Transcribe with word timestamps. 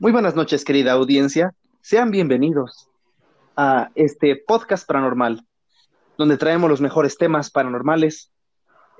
Muy 0.00 0.12
buenas 0.12 0.36
noches, 0.36 0.64
querida 0.64 0.92
audiencia. 0.92 1.54
Sean 1.80 2.12
bienvenidos 2.12 2.88
a 3.56 3.90
este 3.96 4.36
podcast 4.36 4.86
paranormal, 4.86 5.44
donde 6.16 6.36
traemos 6.36 6.70
los 6.70 6.80
mejores 6.80 7.18
temas 7.18 7.50
paranormales 7.50 8.30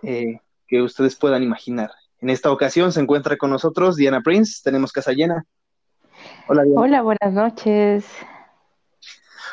eh, 0.03 0.41
que 0.67 0.83
ustedes 0.83 1.15
puedan 1.15 1.45
imaginar. 1.45 1.93
En 2.21 2.31
esta 2.31 2.51
ocasión 2.51 2.91
se 2.91 3.01
encuentra 3.01 3.37
con 3.37 3.51
nosotros 3.51 3.95
Diana 3.95 4.23
Prince, 4.23 4.61
tenemos 4.65 4.91
casa 4.91 5.13
llena. 5.13 5.45
Hola, 6.49 6.65
Diana. 6.65 6.81
Hola, 6.81 7.03
buenas 7.03 7.33
noches. 7.33 8.05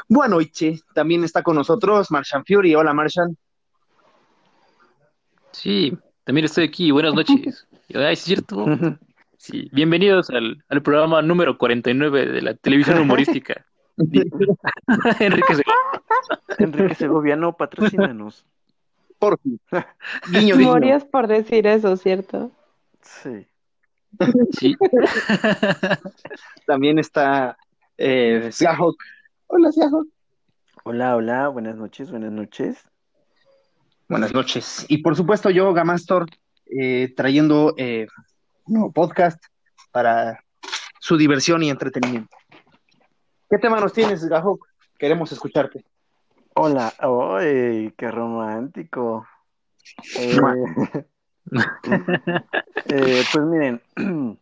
Bueno, 0.09 0.41
Ichi, 0.41 0.82
también 0.96 1.23
está 1.23 1.43
con 1.43 1.57
nosotros 1.57 2.09
Marshan 2.09 2.43
Fury. 2.43 2.73
Hola, 2.73 2.91
Marshan. 2.91 3.38
Sí, 5.52 5.96
también 6.23 6.46
estoy 6.46 6.64
aquí. 6.64 6.89
Buenas 6.89 7.14
noches. 7.14 7.68
¿Es 7.88 8.20
cierto? 8.20 8.66
Sí, 9.38 9.70
bienvenidos 9.71 10.29
al, 10.29 10.63
al, 10.70 10.81
programa 10.81 11.21
número 11.21 11.57
49 11.57 12.25
de 12.25 12.41
la 12.41 12.54
televisión 12.55 12.99
humorística. 12.99 13.66
Enrique 13.98 15.55
Segoviano. 15.55 16.03
Enrique 16.57 16.95
Segoviano, 16.95 17.57
patrocínanos. 17.57 18.45
Por 19.20 19.40
fin. 19.40 19.59
Guiño, 20.31 20.57
guiño. 20.57 20.71
Morías 20.71 21.05
por 21.05 21.27
decir 21.27 21.67
eso, 21.67 21.95
¿cierto? 21.98 22.52
Sí. 23.02 23.48
Sí. 24.52 24.76
También 26.65 26.99
está 26.99 27.57
eh, 27.98 28.52
Hola, 29.48 29.71
Siahok. 29.71 30.07
Hola, 30.84 31.15
hola, 31.15 31.48
buenas 31.49 31.76
noches, 31.76 32.12
buenas 32.12 32.31
noches. 32.31 32.77
Buenas 34.07 34.34
noches. 34.34 34.85
Y 34.88 34.99
por 34.99 35.15
supuesto 35.15 35.49
yo, 35.49 35.73
Gamastor, 35.73 36.27
eh, 36.65 37.13
trayendo 37.15 37.73
eh, 37.77 38.07
nuevo 38.68 38.92
podcast 38.92 39.44
para 39.92 40.44
su 41.00 41.18
diversión 41.18 41.64
y 41.64 41.70
entretenimiento. 41.70 42.36
¿Qué 43.50 43.58
tema 43.58 43.80
nos 43.80 43.94
tienes, 43.94 44.26
Gahok? 44.26 44.68
Queremos 44.98 45.32
escucharte. 45.32 45.85
Hola, 46.55 46.94
¡ay, 46.99 47.94
qué 47.98 48.10
romántico! 48.10 49.27
Eh, 50.18 50.40
eh, 52.88 53.24
pues 53.32 53.46
miren, 53.46 53.82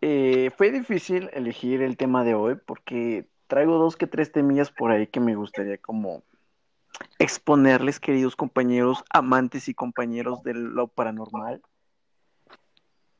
eh, 0.00 0.50
fue 0.56 0.70
difícil 0.70 1.30
elegir 1.32 1.82
el 1.82 1.96
tema 1.96 2.24
de 2.24 2.34
hoy 2.34 2.56
porque 2.66 3.26
traigo 3.46 3.78
dos 3.78 3.96
que 3.96 4.06
tres 4.06 4.32
temillas 4.32 4.70
por 4.70 4.90
ahí 4.90 5.06
que 5.06 5.20
me 5.20 5.34
gustaría 5.34 5.78
como 5.78 6.24
exponerles, 7.18 8.00
queridos 8.00 8.36
compañeros, 8.36 9.04
amantes 9.10 9.68
y 9.68 9.74
compañeros 9.74 10.42
de 10.42 10.54
lo 10.54 10.88
paranormal. 10.88 11.62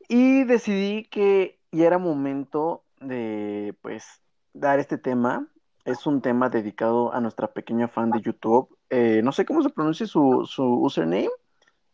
Y 0.08 0.44
decidí 0.44 1.04
que 1.04 1.58
ya 1.72 1.86
era 1.86 1.98
momento 1.98 2.84
de, 3.00 3.74
pues, 3.82 4.20
dar 4.52 4.78
este 4.78 4.98
tema. 4.98 5.48
Es 5.84 6.06
un 6.06 6.20
tema 6.20 6.48
dedicado 6.48 7.12
a 7.12 7.20
nuestra 7.20 7.52
pequeña 7.52 7.88
fan 7.88 8.10
de 8.10 8.20
YouTube. 8.20 8.76
Eh, 8.90 9.20
no 9.22 9.32
sé 9.32 9.44
cómo 9.44 9.62
se 9.62 9.70
pronuncia 9.70 10.06
su, 10.06 10.46
su 10.46 10.64
username, 10.64 11.30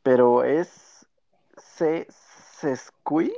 pero 0.02 0.44
es 0.44 1.06
C 1.56 2.06
Sescui. 2.08 3.32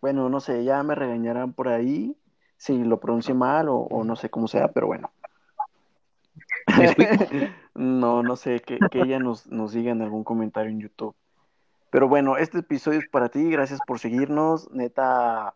Bueno, 0.00 0.28
no 0.28 0.40
sé, 0.40 0.64
ya 0.64 0.82
me 0.82 0.94
regañarán 0.94 1.52
por 1.52 1.68
ahí 1.68 2.16
si 2.56 2.84
lo 2.84 3.00
pronuncie 3.00 3.34
mal 3.34 3.66
o, 3.68 4.04
no 4.04 4.14
sé 4.14 4.30
cómo 4.30 4.46
sea, 4.46 4.68
pero 4.68 4.86
bueno. 4.86 5.10
no, 7.74 8.22
no 8.22 8.36
sé, 8.36 8.60
que, 8.60 8.78
ella 8.92 9.18
nos, 9.18 9.46
nos 9.48 9.72
diga 9.72 9.90
en 9.90 10.02
algún 10.02 10.22
comentario 10.22 10.70
en 10.70 10.80
YouTube. 10.80 11.16
Pero 11.92 12.08
bueno, 12.08 12.38
este 12.38 12.60
episodio 12.60 13.00
es 13.00 13.08
para 13.10 13.28
ti, 13.28 13.50
gracias 13.50 13.78
por 13.86 13.98
seguirnos. 13.98 14.70
Neta, 14.70 15.52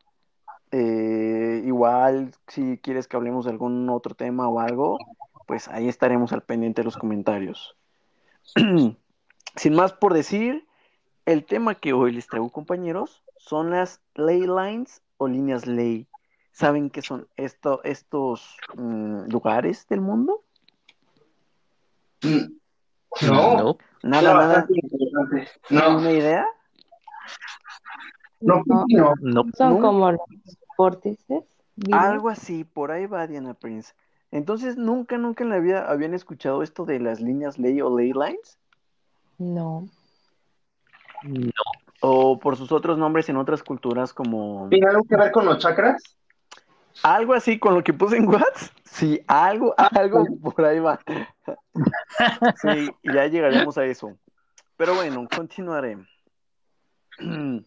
eh, 0.71 1.63
igual 1.65 2.35
si 2.47 2.77
quieres 2.77 3.09
que 3.09 3.17
hablemos 3.17 3.47
de 3.47 3.53
algún 3.53 3.89
otro 3.89 4.15
tema 4.15 4.47
o 4.47 4.61
algo, 4.61 4.99
pues 5.47 5.67
ahí 5.69 5.89
estaremos 5.89 6.35
al 6.35 6.43
pendiente 6.43 6.83
de 6.83 6.85
los 6.85 6.99
comentarios. 6.99 7.75
Sin 9.57 9.75
más 9.75 9.95
por 9.95 10.13
decir, 10.13 10.67
el 11.25 11.47
tema 11.47 11.75
que 11.75 11.95
hoy 11.95 12.13
les 12.13 12.27
traigo 12.27 12.51
compañeros 12.51 13.25
son 13.39 13.71
las 13.71 14.03
ley 14.15 14.43
lines 14.43 15.01
o 15.17 15.29
líneas 15.29 15.67
ley. 15.67 16.07
¿Saben 16.53 16.91
qué 16.91 17.01
son 17.01 17.27
esto, 17.39 17.83
estos 17.83 18.59
mm, 18.77 19.31
lugares 19.31 19.87
del 19.89 20.03
mundo? 20.03 20.45
No. 23.23 23.79
Nada, 24.03 24.35
nada. 24.35 24.67
¿No 25.71 25.99
una 25.99 26.13
idea? 26.13 26.47
No, 28.41 28.63
no. 29.21 29.45
Son 29.57 29.81
como 29.81 30.13
los 30.13 30.21
vórtices. 30.77 31.45
Algo 31.93 32.29
así, 32.29 32.65
por 32.65 32.91
ahí 32.91 33.07
va 33.07 33.27
Diana 33.27 33.55
Prince. 33.55 33.95
Entonces, 34.31 34.77
¿nunca, 34.77 35.19
nunca 35.19 35.45
en 35.45 35.51
la 35.51 35.59
vida 35.59 35.91
habían 35.91 36.15
escuchado 36.15 36.63
esto 36.63 36.85
de 36.85 37.01
las 37.01 37.21
líneas 37.21 37.59
ley 37.59 37.81
o 37.81 37.97
ley 37.97 38.13
lines? 38.13 38.59
No. 39.39 39.87
No. 41.23 41.51
O 42.01 42.39
por 42.39 42.57
sus 42.57 42.73
otros 42.73 42.99
nombres 42.99 43.29
en 43.29 43.37
otras 43.37 43.63
culturas 43.63 44.13
como... 44.13 44.69
¿Tiene 44.71 44.89
algo 44.89 45.05
que 45.09 45.17
ver 45.17 45.33
con 45.33 45.47
los 45.47 45.59
chakras? 45.59 46.03
Algo 47.03 47.35
así 47.35 47.59
con 47.59 47.75
lo 47.75 47.85
que 47.85 47.93
puse 47.93 48.17
en 48.17 48.29
WhatsApp. 48.29 48.71
Sí, 48.85 49.21
algo, 49.27 49.75
algo 49.77 50.25
por 50.43 50.65
ahí 50.65 50.81
va. 50.81 50.99
Sí, 52.57 52.91
ya 53.03 53.27
llegaremos 53.27 53.77
a 53.79 53.85
eso. 53.85 54.17
Pero 54.77 54.95
bueno, 54.95 55.27
continuaré. 55.35 55.99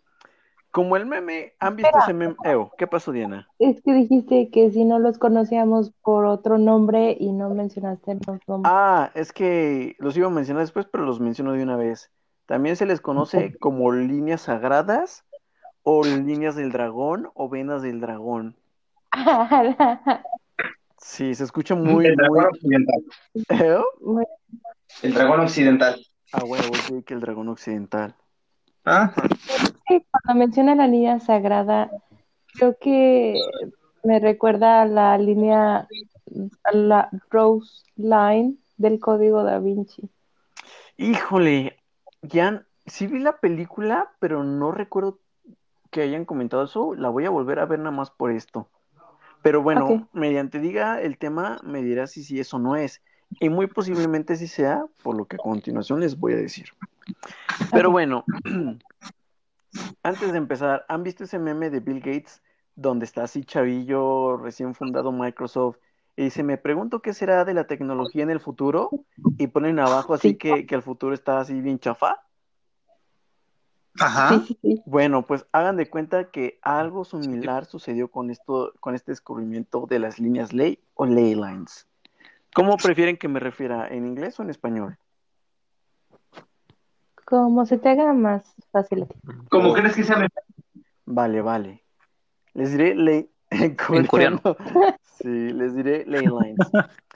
Como 0.71 0.95
el 0.95 1.07
meme, 1.07 1.53
¿han 1.59 1.75
visto 1.75 1.97
ese 1.97 2.13
meme? 2.13 2.35
¿Qué 2.77 2.85
pasó, 2.85 3.11
Diana? 3.11 3.47
Es 3.57 3.81
que 3.81 3.91
dijiste 3.91 4.51
que 4.51 4.69
si 4.69 4.85
no 4.85 4.99
los 4.99 5.17
conocíamos 5.17 5.91
por 6.03 6.25
otro 6.25 6.59
nombre 6.59 7.17
y 7.19 7.31
no 7.31 7.49
mencionaste 7.49 8.13
los 8.27 8.39
nombres. 8.47 8.71
Ah, 8.71 9.09
es 9.15 9.33
que 9.33 9.95
los 9.97 10.15
iba 10.15 10.27
a 10.27 10.31
mencionar 10.31 10.61
después, 10.61 10.85
pero 10.85 11.05
los 11.05 11.19
menciono 11.19 11.53
de 11.53 11.63
una 11.63 11.75
vez. 11.75 12.11
También 12.45 12.75
se 12.75 12.85
les 12.85 13.01
conoce 13.01 13.57
como 13.57 13.91
líneas 13.91 14.41
sagradas, 14.41 15.25
o 15.81 16.03
líneas 16.03 16.55
del 16.55 16.71
dragón, 16.71 17.31
o 17.33 17.49
venas 17.49 17.81
del 17.81 17.99
dragón. 17.99 18.55
Sí, 21.01 21.33
se 21.33 21.43
escucha 21.43 21.75
muy. 21.75 22.05
El 22.05 22.15
dragón 22.15 22.45
occidental. 22.45 23.03
¿Eh? 23.49 23.77
El 25.01 25.13
dragón 25.13 25.39
occidental. 25.41 26.05
Ah, 26.33 26.43
bueno, 26.45 26.65
sí, 26.87 27.03
que 27.03 27.13
el 27.13 27.21
dragón 27.21 27.49
occidental. 27.49 28.15
Ah. 28.85 29.13
cuando 29.85 30.39
menciona 30.39 30.75
la 30.75 30.87
línea 30.87 31.19
sagrada, 31.19 31.89
creo 32.53 32.77
que 32.79 33.35
me 34.03 34.19
recuerda 34.19 34.81
a 34.81 34.85
la 34.85 35.17
línea, 35.17 35.87
a 36.63 36.71
la 36.71 37.09
Rose 37.29 37.83
Line 37.95 38.55
del 38.77 38.99
código 38.99 39.43
da 39.43 39.59
Vinci. 39.59 40.09
Híjole, 40.97 41.77
ya 42.21 42.65
sí 42.85 43.07
vi 43.07 43.19
la 43.19 43.37
película, 43.37 44.11
pero 44.19 44.43
no 44.43 44.71
recuerdo 44.71 45.19
que 45.91 46.01
hayan 46.01 46.25
comentado 46.25 46.63
eso. 46.63 46.93
La 46.95 47.09
voy 47.09 47.25
a 47.25 47.29
volver 47.29 47.59
a 47.59 47.65
ver 47.65 47.79
nada 47.79 47.91
más 47.91 48.11
por 48.11 48.31
esto. 48.31 48.69
Pero 49.41 49.61
bueno, 49.61 50.07
mediante 50.13 50.59
diga 50.59 51.01
el 51.01 51.17
tema, 51.17 51.59
me 51.63 51.81
dirá 51.81 52.07
si 52.07 52.23
sí 52.23 52.39
eso 52.39 52.59
no 52.59 52.75
es. 52.75 53.01
Y 53.39 53.49
muy 53.49 53.67
posiblemente 53.67 54.35
sí 54.35 54.47
sea, 54.47 54.85
por 55.03 55.15
lo 55.15 55.25
que 55.25 55.35
a 55.35 55.39
continuación 55.39 55.99
les 55.99 56.19
voy 56.19 56.33
a 56.33 56.37
decir. 56.37 56.69
Pero 57.71 57.91
bueno, 57.91 58.25
antes 60.03 60.31
de 60.31 60.37
empezar, 60.37 60.85
¿han 60.89 61.03
visto 61.03 61.23
ese 61.23 61.39
meme 61.39 61.69
de 61.69 61.79
Bill 61.79 61.99
Gates 61.99 62.41
donde 62.75 63.05
está 63.05 63.23
así 63.23 63.43
chavillo, 63.43 64.37
recién 64.37 64.73
fundado 64.73 65.11
Microsoft? 65.11 65.77
Y 66.15 66.23
dice, 66.23 66.43
me 66.43 66.57
pregunto 66.57 67.01
qué 67.01 67.13
será 67.13 67.45
de 67.45 67.53
la 67.53 67.65
tecnología 67.65 68.23
en 68.23 68.29
el 68.29 68.41
futuro. 68.41 68.89
Y 69.37 69.47
ponen 69.47 69.79
abajo 69.79 70.13
así 70.13 70.35
que, 70.35 70.65
que 70.65 70.75
el 70.75 70.81
futuro 70.81 71.13
está 71.13 71.39
así 71.39 71.61
bien 71.61 71.79
chafa. 71.79 72.17
Ajá. 73.99 74.43
Bueno, 74.85 75.25
pues 75.25 75.45
hagan 75.51 75.77
de 75.77 75.89
cuenta 75.89 76.31
que 76.31 76.59
algo 76.61 77.05
similar 77.05 77.65
sucedió 77.65 78.09
con 78.09 78.29
esto, 78.29 78.73
con 78.79 78.95
este 78.95 79.11
descubrimiento 79.11 79.85
de 79.87 79.99
las 79.99 80.19
líneas 80.19 80.53
ley 80.53 80.79
o 80.95 81.05
ley 81.05 81.35
lines. 81.35 81.87
¿Cómo 82.53 82.77
prefieren 82.77 83.17
que 83.17 83.27
me 83.27 83.39
refiera? 83.39 83.87
¿En 83.87 84.07
inglés 84.07 84.39
o 84.39 84.43
en 84.43 84.49
español? 84.49 84.97
Como 87.25 87.65
se 87.65 87.77
te 87.77 87.89
haga 87.89 88.13
más 88.13 88.43
fácil. 88.71 89.05
¿Cómo 89.49 89.73
crees 89.73 89.95
que 89.95 90.03
sea 90.03 90.15
mejor? 90.15 90.43
Vale, 91.05 91.41
vale. 91.41 91.83
Les 92.53 92.71
diré 92.71 92.95
ley 92.95 93.29
en 93.49 93.75
coreano. 93.75 94.41
Sí, 95.21 95.51
les 95.51 95.75
diré 95.75 96.05
ley 96.05 96.25
lines. 96.25 96.57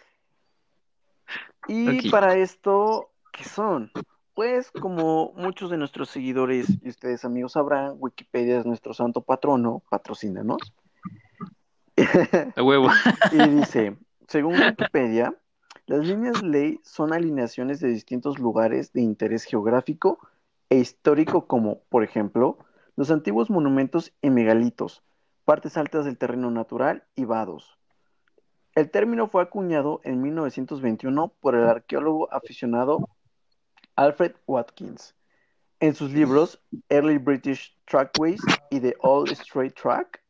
Y 1.68 2.10
para 2.10 2.36
esto, 2.36 3.12
¿qué 3.32 3.46
son? 3.46 3.90
Pues 4.34 4.72
como 4.72 5.32
muchos 5.36 5.70
de 5.70 5.78
nuestros 5.78 6.10
seguidores 6.10 6.68
y 6.82 6.90
ustedes 6.90 7.24
amigos 7.24 7.52
sabrán, 7.52 7.96
Wikipedia 8.00 8.60
es 8.60 8.66
nuestro 8.66 8.94
santo 8.94 9.22
patrono, 9.22 9.84
patrocínanos. 9.90 10.58
A 12.56 12.64
huevo. 12.64 12.88
y 13.32 13.50
dice, 13.50 13.96
según 14.28 14.56
Wikipedia, 14.56 15.36
las 15.86 16.08
líneas 16.08 16.42
ley 16.42 16.80
son 16.84 17.14
alineaciones 17.14 17.80
de 17.80 17.90
distintos 17.90 18.40
lugares 18.40 18.92
de 18.94 19.02
interés 19.02 19.44
geográfico 19.44 20.18
e 20.70 20.78
histórico 20.78 21.46
como, 21.46 21.82
por 21.90 22.04
ejemplo, 22.04 22.58
los 22.96 23.12
antiguos 23.12 23.52
monumentos 23.52 24.14
y 24.22 24.32
megalitos, 24.32 25.04
partes 25.46 25.78
altas 25.78 26.06
del 26.06 26.18
terreno 26.18 26.50
natural 26.50 27.04
y 27.16 27.26
vados. 27.26 27.78
El 28.74 28.90
término 28.90 29.28
fue 29.28 29.44
acuñado 29.44 30.02
en 30.04 30.22
1921 30.24 31.34
por 31.40 31.54
el 31.54 31.66
arqueólogo 31.66 32.34
aficionado 32.34 33.10
Alfred 33.96 34.34
Watkins. 34.48 35.16
En 35.80 35.94
sus 35.94 36.12
libros 36.12 36.62
Early 36.90 37.18
British 37.18 37.78
Trackways 37.86 38.42
y 38.70 38.80
The 38.80 38.96
Old 39.00 39.32
Straight 39.32 39.76
Track, 39.76 40.24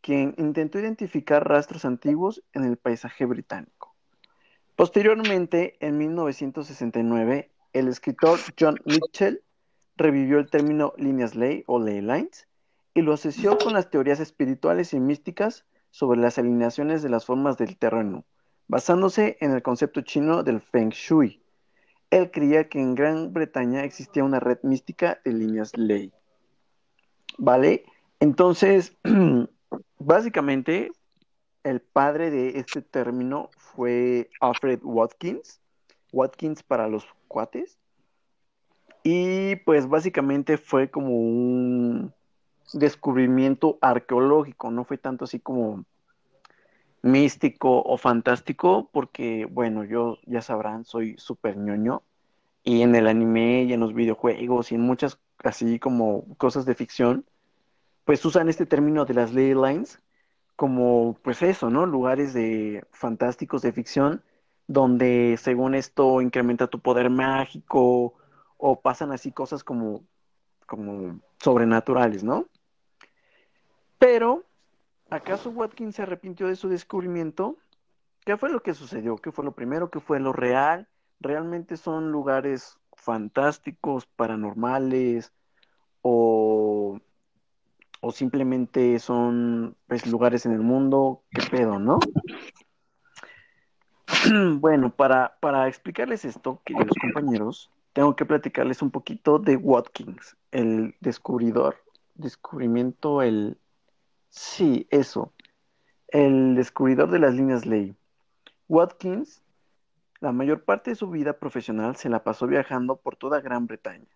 quien 0.00 0.34
intentó 0.36 0.78
identificar 0.78 1.48
rastros 1.48 1.84
antiguos 1.84 2.42
en 2.52 2.64
el 2.64 2.76
paisaje 2.76 3.24
británico. 3.24 3.94
Posteriormente, 4.76 5.76
en 5.80 5.98
1969, 5.98 7.50
el 7.72 7.88
escritor 7.88 8.38
John 8.58 8.78
Mitchell 8.84 9.42
revivió 9.96 10.38
el 10.38 10.50
término 10.50 10.92
líneas 10.96 11.34
ley 11.34 11.64
o 11.66 11.80
ley 11.80 12.00
lines 12.00 12.46
y 12.92 13.02
lo 13.02 13.12
asoció 13.12 13.58
con 13.58 13.72
las 13.72 13.90
teorías 13.90 14.20
espirituales 14.20 14.92
y 14.92 15.00
místicas 15.00 15.64
sobre 15.90 16.20
las 16.20 16.38
alineaciones 16.38 17.02
de 17.02 17.08
las 17.08 17.24
formas 17.24 17.56
del 17.56 17.76
terreno, 17.76 18.24
basándose 18.68 19.36
en 19.40 19.52
el 19.52 19.62
concepto 19.62 20.00
chino 20.02 20.42
del 20.42 20.60
Feng 20.60 20.90
Shui. 20.90 21.43
Él 22.14 22.30
creía 22.30 22.68
que 22.68 22.78
en 22.80 22.94
Gran 22.94 23.32
Bretaña 23.32 23.82
existía 23.82 24.22
una 24.22 24.38
red 24.38 24.58
mística 24.62 25.18
de 25.24 25.32
líneas 25.32 25.76
ley. 25.76 26.12
¿Vale? 27.38 27.86
Entonces, 28.20 28.96
básicamente, 29.98 30.92
el 31.64 31.80
padre 31.80 32.30
de 32.30 32.60
este 32.60 32.82
término 32.82 33.50
fue 33.58 34.30
Alfred 34.40 34.78
Watkins, 34.84 35.60
Watkins 36.12 36.62
para 36.62 36.86
los 36.86 37.04
cuates, 37.26 37.78
y 39.02 39.56
pues 39.56 39.88
básicamente 39.88 40.56
fue 40.56 40.92
como 40.92 41.18
un 41.18 42.14
descubrimiento 42.74 43.76
arqueológico, 43.80 44.70
no 44.70 44.84
fue 44.84 44.98
tanto 44.98 45.24
así 45.24 45.40
como 45.40 45.84
místico 47.04 47.82
o 47.82 47.98
fantástico, 47.98 48.88
porque 48.92 49.46
bueno, 49.50 49.84
yo 49.84 50.18
ya 50.26 50.40
sabrán, 50.42 50.84
soy 50.84 51.16
súper 51.18 51.56
ñoño, 51.58 52.02
y 52.64 52.82
en 52.82 52.94
el 52.94 53.06
anime 53.08 53.64
y 53.64 53.74
en 53.74 53.80
los 53.80 53.94
videojuegos 53.94 54.72
y 54.72 54.76
en 54.76 54.80
muchas 54.80 55.18
así 55.44 55.78
como 55.78 56.24
cosas 56.38 56.64
de 56.64 56.74
ficción, 56.74 57.26
pues 58.04 58.24
usan 58.24 58.48
este 58.48 58.66
término 58.66 59.04
de 59.04 59.14
las 59.14 59.32
ley 59.34 59.54
lines 59.54 60.00
como 60.56 61.18
pues 61.22 61.42
eso, 61.42 61.68
¿no? 61.68 61.84
Lugares 61.86 62.32
de 62.32 62.84
fantásticos 62.92 63.60
de 63.62 63.72
ficción 63.72 64.22
donde 64.66 65.36
según 65.38 65.74
esto 65.74 66.22
incrementa 66.22 66.68
tu 66.68 66.80
poder 66.80 67.10
mágico 67.10 68.14
o 68.56 68.80
pasan 68.80 69.12
así 69.12 69.30
cosas 69.30 69.62
como, 69.62 70.04
como 70.66 71.20
sobrenaturales, 71.38 72.24
¿no? 72.24 72.46
Pero, 73.98 74.44
¿acaso 75.14 75.50
Watkins 75.50 75.96
se 75.96 76.02
arrepintió 76.02 76.48
de 76.48 76.56
su 76.56 76.68
descubrimiento? 76.68 77.56
¿Qué 78.24 78.36
fue 78.36 78.50
lo 78.50 78.62
que 78.62 78.74
sucedió? 78.74 79.16
¿Qué 79.16 79.32
fue 79.32 79.44
lo 79.44 79.52
primero? 79.52 79.90
¿Qué 79.90 80.00
fue 80.00 80.18
lo 80.18 80.32
real? 80.32 80.88
¿Realmente 81.20 81.76
son 81.76 82.10
lugares 82.10 82.78
fantásticos, 82.94 84.06
paranormales 84.06 85.32
o, 86.02 86.98
o 88.00 88.12
simplemente 88.12 88.98
son 88.98 89.76
pues, 89.86 90.06
lugares 90.06 90.46
en 90.46 90.52
el 90.52 90.60
mundo? 90.60 91.22
¿Qué 91.30 91.42
pedo, 91.50 91.78
no? 91.78 91.98
bueno, 94.58 94.90
para, 94.90 95.36
para 95.40 95.68
explicarles 95.68 96.24
esto, 96.24 96.60
queridos 96.64 96.96
compañeros, 97.00 97.70
tengo 97.92 98.16
que 98.16 98.24
platicarles 98.24 98.82
un 98.82 98.90
poquito 98.90 99.38
de 99.38 99.56
Watkins, 99.56 100.36
el 100.50 100.96
descubridor, 101.00 101.76
descubrimiento, 102.14 103.22
el... 103.22 103.58
Sí, 104.36 104.88
eso, 104.90 105.32
el 106.08 106.56
descubridor 106.56 107.10
de 107.10 107.20
las 107.20 107.34
líneas 107.34 107.66
ley. 107.66 107.96
Watkins, 108.68 109.42
la 110.20 110.32
mayor 110.32 110.64
parte 110.64 110.90
de 110.90 110.96
su 110.96 111.08
vida 111.10 111.34
profesional 111.38 111.96
se 111.96 112.08
la 112.08 112.24
pasó 112.24 112.48
viajando 112.48 112.96
por 112.96 113.16
toda 113.16 113.40
Gran 113.40 113.68
Bretaña, 113.68 114.08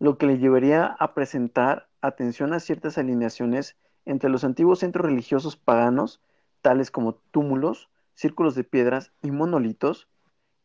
lo 0.00 0.18
que 0.18 0.26
le 0.26 0.38
llevaría 0.38 0.86
a 0.86 1.14
presentar 1.14 1.88
atención 2.00 2.52
a 2.52 2.60
ciertas 2.60 2.98
alineaciones 2.98 3.76
entre 4.04 4.28
los 4.28 4.42
antiguos 4.42 4.80
centros 4.80 5.06
religiosos 5.06 5.56
paganos, 5.56 6.20
tales 6.60 6.90
como 6.90 7.14
túmulos, 7.14 7.88
círculos 8.14 8.56
de 8.56 8.64
piedras 8.64 9.12
y 9.22 9.30
monolitos, 9.30 10.08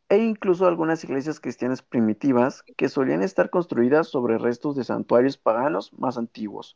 e 0.10 0.18
incluso 0.18 0.68
algunas 0.68 1.04
iglesias 1.04 1.40
cristianas 1.40 1.84
primitivas 1.84 2.64
que 2.76 2.90
solían 2.90 3.22
estar 3.22 3.52
construidas 3.52 4.08
sobre 4.08 4.40
restos 4.40 4.76
de 4.76 4.84
santuarios 4.84 5.38
paganos 5.38 5.94
más 5.94 6.18
antiguos. 6.18 6.76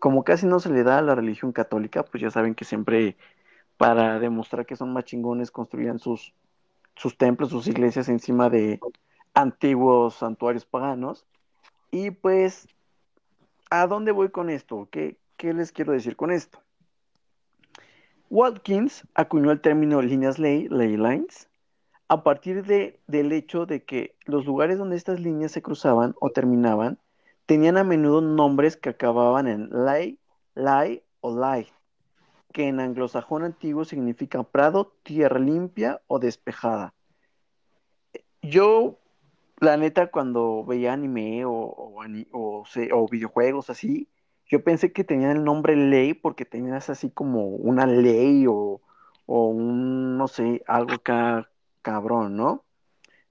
Como 0.00 0.24
casi 0.24 0.46
no 0.46 0.58
se 0.58 0.70
le 0.70 0.82
da 0.82 0.98
a 0.98 1.02
la 1.02 1.14
religión 1.14 1.52
católica, 1.52 2.04
pues 2.04 2.20
ya 2.22 2.30
saben 2.30 2.56
que 2.56 2.64
siempre 2.64 3.16
para 3.76 4.18
demostrar 4.18 4.66
que 4.66 4.76
son 4.76 4.92
más 4.92 5.04
chingones 5.04 5.50
construían 5.50 5.98
sus, 5.98 6.34
sus 6.96 7.16
templos, 7.16 7.50
sus 7.50 7.68
iglesias 7.68 8.08
encima 8.08 8.50
de 8.50 8.80
antiguos 9.34 10.14
santuarios 10.14 10.64
paganos. 10.64 11.24
Y 11.90 12.10
pues, 12.10 12.66
¿a 13.70 13.86
dónde 13.86 14.12
voy 14.12 14.30
con 14.30 14.50
esto? 14.50 14.88
¿Qué, 14.90 15.16
qué 15.36 15.54
les 15.54 15.70
quiero 15.70 15.92
decir 15.92 16.16
con 16.16 16.30
esto? 16.30 16.60
Watkins 18.30 19.06
acuñó 19.14 19.50
el 19.50 19.60
término 19.60 20.00
líneas 20.02 20.38
ley, 20.38 20.68
ley 20.68 20.96
lines, 20.96 21.48
a 22.08 22.22
partir 22.22 22.64
de, 22.64 23.00
del 23.06 23.32
hecho 23.32 23.66
de 23.66 23.82
que 23.82 24.14
los 24.24 24.46
lugares 24.46 24.78
donde 24.78 24.96
estas 24.96 25.20
líneas 25.20 25.52
se 25.52 25.62
cruzaban 25.62 26.14
o 26.20 26.30
terminaban 26.30 26.98
tenían 27.50 27.78
a 27.78 27.82
menudo 27.82 28.20
nombres 28.20 28.76
que 28.76 28.90
acababan 28.90 29.48
en 29.48 29.70
lay, 29.72 30.20
lay 30.54 31.02
o 31.18 31.36
lay, 31.36 31.66
que 32.52 32.68
en 32.68 32.78
anglosajón 32.78 33.42
antiguo 33.42 33.84
significa 33.84 34.44
prado, 34.44 34.94
tierra 35.02 35.40
limpia 35.40 36.00
o 36.06 36.20
despejada. 36.20 36.94
Yo, 38.40 39.00
la 39.58 39.76
neta, 39.76 40.12
cuando 40.12 40.64
veía 40.64 40.92
anime 40.92 41.44
o, 41.44 41.50
o, 41.50 42.64
o 42.92 43.08
videojuegos 43.08 43.68
así, 43.68 44.08
yo 44.46 44.62
pensé 44.62 44.92
que 44.92 45.02
tenían 45.02 45.38
el 45.38 45.42
nombre 45.42 45.74
ley 45.74 46.14
porque 46.14 46.44
tenías 46.44 46.88
así 46.88 47.10
como 47.10 47.46
una 47.46 47.84
ley 47.84 48.46
o, 48.46 48.80
o 49.26 49.46
un, 49.48 50.16
no 50.16 50.28
sé, 50.28 50.62
algo 50.68 50.92
acá 50.94 51.50
cabrón, 51.82 52.36
¿no? 52.36 52.64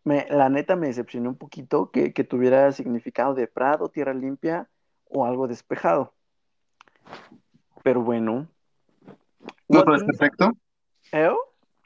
Me, 0.10 0.26
la 0.28 0.50
neta 0.50 0.76
me 0.76 0.88
decepcionó 0.88 1.30
un 1.30 1.36
poquito 1.36 1.92
que, 1.92 2.10
tuviera 2.24 2.72
significado 2.72 3.36
de 3.36 3.46
prado, 3.46 3.90
tierra 3.90 4.12
limpia 4.12 4.68
o 5.08 5.24
algo 5.24 5.48
despejado. 5.48 6.16
Pero 7.84 8.02
bueno. 8.02 8.48
No 9.68 9.84
todo 9.84 9.94
es 9.94 10.04
perfecto. 10.04 10.54
¿Eh? 11.12 11.30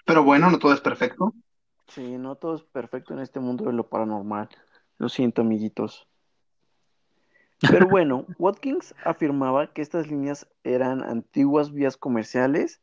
Pero 0.06 0.24
bueno, 0.24 0.50
no 0.50 0.58
todo 0.58 0.72
es 0.72 0.80
perfecto. 0.80 1.34
Sí, 1.90 2.18
no 2.18 2.36
todo 2.36 2.56
es 2.56 2.64
perfecto 2.64 3.14
en 3.14 3.20
este 3.20 3.42
mundo 3.42 3.66
de 3.66 3.74
lo 3.74 3.90
paranormal. 3.90 4.48
Lo 5.00 5.10
siento, 5.10 5.42
amiguitos. 5.42 6.08
Pero 7.60 7.90
bueno, 7.90 8.26
Watkins 8.40 8.96
afirmaba 9.04 9.74
que 9.74 9.82
estas 9.82 10.08
líneas 10.08 10.48
eran 10.64 11.04
antiguas 11.04 11.74
vías 11.74 11.98
comerciales 11.98 12.80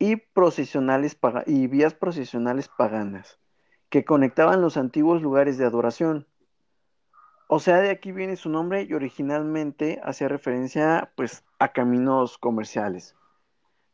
y, 0.00 0.16
procesionales 0.16 1.16
y 1.46 1.68
vías 1.68 1.94
procesionales 1.94 2.66
paganas, 2.66 3.38
que 3.94 4.04
conectaban 4.04 4.60
los 4.60 4.76
antiguos 4.76 5.22
lugares 5.22 5.56
de 5.56 5.64
adoración. 5.64 6.26
O 7.46 7.60
sea, 7.60 7.76
de 7.76 7.90
aquí 7.90 8.10
viene 8.10 8.34
su 8.34 8.50
nombre 8.50 8.82
y 8.82 8.92
originalmente 8.92 10.00
hacía 10.02 10.26
referencia 10.26 11.12
pues 11.14 11.44
a 11.60 11.68
caminos 11.68 12.36
comerciales. 12.36 13.14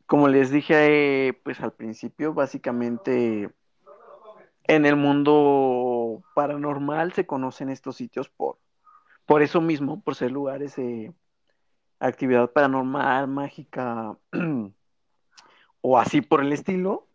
Como 0.07 0.27
les 0.27 0.49
dije 0.49 1.27
eh, 1.27 1.33
pues 1.33 1.59
al 1.59 1.73
principio, 1.73 2.33
básicamente 2.33 3.51
en 4.63 4.87
el 4.87 4.95
mundo 4.95 6.23
paranormal 6.33 7.13
se 7.13 7.27
conocen 7.27 7.69
estos 7.69 7.97
sitios 7.97 8.27
por, 8.27 8.57
por 9.27 9.43
eso 9.43 9.61
mismo, 9.61 10.01
por 10.01 10.15
ser 10.15 10.31
lugares 10.31 10.77
de 10.77 11.13
actividad 11.99 12.49
paranormal, 12.49 13.27
mágica, 13.27 14.17
o 15.81 15.99
así 15.99 16.21
por 16.21 16.41
el 16.41 16.53
estilo, 16.53 17.05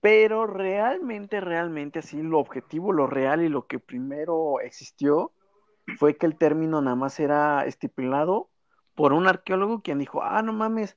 pero 0.00 0.46
realmente, 0.46 1.40
realmente 1.40 1.98
así, 1.98 2.22
lo 2.22 2.38
objetivo, 2.38 2.92
lo 2.92 3.06
real 3.06 3.42
y 3.42 3.48
lo 3.48 3.66
que 3.66 3.78
primero 3.78 4.60
existió 4.60 5.32
fue 5.98 6.16
que 6.16 6.26
el 6.26 6.36
término 6.36 6.80
nada 6.80 6.96
más 6.96 7.20
era 7.20 7.64
estipulado 7.66 8.48
por 8.94 9.12
un 9.12 9.26
arqueólogo 9.26 9.82
quien 9.82 9.98
dijo, 9.98 10.22
ah, 10.22 10.42
no 10.42 10.52
mames, 10.52 10.96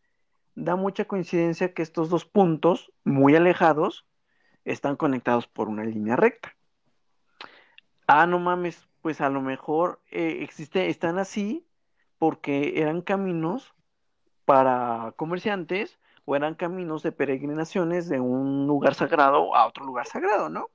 da 0.55 0.75
mucha 0.75 1.05
coincidencia 1.05 1.73
que 1.73 1.81
estos 1.81 2.09
dos 2.09 2.25
puntos 2.25 2.91
muy 3.03 3.35
alejados 3.35 4.05
están 4.65 4.95
conectados 4.95 5.47
por 5.47 5.67
una 5.67 5.83
línea 5.83 6.15
recta. 6.15 6.55
Ah, 8.07 8.25
no 8.27 8.39
mames, 8.39 8.87
pues 9.01 9.21
a 9.21 9.29
lo 9.29 9.41
mejor 9.41 10.01
eh, 10.11 10.39
existe, 10.41 10.89
están 10.89 11.17
así 11.17 11.67
porque 12.17 12.79
eran 12.81 13.01
caminos 13.01 13.73
para 14.45 15.13
comerciantes 15.17 15.99
o 16.25 16.35
eran 16.35 16.55
caminos 16.55 17.03
de 17.03 17.11
peregrinaciones 17.11 18.07
de 18.09 18.19
un 18.19 18.67
lugar 18.67 18.95
sagrado 18.95 19.55
a 19.55 19.67
otro 19.67 19.85
lugar 19.85 20.07
sagrado, 20.07 20.49
¿no? 20.49 20.69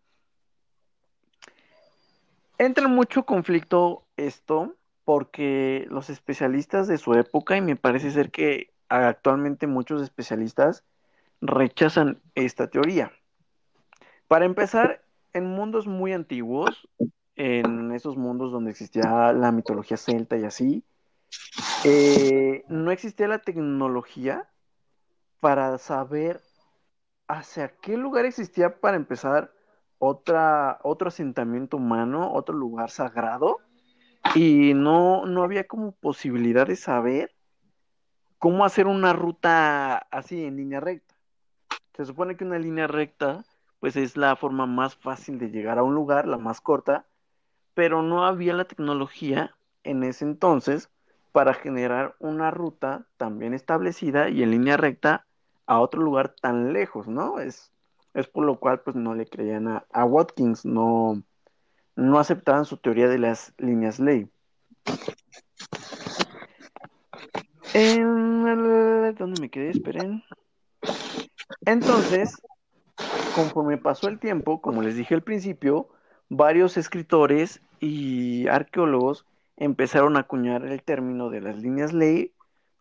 Entra 2.58 2.86
en 2.86 2.94
mucho 2.94 3.24
conflicto 3.24 4.04
esto 4.16 4.74
porque 5.04 5.86
los 5.90 6.10
especialistas 6.10 6.86
de 6.86 6.98
su 6.98 7.14
época, 7.14 7.56
y 7.56 7.62
me 7.62 7.76
parece 7.76 8.10
ser 8.10 8.30
que 8.30 8.72
actualmente 8.88 9.66
muchos 9.66 10.02
especialistas 10.02 10.84
rechazan 11.40 12.20
esta 12.34 12.68
teoría. 12.68 13.12
Para 14.26 14.44
empezar, 14.44 15.02
en 15.32 15.46
mundos 15.46 15.86
muy 15.86 16.12
antiguos, 16.12 16.88
en 17.36 17.92
esos 17.92 18.16
mundos 18.16 18.52
donde 18.52 18.70
existía 18.70 19.32
la 19.32 19.52
mitología 19.52 19.96
celta 19.96 20.36
y 20.36 20.44
así, 20.44 20.84
eh, 21.84 22.64
no 22.68 22.90
existía 22.90 23.28
la 23.28 23.38
tecnología 23.38 24.48
para 25.40 25.78
saber 25.78 26.40
hacia 27.26 27.68
qué 27.82 27.96
lugar 27.96 28.24
existía 28.24 28.80
para 28.80 28.96
empezar 28.96 29.52
otro 29.98 31.08
asentamiento 31.08 31.76
humano, 31.76 32.32
otro 32.32 32.54
lugar 32.54 32.90
sagrado, 32.90 33.58
y 34.34 34.74
no, 34.74 35.26
no 35.26 35.42
había 35.42 35.66
como 35.66 35.92
posibilidad 35.92 36.66
de 36.66 36.76
saber 36.76 37.34
cómo 38.38 38.64
hacer 38.64 38.86
una 38.86 39.12
ruta 39.12 39.96
así 40.10 40.44
en 40.44 40.56
línea 40.56 40.80
recta. 40.80 41.14
Se 41.94 42.04
supone 42.04 42.36
que 42.36 42.44
una 42.44 42.58
línea 42.58 42.86
recta 42.86 43.44
pues 43.80 43.96
es 43.96 44.16
la 44.16 44.34
forma 44.36 44.66
más 44.66 44.96
fácil 44.96 45.38
de 45.38 45.50
llegar 45.50 45.78
a 45.78 45.84
un 45.84 45.94
lugar, 45.94 46.26
la 46.26 46.38
más 46.38 46.60
corta, 46.60 47.06
pero 47.74 48.02
no 48.02 48.24
había 48.24 48.54
la 48.54 48.64
tecnología 48.64 49.56
en 49.84 50.02
ese 50.02 50.24
entonces 50.24 50.90
para 51.30 51.54
generar 51.54 52.16
una 52.18 52.50
ruta 52.50 53.06
tan 53.16 53.38
bien 53.38 53.54
establecida 53.54 54.28
y 54.30 54.42
en 54.42 54.50
línea 54.50 54.76
recta 54.76 55.26
a 55.68 55.80
otro 55.80 56.02
lugar 56.02 56.34
tan 56.40 56.72
lejos, 56.72 57.06
¿no? 57.06 57.38
Es, 57.38 57.70
es 58.14 58.26
por 58.26 58.44
lo 58.44 58.58
cual 58.58 58.80
pues 58.80 58.96
no 58.96 59.14
le 59.14 59.26
creían 59.26 59.68
a, 59.68 59.86
a 59.92 60.04
Watkins, 60.06 60.64
no, 60.64 61.22
no 61.94 62.18
aceptaban 62.18 62.64
su 62.64 62.78
teoría 62.78 63.06
de 63.06 63.18
las 63.18 63.52
líneas 63.58 64.00
ley. 64.00 64.28
¿Dónde 69.18 69.40
me 69.40 69.50
quedé? 69.50 69.70
Esperen. 69.70 70.22
Entonces, 71.66 72.40
conforme 73.34 73.76
pasó 73.76 74.08
el 74.08 74.18
tiempo, 74.18 74.62
como 74.62 74.80
les 74.80 74.96
dije 74.96 75.14
al 75.14 75.22
principio, 75.22 75.88
varios 76.30 76.78
escritores 76.78 77.60
y 77.78 78.46
arqueólogos 78.48 79.26
empezaron 79.56 80.16
a 80.16 80.20
acuñar 80.20 80.64
el 80.64 80.82
término 80.82 81.28
de 81.28 81.42
las 81.42 81.58
líneas 81.58 81.92
ley 81.92 82.32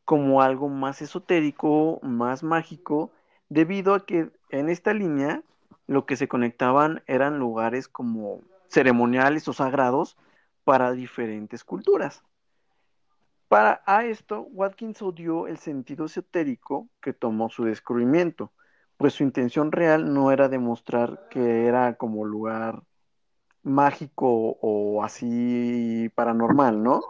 como 0.07 0.41
algo 0.41 0.69
más 0.69 1.01
esotérico, 1.01 1.99
más 2.01 2.41
mágico, 2.41 3.11
debido 3.49 3.93
a 3.93 4.05
que 4.05 4.31
en 4.51 4.69
esta 4.69 4.93
línea 4.93 5.43
lo 5.85 6.05
que 6.05 6.15
se 6.15 6.29
conectaban 6.29 7.03
eran 7.07 7.39
lugares 7.39 7.89
como 7.89 8.39
ceremoniales 8.69 9.49
o 9.49 9.53
sagrados 9.53 10.15
para 10.63 10.93
diferentes 10.93 11.65
culturas. 11.65 12.23
Para 13.49 13.83
a 13.85 14.05
esto, 14.05 14.47
Watkins 14.53 15.01
odió 15.01 15.45
el 15.45 15.57
sentido 15.57 16.05
esotérico 16.05 16.87
que 17.01 17.11
tomó 17.11 17.49
su 17.49 17.65
descubrimiento, 17.65 18.53
pues 18.95 19.15
su 19.15 19.23
intención 19.23 19.73
real 19.73 20.13
no 20.13 20.31
era 20.31 20.47
demostrar 20.47 21.27
que 21.29 21.65
era 21.65 21.95
como 21.95 22.23
lugar 22.23 22.81
mágico 23.61 24.57
o 24.61 25.03
así 25.03 26.09
paranormal, 26.15 26.81
¿no? 26.81 27.01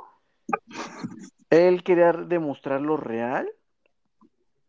Él 1.49 1.83
quería 1.83 2.11
demostrar 2.11 2.81
lo 2.81 2.97
real 2.97 3.49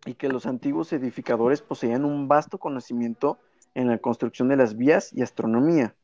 y 0.06 0.14
que 0.14 0.28
los 0.28 0.46
antiguos 0.46 0.92
edificadores 0.92 1.60
poseían 1.60 2.04
un 2.04 2.28
vasto 2.28 2.58
conocimiento 2.58 3.38
en 3.74 3.88
la 3.88 3.98
construcción 3.98 4.48
de 4.48 4.56
las 4.56 4.76
vías 4.76 5.12
y 5.12 5.22
astronomía. 5.22 5.94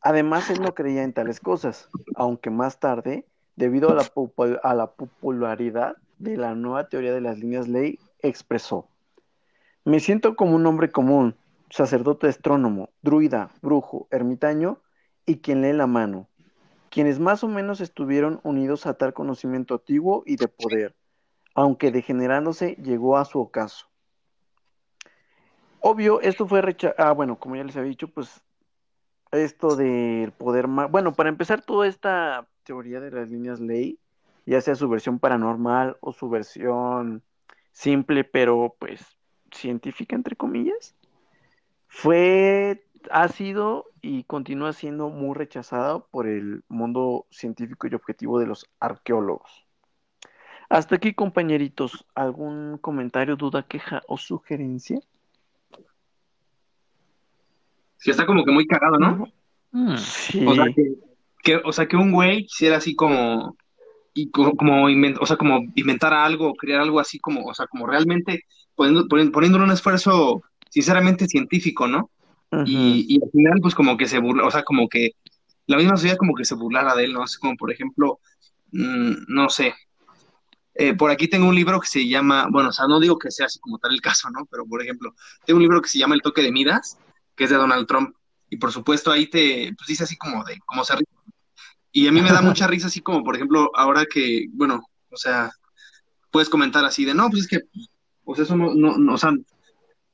Además, 0.00 0.50
él 0.50 0.60
no 0.60 0.74
creía 0.74 1.02
en 1.02 1.14
tales 1.14 1.40
cosas, 1.40 1.88
aunque 2.14 2.50
más 2.50 2.78
tarde, 2.78 3.26
debido 3.56 3.90
a 3.90 4.74
la, 4.74 4.86
popularidad 4.92 5.96
de 6.18 6.36
la 6.36 6.54
nueva 6.54 6.88
teoría 6.88 7.12
de 7.12 7.22
las 7.22 7.38
líneas 7.38 7.68
ley, 7.68 7.98
expresó. 8.20 8.88
Me 9.84 10.00
siento 10.00 10.36
como 10.36 10.56
un 10.56 10.66
hombre 10.66 10.90
común, 10.90 11.36
sacerdote 11.70 12.28
astrónomo, 12.28 12.90
druida, 13.02 13.50
brujo, 13.62 14.06
ermitaño 14.10 14.78
y 15.24 15.38
quien 15.38 15.62
lee 15.62 15.72
la 15.72 15.86
mano, 15.86 16.28
quienes 16.94 17.18
más 17.18 17.42
o 17.42 17.48
menos 17.48 17.80
estuvieron 17.80 18.38
unidos 18.44 18.86
a 18.86 18.94
tal 18.94 19.12
conocimiento 19.12 19.74
antiguo 19.74 20.22
y 20.26 20.36
de 20.36 20.46
poder, 20.46 20.94
aunque 21.52 21.90
degenerándose 21.90 22.76
llegó 22.76 23.18
a 23.18 23.24
su 23.24 23.40
ocaso. 23.40 23.88
Obvio, 25.80 26.20
esto 26.20 26.46
fue 26.46 26.62
rechazado, 26.62 27.08
ah, 27.08 27.12
bueno, 27.12 27.36
como 27.36 27.56
ya 27.56 27.64
les 27.64 27.76
había 27.76 27.88
dicho, 27.88 28.06
pues 28.06 28.44
esto 29.32 29.74
del 29.74 30.30
poder 30.30 30.68
más, 30.68 30.88
bueno, 30.88 31.14
para 31.14 31.30
empezar 31.30 31.62
toda 31.62 31.88
esta 31.88 32.46
teoría 32.62 33.00
de 33.00 33.10
las 33.10 33.28
líneas 33.28 33.58
ley, 33.58 33.98
ya 34.46 34.60
sea 34.60 34.76
su 34.76 34.88
versión 34.88 35.18
paranormal 35.18 35.96
o 35.98 36.12
su 36.12 36.28
versión 36.28 37.24
simple, 37.72 38.22
pero 38.22 38.76
pues 38.78 39.04
científica, 39.50 40.14
entre 40.14 40.36
comillas, 40.36 40.94
fue, 41.88 42.83
ha 43.10 43.28
sido 43.28 43.86
y 44.02 44.24
continúa 44.24 44.72
siendo 44.72 45.08
muy 45.08 45.34
rechazada 45.34 45.98
por 46.00 46.26
el 46.26 46.62
mundo 46.68 47.26
científico 47.30 47.86
y 47.86 47.94
objetivo 47.94 48.38
de 48.38 48.46
los 48.46 48.68
arqueólogos. 48.80 49.66
Hasta 50.68 50.96
aquí, 50.96 51.14
compañeritos, 51.14 52.06
¿algún 52.14 52.78
comentario, 52.78 53.36
duda, 53.36 53.62
queja 53.64 54.02
o 54.08 54.16
sugerencia? 54.16 54.98
Sí, 57.98 58.10
está 58.10 58.26
como 58.26 58.44
que 58.44 58.52
muy 58.52 58.66
cagado, 58.66 58.98
¿no? 58.98 59.26
Mm. 59.72 59.96
Sí. 59.96 60.46
O 60.46 60.54
sea, 60.54 60.66
que, 60.74 60.94
que- 61.42 61.62
o 61.64 61.72
sea, 61.72 61.86
que 61.86 61.96
un 61.96 62.12
güey 62.12 62.42
quisiera 62.46 62.76
así 62.76 62.94
como, 62.94 63.56
y 64.12 64.30
como, 64.30 64.88
inven- 64.90 65.18
o 65.20 65.26
sea, 65.26 65.36
como 65.36 65.60
inventar 65.74 66.12
algo, 66.12 66.54
crear 66.54 66.80
algo 66.80 67.00
así 67.00 67.18
como, 67.18 67.44
o 67.44 67.54
sea, 67.54 67.66
como 67.66 67.86
realmente 67.86 68.42
poniendo, 68.74 69.06
poni- 69.06 69.30
poniéndole 69.30 69.64
un 69.64 69.70
esfuerzo 69.70 70.42
sinceramente 70.70 71.26
científico, 71.26 71.86
¿no? 71.86 72.10
Y, 72.66 73.06
y 73.08 73.22
al 73.22 73.30
final, 73.30 73.58
pues 73.60 73.74
como 73.74 73.96
que 73.96 74.06
se 74.06 74.20
burla, 74.20 74.46
o 74.46 74.50
sea, 74.50 74.62
como 74.62 74.88
que 74.88 75.12
la 75.66 75.76
misma 75.76 75.96
sociedad 75.96 76.16
como 76.16 76.34
que 76.34 76.44
se 76.44 76.54
burlara 76.54 76.94
de 76.94 77.04
él, 77.04 77.12
¿no? 77.12 77.22
Así 77.22 77.38
como, 77.38 77.56
por 77.56 77.72
ejemplo, 77.72 78.20
mm, 78.72 79.24
no 79.28 79.48
sé, 79.48 79.74
eh, 80.74 80.94
por 80.94 81.10
aquí 81.10 81.28
tengo 81.28 81.48
un 81.48 81.54
libro 81.54 81.80
que 81.80 81.86
se 81.86 82.06
llama, 82.06 82.48
bueno, 82.50 82.70
o 82.70 82.72
sea, 82.72 82.86
no 82.88 82.98
digo 82.98 83.18
que 83.18 83.30
sea 83.30 83.46
así 83.46 83.60
como 83.60 83.78
tal 83.78 83.92
el 83.92 84.00
caso, 84.00 84.28
¿no? 84.30 84.46
Pero, 84.50 84.66
por 84.66 84.82
ejemplo, 84.82 85.14
tengo 85.46 85.58
un 85.58 85.62
libro 85.62 85.80
que 85.80 85.88
se 85.88 85.98
llama 85.98 86.14
El 86.14 86.22
toque 86.22 86.42
de 86.42 86.50
Midas, 86.50 86.98
que 87.36 87.44
es 87.44 87.50
de 87.50 87.56
Donald 87.56 87.86
Trump, 87.86 88.14
y 88.50 88.56
por 88.56 88.72
supuesto 88.72 89.12
ahí 89.12 89.28
te, 89.28 89.72
pues 89.76 89.86
dice 89.86 90.04
así 90.04 90.16
como 90.16 90.44
de 90.44 90.58
cómo 90.66 90.84
se 90.84 90.96
ríe. 90.96 91.06
Y 91.92 92.08
a 92.08 92.12
mí 92.12 92.20
me 92.20 92.30
da 92.30 92.42
mucha 92.42 92.66
risa 92.66 92.88
así 92.88 93.00
como, 93.00 93.22
por 93.22 93.36
ejemplo, 93.36 93.70
ahora 93.74 94.04
que, 94.04 94.46
bueno, 94.52 94.84
o 95.10 95.16
sea, 95.16 95.50
puedes 96.32 96.48
comentar 96.48 96.84
así 96.84 97.04
de, 97.04 97.14
no, 97.14 97.30
pues 97.30 97.42
es 97.42 97.48
que, 97.48 97.60
o 98.24 98.34
sea, 98.34 98.44
eso 98.44 98.56
no, 98.56 98.74
no, 98.74 98.98
no, 98.98 99.14
o 99.14 99.18
sea, 99.18 99.30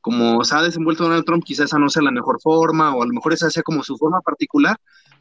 como 0.00 0.42
se 0.44 0.56
ha 0.56 0.62
desenvuelto 0.62 1.04
Donald 1.04 1.24
Trump, 1.24 1.44
quizás 1.44 1.66
esa 1.66 1.78
no 1.78 1.88
sea 1.88 2.02
la 2.02 2.10
mejor 2.10 2.40
forma, 2.40 2.94
o 2.94 3.02
a 3.02 3.06
lo 3.06 3.12
mejor 3.12 3.32
esa 3.32 3.50
sea 3.50 3.62
como 3.62 3.82
su 3.82 3.96
forma 3.96 4.20
particular, 4.20 4.76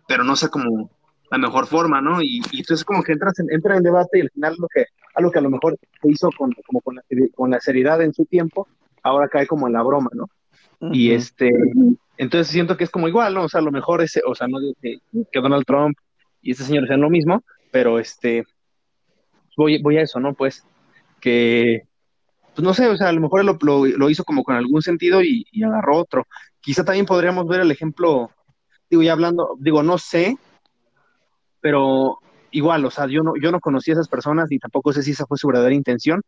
pero 0.08 0.24
no 0.24 0.36
sea 0.36 0.50
como 0.50 0.90
la 1.30 1.38
mejor 1.38 1.68
forma, 1.68 2.02
¿no? 2.02 2.22
Y, 2.22 2.42
y 2.52 2.60
entonces 2.60 2.84
como 2.84 3.04
que 3.04 3.12
entras 3.12 3.38
en, 3.40 3.48
entra 3.52 3.78
en 3.78 3.84
debate 3.84 4.18
y 4.18 4.22
al 4.22 4.32
final 4.32 4.56
lo 4.58 4.68
que, 4.68 4.86
algo 5.16 5.32
que 5.32 5.40
a 5.40 5.44
lo 5.44 5.50
mejor 5.50 5.78
se 6.02 6.10
hizo 6.10 6.30
con, 6.38 6.52
como 6.66 6.82
con 6.82 6.96
la, 6.96 7.04
con 7.36 7.52
la 7.52 7.60
seriedad 7.60 8.02
en 8.02 8.14
su 8.14 8.26
tiempo, 8.26 8.68
ahora 9.04 9.28
cae 9.28 9.48
como 9.48 9.68
en 9.68 9.74
la 9.74 9.84
broma, 9.84 10.10
¿no? 10.14 10.30
Y 10.92 11.12
este, 11.12 11.52
entonces 12.18 12.48
siento 12.48 12.78
que 12.78 12.86
es 12.86 12.90
como 12.90 13.10
igual, 13.10 13.34
¿no? 13.34 13.44
O 13.44 13.50
sea, 13.50 13.60
a 13.60 13.64
lo 13.64 13.72
mejor 13.72 14.02
ese, 14.02 14.22
o 14.26 14.34
sea, 14.34 14.48
no 14.48 14.60
digo 14.60 14.74
que, 14.82 15.00
que 15.30 15.42
Donald 15.42 15.66
Trump 15.66 15.98
y 16.42 16.52
este 16.52 16.64
señor 16.64 16.88
sean 16.88 17.02
lo 17.02 17.10
mismo, 17.10 17.44
pero 17.70 18.00
este, 18.00 18.46
voy, 19.58 19.82
voy 19.82 19.98
a 19.98 20.04
eso, 20.04 20.22
¿no? 20.22 20.34
Pues 20.34 20.66
que, 21.20 21.84
pues 22.60 22.68
no 22.68 22.74
sé, 22.74 22.90
o 22.90 22.98
sea, 22.98 23.08
a 23.08 23.14
lo 23.14 23.22
mejor 23.22 23.46
lo, 23.46 23.58
lo, 23.86 24.10
hizo 24.10 24.26
como 24.26 24.44
con 24.44 24.54
algún 24.54 24.82
sentido 24.82 25.22
y, 25.24 25.46
agarró 25.64 25.96
otro. 25.98 26.28
Quizá 26.60 26.84
también 26.84 27.06
podríamos 27.06 27.48
ver 27.48 27.62
el 27.62 27.72
ejemplo, 27.72 28.32
digo, 28.90 29.02
ya 29.02 29.14
hablando, 29.14 29.56
digo, 29.62 29.82
no 29.82 29.98
sé, 29.98 30.38
pero 31.62 32.18
igual, 32.52 32.84
o 32.84 32.92
sea, 32.92 33.08
yo 33.08 33.24
no, 33.24 33.32
yo 33.42 33.54
no 33.54 33.62
conocí 33.62 33.92
a 33.92 33.94
esas 33.94 34.10
personas 34.10 34.52
y 34.52 34.60
tampoco 34.60 34.92
sé 34.92 35.04
si 35.04 35.12
esa 35.12 35.26
fue 35.26 35.38
su 35.38 35.48
verdadera 35.48 35.74
intención. 35.74 36.22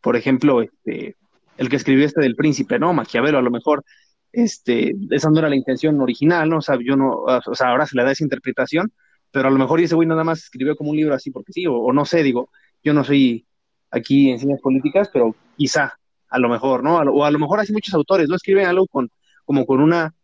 Por 0.00 0.16
ejemplo, 0.16 0.62
este, 0.62 1.16
el 1.58 1.68
que 1.68 1.76
escribió 1.76 2.06
este 2.06 2.22
del 2.22 2.34
príncipe, 2.34 2.78
¿no? 2.78 2.94
Maquiavelo, 2.94 3.36
a 3.36 3.42
lo 3.42 3.50
mejor, 3.50 3.84
este, 4.32 4.94
esa 5.10 5.28
no 5.28 5.38
era 5.38 5.50
la 5.50 5.56
intención 5.56 6.00
original, 6.00 6.48
¿no? 6.48 6.58
O 6.58 6.62
sea, 6.62 6.78
yo 6.82 6.96
no, 6.96 7.24
o 7.26 7.54
sea, 7.54 7.68
ahora 7.68 7.84
se 7.84 7.94
le 7.94 8.04
da 8.04 8.12
esa 8.12 8.24
interpretación, 8.24 8.90
pero 9.30 9.48
a 9.48 9.50
lo 9.50 9.58
mejor 9.58 9.80
ese 9.80 9.96
güey 9.96 10.08
nada 10.08 10.24
más 10.24 10.44
escribió 10.44 10.76
como 10.76 10.92
un 10.92 10.96
libro 10.96 11.14
así 11.14 11.30
porque 11.30 11.52
sí, 11.52 11.66
o 11.68 11.92
no 11.92 12.06
sé, 12.06 12.22
digo, 12.22 12.48
yo 12.82 12.94
no 12.94 13.04
soy 13.04 13.46
aquí 13.90 14.30
en 14.30 14.38
ciencias 14.38 14.62
políticas, 14.62 15.10
pero 15.12 15.36
quizá, 15.56 15.98
a 16.28 16.38
lo 16.38 16.48
mejor, 16.48 16.82
¿no? 16.82 16.96
O 16.96 17.24
a 17.24 17.30
lo 17.30 17.38
mejor 17.38 17.60
así 17.60 17.72
muchos 17.72 17.94
autores, 17.94 18.28
¿no? 18.28 18.36
Escriben 18.36 18.66
algo 18.66 18.86
con, 18.86 19.10
como 19.44 19.66
con 19.66 19.80
una, 19.80 20.14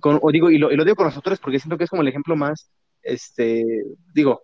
con, 0.00 0.18
o 0.22 0.30
digo, 0.30 0.50
y 0.50 0.58
lo, 0.58 0.68
digo 0.68 0.96
con 0.96 1.06
los 1.06 1.16
autores 1.16 1.38
porque 1.38 1.58
siento 1.58 1.78
que 1.78 1.84
es 1.84 1.90
como 1.90 2.02
el 2.02 2.08
ejemplo 2.08 2.36
más, 2.36 2.70
este, 3.02 3.64
digo, 4.14 4.42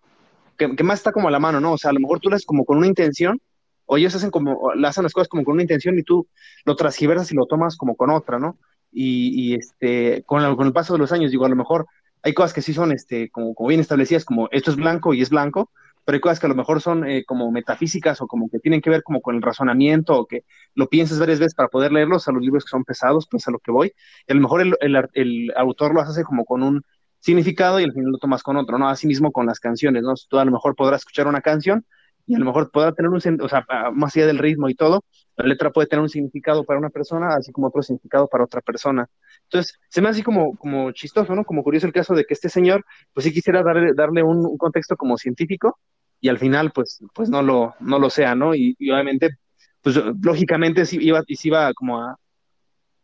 que, 0.57 0.69
más 0.83 1.01
está 1.01 1.13
como 1.13 1.29
a 1.29 1.31
la 1.31 1.39
mano, 1.39 1.61
¿no? 1.61 1.73
O 1.73 1.79
sea, 1.79 1.91
a 1.91 1.95
lo 1.95 2.01
mejor 2.01 2.21
tú 2.21 2.31
lo 2.31 2.37
haces 2.37 2.47
como 2.47 2.65
con 2.65 2.79
una 2.79 2.87
intención, 2.87 3.41
o 3.85 3.97
ellos 3.97 4.15
hacen 4.15 4.31
como, 4.31 4.71
hacen 4.85 5.05
las 5.05 5.13
cosas 5.13 5.29
como 5.29 5.45
con 5.45 5.55
una 5.55 5.63
intención 5.63 5.99
y 5.99 6.03
tú 6.03 6.27
lo 6.65 6.75
transgiversas 6.75 7.31
y 7.31 7.37
lo 7.37 7.47
tomas 7.47 7.77
como 7.77 7.95
con 7.95 8.11
otra, 8.11 8.39
¿no? 8.39 8.59
Y, 8.91 9.53
y 9.53 9.55
este, 9.55 10.23
con 10.25 10.57
con 10.57 10.67
el 10.67 10.73
paso 10.73 10.95
de 10.95 10.99
los 10.99 11.13
años, 11.13 11.31
digo, 11.31 11.45
a 11.45 11.49
lo 11.49 11.57
mejor 11.57 11.87
hay 12.23 12.35
cosas 12.35 12.53
que 12.53 12.63
sí 12.63 12.73
son, 12.73 12.91
este, 12.93 13.31
como, 13.31 13.55
como 13.55 13.69
bien 13.69 13.81
establecidas, 13.81 14.25
como 14.25 14.49
esto 14.51 14.71
es 14.71 14.77
blanco 14.77 15.15
y 15.15 15.23
es 15.23 15.31
blanco, 15.31 15.71
pero 16.07 16.17
hay 16.17 16.21
cosas 16.21 16.41
que 16.41 16.47
a 16.47 16.49
lo 16.49 16.55
mejor 16.55 16.81
son 16.81 17.05
eh, 17.09 17.25
como 17.27 17.51
metafísicas 17.51 18.23
o 18.23 18.29
como 18.29 18.49
que 18.49 18.61
tienen 18.61 18.81
que 18.81 18.91
ver 18.91 19.03
como 19.03 19.21
con 19.21 19.35
el 19.35 19.43
razonamiento 19.43 20.15
o 20.15 20.27
que 20.27 20.45
lo 20.75 20.89
pienses 20.89 21.19
varias 21.19 21.41
veces 21.41 21.55
para 21.57 21.69
poder 21.69 21.91
leerlos, 21.93 22.29
a 22.29 22.33
los 22.33 22.43
libros 22.43 22.65
que 22.65 22.71
son 22.71 22.85
pesados, 22.85 23.27
pues 23.29 23.47
a 23.49 23.51
lo 23.51 23.59
que 23.59 23.73
voy. 23.73 23.93
Y 24.27 24.33
a 24.33 24.37
lo 24.37 24.41
mejor 24.41 24.61
el, 24.61 24.77
el, 24.81 24.97
el 25.15 25.53
autor 25.57 25.93
lo 25.95 26.01
hace 26.01 26.23
como 26.23 26.45
con 26.45 26.63
un 26.63 26.85
significado 27.19 27.81
y 27.81 27.85
al 27.85 27.93
final 27.93 28.13
lo 28.13 28.19
tomas 28.19 28.45
con 28.45 28.57
otro, 28.57 28.79
¿no? 28.79 28.89
Así 28.89 29.09
mismo 29.09 29.33
con 29.33 29.47
las 29.47 29.59
canciones, 29.59 30.05
¿no? 30.05 30.15
Tú 30.29 30.39
a 30.39 30.45
lo 30.45 30.53
mejor 30.53 30.77
podrás 30.77 31.01
escuchar 31.01 31.27
una 31.27 31.41
canción 31.41 31.85
y 32.27 32.35
a 32.35 32.39
lo 32.39 32.45
mejor 32.45 32.71
podrá 32.71 32.93
tener 32.93 33.11
un, 33.11 33.17
o 33.41 33.49
sea, 33.49 33.65
más 33.93 34.17
allá 34.17 34.27
del 34.27 34.39
ritmo 34.39 34.69
y 34.69 34.75
todo, 34.75 35.05
la 35.37 35.47
letra 35.47 35.71
puede 35.71 35.87
tener 35.87 36.03
un 36.03 36.09
significado 36.09 36.65
para 36.65 36.79
una 36.79 36.91
persona, 36.91 37.29
así 37.37 37.53
como 37.53 37.69
otro 37.69 37.83
significado 37.83 38.27
para 38.27 38.45
otra 38.45 38.61
persona. 38.61 39.09
Entonces, 39.45 39.79
se 39.89 40.01
me 40.03 40.09
hace 40.09 40.25
como, 40.25 40.57
como 40.57 40.91
chistoso, 40.93 41.35
¿no? 41.35 41.45
Como 41.45 41.63
curioso 41.63 41.87
el 41.87 41.93
caso 41.93 42.15
de 42.15 42.25
que 42.25 42.35
este 42.35 42.49
señor, 42.49 42.85
pues 43.13 43.25
sí 43.25 43.33
quisiera 43.33 43.63
darle, 43.63 43.93
darle 43.95 44.23
un, 44.23 44.57
contexto 44.59 44.97
como 44.97 45.17
científico 45.19 45.79
y 46.21 46.29
al 46.29 46.39
final, 46.39 46.73
pues, 46.73 47.01
pues 47.15 47.29
no 47.29 47.43
lo, 47.43 47.75
no 47.81 47.99
lo 47.99 48.11
sea, 48.11 48.35
¿no? 48.35 48.55
Y, 48.55 48.77
obviamente, 48.91 49.37
pues 49.83 49.97
lógicamente 50.23 50.87
sí 50.87 50.99
iba, 51.01 51.23
y 51.27 51.37
sí 51.37 51.49
iba 51.49 51.73
como 51.75 52.01
a, 52.01 52.19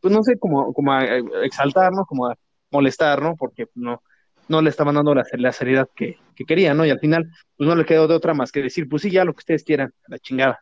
pues 0.01 0.13
no 0.13 0.23
sé, 0.23 0.39
como, 0.39 0.73
como 0.73 0.93
a 0.93 1.05
exaltar, 1.45 1.93
¿no? 1.93 2.05
Como 2.05 2.27
a 2.27 2.37
molestar, 2.71 3.23
¿no? 3.23 3.37
Porque 3.37 3.67
no, 3.75 4.03
no 4.49 4.63
le 4.63 4.71
estaban 4.71 4.95
dando 4.95 5.15
la, 5.15 5.25
la 5.35 5.53
seriedad 5.53 5.89
que, 5.95 6.19
que, 6.35 6.45
quería, 6.45 6.75
¿no? 6.75 6.85
Y 6.85 6.91
al 6.91 6.99
final, 6.99 7.31
pues 7.57 7.69
no 7.69 7.75
le 7.77 7.85
quedó 7.85 8.09
de 8.09 8.15
otra 8.15 8.35
más 8.35 8.51
que 8.51 8.63
decir, 8.63 8.89
pues 8.89 9.03
sí, 9.03 9.11
ya 9.11 9.25
lo 9.25 9.33
que 9.33 9.41
ustedes 9.41 9.65
quieran, 9.65 9.93
la 10.09 10.19
chingada. 10.19 10.61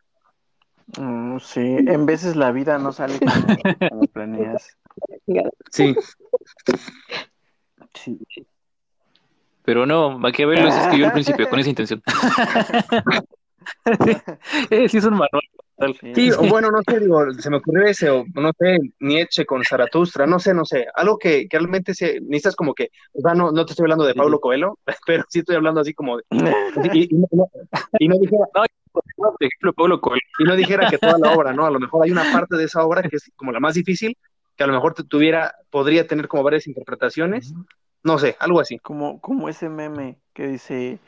Mm, 0.97 1.39
sí, 1.39 1.61
en 1.61 2.05
veces 2.05 2.35
la 2.35 2.51
vida 2.51 2.77
no 2.77 2.91
sale 2.91 3.17
como, 3.19 4.01
planeas. 4.13 4.77
Sí. 5.71 5.95
sí. 7.93 8.19
Pero 9.63 9.85
no, 9.85 10.17
Maquiavelo 10.17 10.71
se 10.71 10.79
escribió 10.81 11.07
al 11.07 11.13
principio 11.13 11.49
con 11.49 11.59
esa 11.59 11.69
intención. 11.69 12.01
sí, 14.03 14.17
sí, 14.89 14.97
es 14.97 15.05
un 15.05 15.13
manual. 15.13 15.41
Sí, 16.13 16.31
o 16.31 16.43
bueno, 16.43 16.69
no 16.69 16.79
sé, 16.87 16.99
digo, 16.99 17.33
se 17.33 17.49
me 17.49 17.57
ocurrió 17.57 17.85
ese, 17.85 18.09
o 18.09 18.23
no 18.35 18.51
sé, 18.57 18.77
Nietzsche 18.99 19.45
con 19.45 19.63
Zaratustra, 19.63 20.27
no 20.27 20.37
sé, 20.37 20.53
no 20.53 20.63
sé, 20.63 20.85
algo 20.93 21.17
que, 21.17 21.47
que 21.47 21.57
realmente 21.57 21.95
se, 21.95 22.19
necesitas 22.21 22.55
como 22.55 22.75
que, 22.75 22.89
o 23.13 23.21
sea, 23.21 23.33
no, 23.33 23.51
no 23.51 23.65
te 23.65 23.71
estoy 23.71 23.85
hablando 23.85 24.05
de 24.05 24.13
Pablo 24.13 24.39
Coelho, 24.39 24.77
pero 25.07 25.23
sí 25.27 25.39
estoy 25.39 25.55
hablando 25.55 25.81
así 25.81 25.93
como 25.93 26.17
de, 26.17 26.23
y, 26.93 27.15
y, 27.15 28.07
no, 28.07 28.19
dijera, 28.19 28.45
no, 28.53 29.35
ejemplo, 29.39 29.73
Pablo 29.73 29.99
Coelho, 30.01 30.21
y 30.37 30.43
no 30.43 30.55
dijera 30.55 30.87
que 30.87 30.99
toda 30.99 31.17
la 31.17 31.33
obra, 31.33 31.51
¿no? 31.51 31.65
A 31.65 31.71
lo 31.71 31.79
mejor 31.79 32.03
hay 32.05 32.11
una 32.11 32.31
parte 32.31 32.57
de 32.57 32.65
esa 32.65 32.85
obra 32.85 33.01
que 33.01 33.15
es 33.15 33.31
como 33.35 33.51
la 33.51 33.59
más 33.59 33.73
difícil, 33.73 34.15
que 34.55 34.63
a 34.63 34.67
lo 34.67 34.73
mejor 34.73 34.93
tuviera, 34.93 35.55
podría 35.71 36.05
tener 36.05 36.27
como 36.27 36.43
varias 36.43 36.67
interpretaciones, 36.67 37.55
no 38.03 38.17
sé, 38.17 38.35
algo 38.39 38.59
así. 38.59 38.79
Como, 38.79 39.19
como 39.21 39.49
ese 39.49 39.69
meme 39.69 40.17
que 40.33 40.47
dice, 40.47 40.99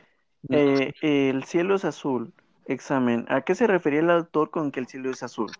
eh, 0.49 0.93
el 1.01 1.43
cielo 1.43 1.75
es 1.75 1.85
azul, 1.85 2.33
examen. 2.65 3.25
¿A 3.29 3.41
qué 3.41 3.55
se 3.55 3.67
refería 3.67 4.01
el 4.01 4.09
autor 4.09 4.49
con 4.49 4.71
que 4.71 4.79
el 4.79 4.87
cielo 4.87 5.09
es 5.09 5.23
azul? 5.23 5.51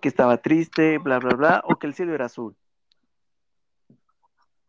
¿Que 0.00 0.08
estaba 0.08 0.38
triste, 0.38 0.98
bla, 0.98 1.18
bla, 1.18 1.34
bla, 1.34 1.62
o 1.64 1.76
que 1.76 1.86
el 1.86 1.94
cielo 1.94 2.14
era 2.14 2.26
azul? 2.26 2.54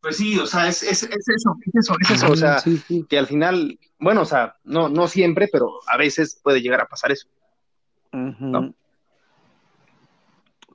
Pues 0.02 0.16
sí, 0.16 0.40
o 0.40 0.46
sea, 0.46 0.68
es, 0.68 0.82
es, 0.82 1.04
es 1.04 1.10
eso, 1.28 1.56
es 1.66 1.76
eso, 1.76 1.96
es 2.00 2.12
eso, 2.12 2.32
o 2.32 2.36
sea, 2.36 2.64
que 3.10 3.20
al 3.20 3.28
final, 3.28 3.78
bueno, 4.00 4.22
o 4.22 4.26
sea, 4.26 4.56
no, 4.64 4.88
no 4.88 5.08
siempre, 5.08 5.50
pero 5.52 5.80
a 5.88 5.98
veces 5.98 6.40
puede 6.42 6.62
llegar 6.62 6.80
a 6.80 6.88
pasar 6.88 7.12
eso. 7.12 7.28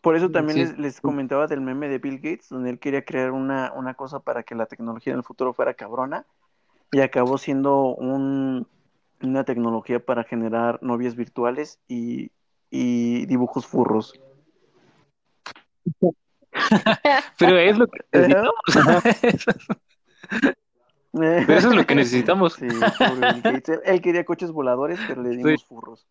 Por 0.05 0.17
eso 0.17 0.31
también 0.31 0.75
les, 0.77 1.01
comentaba 1.01 1.47
del 1.47 1.63
meme 1.63 1.89
de 1.89 1.97
Bill 1.97 2.17
Gates, 2.19 2.51
donde 2.51 2.69
él 2.69 2.79
quería 2.79 3.07
crear 3.07 3.31
una, 3.31 3.73
una 3.75 3.95
cosa 3.95 4.21
para 4.21 4.43
que 4.43 4.55
la 4.55 4.67
tecnología 4.67 5.15
en 5.15 5.21
el 5.21 5.25
futuro 5.25 5.55
fuera 5.55 5.73
cabrona, 5.73 6.27
y 6.93 7.01
acabó 7.01 7.39
siendo 7.39 7.95
un, 7.95 8.69
una 9.23 9.45
tecnología 9.45 10.05
para 10.05 10.25
generar 10.25 10.79
novias 10.83 11.17
virtuales 11.17 11.81
y, 11.89 12.33
y 12.69 13.25
dibujos 13.25 13.67
furros. 13.67 14.21
Pero 17.39 17.57
es 17.57 17.79
lo 17.79 17.87
que 17.87 18.01
necesitamos. 18.13 18.55
pero 21.13 21.59
eso 21.59 21.69
es 21.71 21.75
lo 21.77 21.87
que 21.87 21.95
necesitamos. 21.95 22.53
Sí, 22.53 22.67
él, 23.87 24.03
quería 24.03 24.27
coches 24.27 24.51
voladores, 24.51 25.01
pero 25.09 25.23
le 25.23 25.31
dimos 25.31 25.65
furros. 25.65 26.07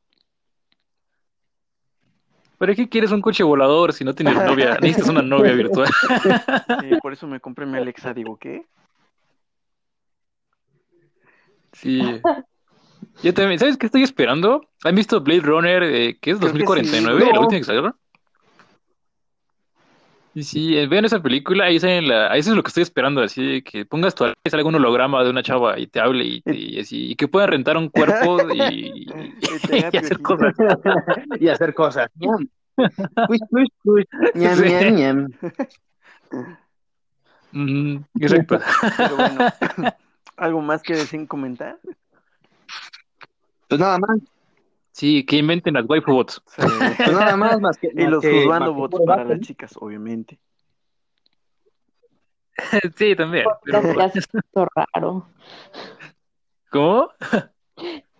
¿Pero 2.63 2.75
qué 2.75 2.87
quieres 2.87 3.11
un 3.11 3.21
coche 3.21 3.43
volador 3.43 3.91
si 3.91 4.05
no 4.05 4.15
tienes 4.15 4.35
novia? 4.35 4.77
Necesitas 4.81 5.09
una 5.09 5.21
novia 5.21 5.51
virtual. 5.51 5.89
Sí, 6.79 6.91
por 7.01 7.11
eso 7.11 7.27
me 7.27 7.41
compré 7.41 7.65
mi 7.65 7.77
Alexa. 7.77 8.13
Digo, 8.13 8.37
¿qué? 8.37 8.65
Sí. 11.73 12.21
Yo 13.21 13.33
también, 13.33 13.59
¿sabes 13.59 13.75
qué 13.75 13.87
estoy 13.87 14.03
esperando? 14.03 14.69
¿Han 14.85 14.95
visto 14.95 15.19
Blade 15.19 15.41
Runner, 15.41 15.83
eh, 15.83 16.17
que 16.21 16.31
es 16.31 16.39
2049, 16.39 17.31
la 17.33 17.41
última 17.41 17.59
que 17.59 17.65
salió? 17.65 17.97
Y 20.35 20.43
sí, 20.43 20.77
eh, 20.77 20.87
vean 20.87 21.05
esa 21.05 21.21
película, 21.21 21.65
ahí, 21.65 21.79
salen 21.79 22.07
la, 22.07 22.31
ahí 22.31 22.39
eso 22.39 22.51
es 22.51 22.55
lo 22.55 22.63
que 22.63 22.69
estoy 22.69 22.81
esperando, 22.81 23.21
así 23.21 23.61
que 23.61 23.85
pongas 23.85 24.15
tu 24.15 24.23
salga 24.23 24.57
algún 24.57 24.75
holograma 24.75 25.23
de 25.23 25.29
una 25.29 25.43
chava 25.43 25.77
y 25.77 25.85
te 25.85 25.99
hable 25.99 26.23
y, 26.23 26.41
y, 26.45 26.79
así, 26.79 27.11
y 27.11 27.15
que 27.15 27.27
puedan 27.27 27.49
rentar 27.49 27.77
un 27.77 27.89
cuerpo 27.89 28.37
y, 28.51 29.05
y 29.71 29.97
hacer 29.97 30.19
cosas. 30.21 30.55
y 31.39 31.47
hacer 31.47 31.73
cosas. 31.75 32.09
exacto. 38.19 38.59
Pero 38.97 39.15
bueno, 39.15 39.45
¿algo 40.37 40.61
más 40.61 40.81
que 40.81 40.95
decir 40.95 41.27
comentar? 41.27 41.77
Pues 43.67 43.79
nada 43.79 43.99
más. 43.99 44.19
Sí, 44.93 45.25
que 45.25 45.37
inventen 45.37 45.73
las 45.73 45.89
waifu 45.89 46.13
bots. 46.13 46.39
Pues 46.55 47.11
nada 47.11 47.35
más, 47.35 47.59
más 47.59 47.77
que. 47.77 47.87
y 47.95 48.05
los 48.05 48.23
juzgando 48.23 48.73
bots 48.75 48.99
para 49.05 49.25
las 49.25 49.39
chicas, 49.41 49.73
obviamente. 49.79 50.39
sí, 52.95 53.15
también. 53.15 53.45
Pero... 53.63 53.81
Ya 53.95 54.09
se 54.09 54.21
puso 54.21 54.67
raro. 54.75 55.27
¿Cómo? 56.69 57.09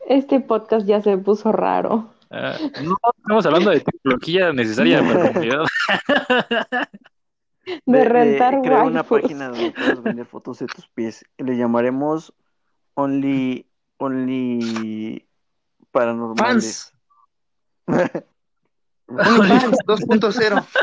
Este 0.08 0.40
podcast 0.40 0.88
ya 0.88 1.00
se 1.02 1.16
puso 1.20 1.52
raro. 1.52 2.12
Ah, 2.32 2.58
no, 2.84 2.96
estamos 3.18 3.46
hablando 3.46 3.70
de 3.70 3.82
tecnología 3.82 4.52
necesaria 4.52 5.02
para 5.02 5.14
la 5.26 5.34
comunidad. 5.34 5.66
De, 7.86 8.06
rentar 8.06 8.62
de, 8.64 8.70
una 8.70 9.04
página 9.04 9.50
donde 9.50 9.72
puedas 9.72 10.02
vender 10.02 10.26
fotos 10.26 10.58
de 10.58 10.66
tus 10.66 10.88
pies. 10.88 11.24
Le 11.38 11.56
llamaremos 11.56 12.34
Only 12.96 13.68
Only 13.98 15.28
paranormales. 15.94 16.92
Fans. 17.86 18.14
Fans 19.08 19.78
2.0. 19.88 20.66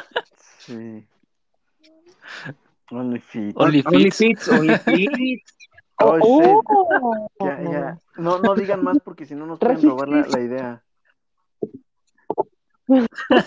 Sí. 0.61 1.05
Only 2.90 3.18
Feet. 3.18 3.55
Only 3.57 3.83
Feet. 3.83 4.38
Only 4.49 4.79
Feet. 4.85 5.42
Oh, 6.03 6.18
oh, 6.23 7.29
ya, 7.40 7.61
ya. 7.61 7.99
No, 8.16 8.38
no 8.38 8.55
digan 8.55 8.85
más 8.85 8.99
porque 9.05 9.27
si 9.27 9.35
no 9.35 9.46
nos 9.46 9.59
pueden 9.59 9.83
robar 9.83 10.09
la, 10.09 10.27
la 10.29 10.40
idea. 10.40 10.83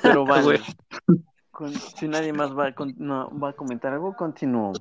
Pero 0.02 0.26
vale. 0.26 0.60
Con, 1.52 1.74
si 1.74 2.08
nadie 2.08 2.34
más 2.34 2.58
va, 2.58 2.74
con, 2.74 2.94
no, 2.98 3.30
va 3.40 3.50
a 3.50 3.54
comentar 3.54 3.94
algo, 3.94 4.16
continúo. 4.16 4.74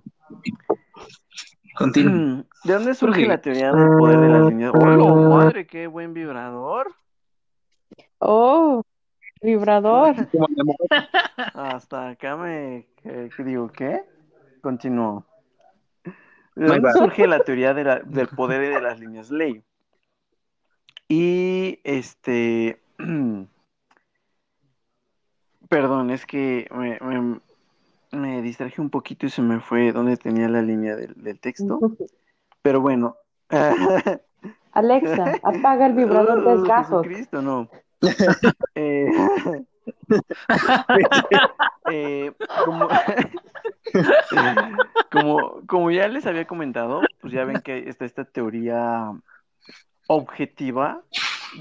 Continúo. 1.77 2.45
¿De 2.65 2.73
dónde 2.75 2.95
surge 2.95 3.27
la 3.27 3.41
teoría 3.41 3.73
del 3.73 3.99
poder 3.99 4.21
de 4.21 4.29
las 4.29 4.47
líneas? 4.49 4.73
¡Oh, 4.75 5.31
madre, 5.31 5.67
qué 5.67 5.87
buen 5.87 6.13
vibrador! 6.15 6.95
¡Oh, 8.19 8.83
vibrador! 9.41 10.15
Hasta 11.55 12.11
acá 12.11 12.37
me 12.37 12.87
digo, 13.39 13.69
¿qué? 13.69 14.05
Continúo. 14.61 15.25
¿De 16.55 16.67
dónde 16.67 16.93
surge 16.93 17.27
la 17.27 17.41
teoría 17.41 17.73
de 17.75 17.85
la, 17.85 18.01
del 18.01 18.29
poder 18.29 18.75
de 18.75 18.81
las 18.81 19.01
líneas 19.01 19.31
ley? 19.31 19.63
Y 21.09 21.81
este. 21.85 22.81
Perdón, 25.69 26.11
es 26.11 26.27
que 26.27 26.69
me, 26.71 26.99
me, 27.01 27.41
me 28.12 28.42
distraje 28.42 28.81
un 28.81 28.90
poquito 28.90 29.27
y 29.27 29.31
se 29.31 29.42
me 29.42 29.61
fue 29.61 29.92
donde 29.92 30.16
tenía 30.16 30.48
la 30.48 30.62
línea 30.62 30.96
del, 30.96 31.14
del 31.16 31.40
texto. 31.40 31.79
Pero 32.62 32.81
bueno. 32.81 33.16
Alexa, 34.72 35.38
apaga 35.42 35.87
el 35.87 35.94
vibrador 35.94 36.44
del 36.48 36.66
caso. 36.66 37.03
Cristo, 37.03 37.42
no. 37.42 37.68
eh, 38.75 39.11
eh, 41.90 42.33
como, 42.64 42.88
como, 45.11 45.66
como 45.66 45.90
ya 45.90 46.09
les 46.09 46.27
había 46.27 46.46
comentado, 46.46 47.03
pues 47.20 47.33
ya 47.33 47.44
ven 47.44 47.61
que 47.61 47.88
está 47.88 48.05
esta 48.05 48.25
teoría 48.25 49.12
objetiva 50.09 51.03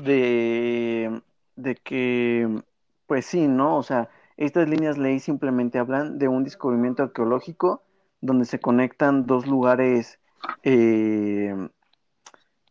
de, 0.02 1.22
de 1.56 1.76
que, 1.76 2.64
pues 3.08 3.26
sí, 3.26 3.48
¿no? 3.48 3.78
O 3.78 3.84
sea, 3.84 4.10
estas 4.46 4.68
líneas 4.68 4.98
ley 4.98 5.20
simplemente 5.20 5.78
hablan 5.78 6.18
de 6.18 6.28
un 6.28 6.44
descubrimiento 6.44 7.04
arqueológico 7.04 7.84
donde 8.22 8.46
se 8.46 8.60
conectan 8.60 9.28
dos 9.28 9.46
lugares, 9.46 10.20
eh, 10.64 11.56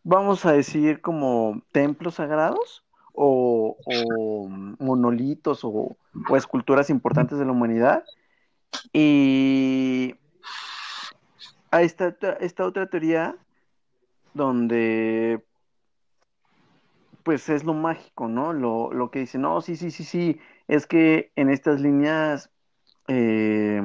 vamos 0.03 0.45
a 0.47 0.53
decir, 0.53 1.01
como 1.01 1.63
templos 1.71 2.17
sagrados 2.17 2.85
o, 3.13 3.77
monolitos 4.81 5.65
o, 5.65 5.97
o 6.29 6.37
esculturas 6.37 6.91
importantes 6.91 7.39
de 7.39 7.45
la 7.45 7.53
humanidad. 7.53 8.05
Y 8.93 10.17
ahí 11.71 11.87
está 11.87 12.17
esta 12.41 12.67
otra 12.67 12.89
teoría 12.89 13.37
donde 14.35 15.45
pues 17.23 17.49
es 17.49 17.65
lo 17.65 17.75
mágico, 17.75 18.29
¿no? 18.29 18.53
Lo, 18.53 18.93
lo 18.93 19.11
que 19.11 19.21
dice, 19.21 19.39
no, 19.39 19.61
sí, 19.61 19.77
sí, 19.77 19.91
sí, 19.91 20.05
sí, 20.05 20.41
es 20.71 20.87
que 20.87 21.33
en 21.35 21.51
estas 21.51 21.81
líneas 21.81 22.49
eh, 23.09 23.83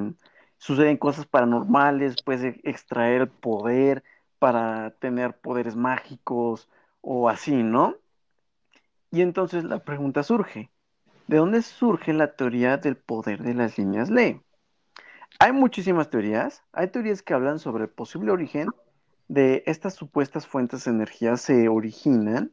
suceden 0.60 0.98
cosas 0.98 1.26
paranormales, 1.26 2.22
puedes 2.24 2.56
extraer 2.64 3.28
poder 3.28 4.04
para 4.38 4.92
tener 4.92 5.36
poderes 5.36 5.76
mágicos 5.76 6.70
o 7.02 7.28
así, 7.28 7.64
¿no? 7.64 7.96
Y 9.10 9.22
entonces 9.22 9.64
la 9.64 9.80
pregunta 9.80 10.22
surge, 10.22 10.70
¿de 11.26 11.38
dónde 11.38 11.64
surge 11.64 12.14
la 12.14 12.36
teoría 12.36 12.78
del 12.78 12.98
poder 12.98 13.42
de 13.42 13.56
las 13.56 13.80
líneas 13.80 14.12
ley? 14.12 14.40
Hay 15.40 15.54
muchísimas 15.54 16.12
teorías, 16.12 16.62
hay 16.72 16.90
teorías 16.90 17.24
que 17.24 17.34
hablan 17.34 17.58
sobre 17.58 17.86
el 17.86 17.90
posible 17.90 18.30
origen 18.30 18.70
de 19.28 19.64
estas 19.66 19.96
supuestas 19.96 20.46
fuentes 20.46 20.86
de 20.86 20.92
energía 20.92 21.36
se 21.38 21.68
originan 21.68 22.52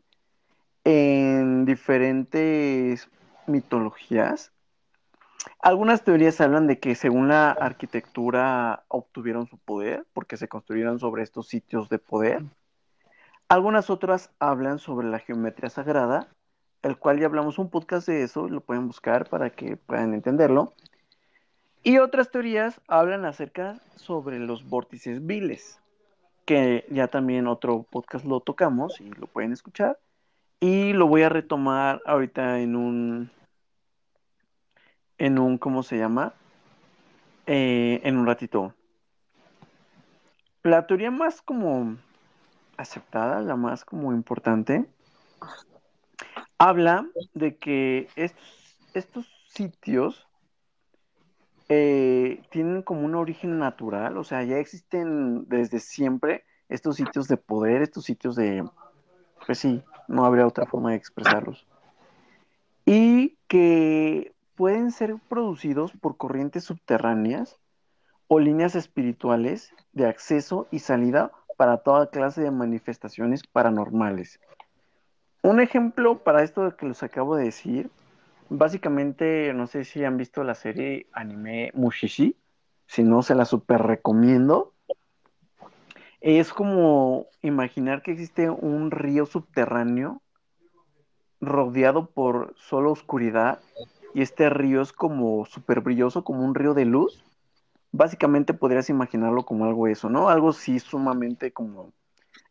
en 0.85 1.67
diferentes 1.67 3.11
mitologías. 3.47 4.53
Algunas 5.61 6.05
teorías 6.05 6.41
hablan 6.41 6.67
de 6.67 6.79
que 6.79 6.95
según 6.95 7.29
la 7.29 7.51
arquitectura 7.51 8.85
obtuvieron 8.89 9.47
su 9.47 9.59
poder 9.59 10.07
porque 10.13 10.37
se 10.37 10.49
construyeron 10.49 10.99
sobre 10.99 11.23
estos 11.23 11.49
sitios 11.49 11.89
de 11.89 11.99
poder. 11.99 12.43
Algunas 13.49 13.91
otras 13.91 14.31
hablan 14.39 14.79
sobre 14.79 15.09
la 15.09 15.19
geometría 15.19 15.69
sagrada, 15.69 16.29
el 16.83 16.97
cual 16.97 17.19
ya 17.19 17.27
hablamos 17.27 17.59
un 17.59 17.71
podcast 17.71 18.09
de 18.09 18.23
eso, 18.23 18.49
lo 18.49 18.61
pueden 18.61 18.87
buscar 18.87 19.29
para 19.29 19.51
que 19.51 19.77
puedan 19.77 20.15
entenderlo. 20.15 20.73
Y 21.83 21.99
otras 21.99 22.31
teorías 22.31 22.81
hablan 22.87 23.25
acerca 23.25 23.81
sobre 23.97 24.39
los 24.39 24.69
vórtices 24.69 25.27
viles, 25.27 25.81
que 26.45 26.87
ya 26.91 27.09
también 27.09 27.47
otro 27.47 27.83
podcast 27.83 28.25
lo 28.25 28.41
tocamos 28.41 29.01
y 29.01 29.11
lo 29.11 29.27
pueden 29.27 29.53
escuchar. 29.53 29.99
Y 30.63 30.93
lo 30.93 31.09
voy 31.09 31.23
a 31.23 31.29
retomar 31.29 32.01
ahorita 32.07 32.61
en 32.61 32.77
un, 32.77 33.33
en 35.19 35.41
un, 35.41 35.59
¿cómo 35.59 35.83
se 35.83 35.99
llama? 35.99 36.35
Eh, 37.47 38.01
en 38.05 38.17
un 38.17 38.27
ratito. 38.27 38.73
La 40.63 40.87
teoría 40.87 41.11
más 41.11 41.43
como 41.43 41.97
aceptada, 42.77 43.41
la 43.41 43.57
más 43.57 43.85
como 43.85 44.13
importante, 44.13 44.87
habla 46.59 47.09
de 47.35 47.57
que 47.57 48.07
estos, 48.15 48.79
estos 48.95 49.27
sitios 49.49 50.29
eh, 51.71 52.41
tienen 52.53 52.83
como 52.83 53.01
un 53.01 53.17
origen 53.17 53.59
natural, 53.59 54.17
o 54.17 54.23
sea, 54.23 54.45
ya 54.45 54.59
existen 54.59 55.45
desde 55.49 55.81
siempre 55.81 56.45
estos 56.69 56.95
sitios 56.95 57.27
de 57.27 57.37
poder, 57.37 57.83
estos 57.83 58.05
sitios 58.05 58.37
de, 58.37 58.65
pues 59.45 59.59
sí, 59.59 59.83
no 60.09 60.25
habría 60.25 60.47
otra 60.47 60.67
forma 60.67 60.91
de 60.91 60.97
expresarlos. 60.97 61.67
Y 62.85 63.37
que 63.49 64.35
pueden 64.57 64.91
ser 64.91 65.17
producidos 65.29 65.93
por 65.93 66.17
corrientes 66.17 66.65
subterráneas 66.65 67.59
o 68.29 68.39
líneas 68.39 68.75
espirituales 68.75 69.75
de 69.93 70.07
acceso 70.07 70.67
y 70.71 70.79
salida 70.79 71.33
para 71.57 71.79
toda 71.79 72.11
clase 72.11 72.41
de 72.41 72.51
manifestaciones 72.51 73.43
paranormales. 73.47 74.41
Un 75.43 75.61
ejemplo 75.61 76.19
para 76.23 76.43
esto 76.43 76.77
que 76.77 76.87
les 76.87 77.03
acabo 77.03 77.37
de 77.37 77.45
decir, 77.45 77.91
básicamente, 78.49 79.53
no 79.55 79.67
sé 79.67 79.85
si 79.85 80.05
han 80.05 80.17
visto 80.17 80.45
la 80.45 80.55
serie 80.55 81.07
anime 81.13 81.71
Mushishi, 81.75 82.37
si 82.87 83.03
no, 83.03 83.23
se 83.23 83.35
la 83.35 83.45
super 83.45 83.83
recomiendo. 83.83 84.72
Es 86.23 86.53
como 86.53 87.27
imaginar 87.43 88.03
que 88.03 88.13
existe 88.13 88.49
un 88.49 88.93
río 88.93 89.27
subterráneo 89.27 90.23
rodeado 91.41 92.07
por 92.07 92.55
solo 92.57 92.93
oscuridad 92.93 93.59
y 94.15 94.23
este 94.23 94.49
río 94.49 94.83
es 94.83 94.93
como 94.93 95.45
súper 95.47 95.81
brilloso, 95.81 96.23
como 96.23 96.45
un 96.45 96.55
río 96.55 96.75
de 96.75 96.85
luz. 96.85 97.25
Básicamente 97.91 98.55
podrías 98.55 98.89
imaginarlo 98.89 99.45
como 99.45 99.65
algo 99.65 99.89
eso, 99.89 100.09
¿no? 100.09 100.29
Algo 100.29 100.53
sí 100.53 100.79
sumamente 100.79 101.53
como 101.53 101.93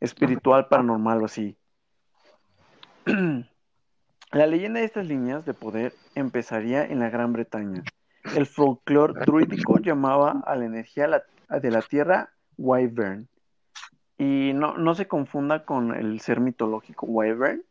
espiritual, 0.02 0.68
paranormal 0.68 1.22
o 1.22 1.26
así. 1.26 1.56
La 4.32 4.48
leyenda 4.48 4.82
de 4.82 4.86
estas 4.86 5.08
líneas 5.08 5.46
de 5.46 5.54
poder 5.54 5.94
empezaría 6.16 6.86
en 6.86 7.00
la 7.00 7.10
Gran 7.10 7.32
Bretaña. 7.32 7.84
El 8.36 8.46
folclore 8.48 9.22
druídico 9.26 9.80
llamaba 9.80 10.44
a 10.46 10.58
la 10.58 10.66
energía 10.66 11.08
de 11.50 11.72
la 11.72 11.82
tierra 11.82 12.30
Wyvern, 12.58 13.28
y 14.22 14.54
no, 14.54 14.78
no 14.78 14.94
se 14.94 15.08
confunda 15.08 15.66
con 15.66 15.96
el 15.96 16.20
ser 16.20 16.42
mitológico 16.42 17.08
Wyvern, 17.08 17.64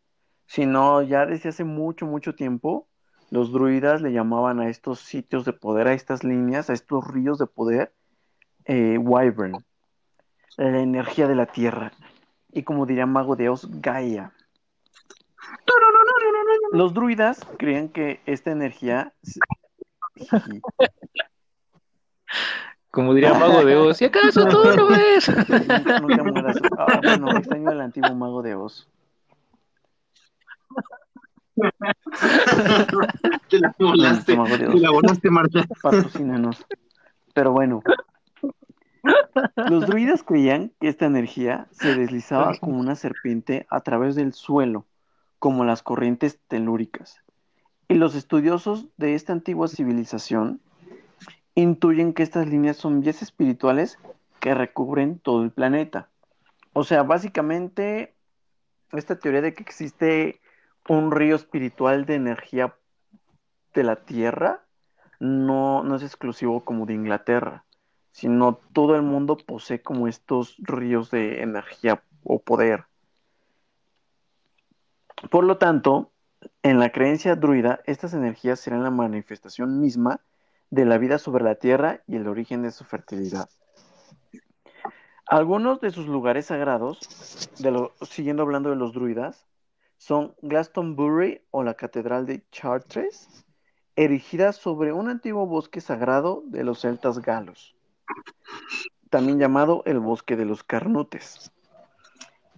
sino 0.47 1.01
ya 1.01 1.25
desde 1.25 1.51
hace 1.51 1.63
mucho, 1.63 2.07
mucho 2.07 2.35
tiempo, 2.35 2.89
los 3.31 3.53
druidas 3.53 4.03
le 4.03 4.13
llamaban 4.13 4.59
a 4.59 4.69
estos 4.69 4.99
sitios 4.99 5.45
de 5.45 5.53
poder, 5.53 5.87
a 5.87 5.93
estas 5.93 6.25
líneas, 6.25 6.69
a 6.69 6.73
estos 6.73 7.07
ríos 7.07 7.39
de 7.39 7.47
poder, 7.47 7.93
eh, 8.65 8.99
Wyvern, 8.99 9.65
la 10.57 10.81
energía 10.81 11.29
de 11.29 11.37
la 11.37 11.47
tierra. 11.47 11.93
Y 12.51 12.65
como 12.65 12.85
diría 12.85 13.07
Mago 13.07 13.37
de 13.37 13.49
Oz, 13.49 13.69
Gaia. 13.81 14.33
Los 16.73 16.95
druidas 16.95 17.47
creían 17.59 17.91
que 17.91 18.23
esta 18.27 18.51
energía 18.51 19.15
Como 22.91 23.15
diría 23.15 23.35
Mago 23.35 23.65
de 23.65 23.77
Oz, 23.77 24.03
¿y 24.03 24.07
acaso 24.07 24.47
tú 24.49 24.59
lo 24.77 24.89
ves? 24.91 25.29
Nunca, 25.29 26.01
nunca 26.01 26.25
mueras. 26.25 26.57
Ah, 26.77 27.01
bueno, 27.03 27.31
extraño 27.37 27.71
el 27.71 27.81
antiguo 27.81 28.15
Mago 28.15 28.43
de 28.43 28.55
Oz. 28.57 28.89
Te 33.49 33.61
la 33.61 33.75
volaste, 33.79 34.37
Mago 34.37 34.57
de 34.57 34.67
Oz. 34.67 34.75
te 34.75 34.81
la 34.81 34.91
volaste, 34.91 35.31
Marta. 35.31 35.65
Patrocínanos. 35.83 36.67
Pero 37.33 37.53
bueno. 37.53 37.83
Los 39.57 39.87
druidas 39.87 40.23
creían 40.23 40.73
que 40.81 40.89
esta 40.89 41.07
energía 41.07 41.69
se 41.71 41.95
deslizaba 41.95 42.55
como 42.59 42.79
una 42.79 42.97
serpiente 42.97 43.67
a 43.71 43.81
través 43.81 44.15
del 44.15 44.35
suelo, 44.35 44.85
como 45.39 45.65
las 45.65 45.83
corrientes 45.83 46.39
telúricas. 46.49 47.23
Y 47.89 47.95
los 47.95 48.15
estudiosos 48.15 48.89
de 48.99 49.15
esta 49.15 49.33
antigua 49.33 49.69
civilización 49.69 50.61
intuyen 51.61 52.13
que 52.13 52.23
estas 52.23 52.49
líneas 52.49 52.77
son 52.77 53.01
vías 53.01 53.23
espirituales 53.23 53.99
que 54.41 54.55
recubren 54.55 55.19
todo 55.19 55.43
el 55.43 55.51
planeta. 55.51 56.09
O 56.73 56.85
sea, 56.85 57.03
básicamente, 57.03 58.15
esta 58.93 59.19
teoría 59.19 59.43
de 59.43 59.55
que 59.55 59.63
existe 59.63 60.41
un 60.89 61.11
río 61.11 61.37
espiritual 61.37 62.07
de 62.07 62.15
energía 62.15 62.75
de 63.75 63.85
la 63.85 63.97
Tierra 63.97 64.65
no, 65.19 65.85
no 65.85 65.97
es 65.97 66.03
exclusivo 66.03 66.65
como 66.65 66.87
de 66.87 66.95
Inglaterra, 66.95 67.65
sino 68.13 68.59
todo 68.73 68.97
el 68.97 69.03
mundo 69.03 69.37
posee 69.37 69.83
como 69.83 70.09
estos 70.09 70.57
ríos 70.59 71.11
de 71.11 71.43
energía 71.43 72.03
o 72.25 72.41
poder. 72.41 72.87
Por 75.31 75.45
lo 75.45 75.59
tanto, 75.59 76.11
en 76.63 76.79
la 76.79 76.91
creencia 76.91 77.37
druida, 77.37 77.81
estas 77.85 78.15
energías 78.15 78.61
serán 78.61 78.83
la 78.83 78.91
manifestación 78.91 79.81
misma 79.81 80.21
de 80.71 80.85
la 80.85 80.99
vida 80.99 81.19
sobre 81.19 81.45
la 81.45 81.57
tierra 81.57 82.03
y 82.07 82.17
el 82.17 82.29
origen 82.29 82.63
de 82.63 82.71
su 82.71 82.85
fertilidad. 82.85 83.49
Algunos 85.27 85.81
de 85.81 85.91
sus 85.91 86.07
lugares 86.07 86.47
sagrados, 86.47 86.99
siguiendo 88.03 88.43
hablando 88.43 88.71
de 88.71 88.77
los 88.77 88.93
druidas, 88.93 89.47
son 89.97 90.35
Glastonbury 90.43 91.43
o 91.51 91.63
la 91.63 91.75
Catedral 91.75 92.27
de 92.27 92.45
Chartres, 92.51 93.29
erigida 93.97 94.53
sobre 94.53 94.93
un 94.93 95.09
antiguo 95.09 95.47
bosque 95.47 95.81
sagrado 95.81 96.43
de 96.47 96.65
los 96.65 96.81
celtas 96.81 97.21
galos, 97.21 97.77
también 99.11 99.39
llamado 99.39 99.83
el 99.85 100.01
Bosque 100.01 100.37
de 100.37 100.47
los 100.47 100.65
Carnutes. 100.65 101.53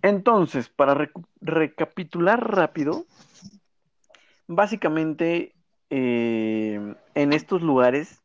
Entonces, 0.02 0.68
para 0.68 1.10
recapitular 1.40 2.48
rápido, 2.48 3.06
básicamente 4.46 5.54
eh, 5.94 6.94
en 7.14 7.32
estos 7.34 7.60
lugares 7.60 8.22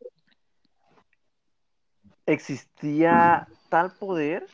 existía 2.25 3.49
tal 3.67 3.91
poder 3.91 4.47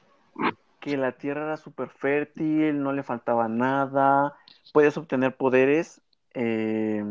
que 0.79 0.97
la 0.97 1.11
tierra 1.11 1.43
era 1.43 1.57
súper 1.57 1.89
fértil, 1.89 2.81
no 2.81 2.91
le 2.91 3.03
faltaba 3.03 3.47
nada, 3.47 4.35
podías 4.73 4.97
obtener 4.97 5.37
poderes. 5.37 6.01
eh, 6.33 7.03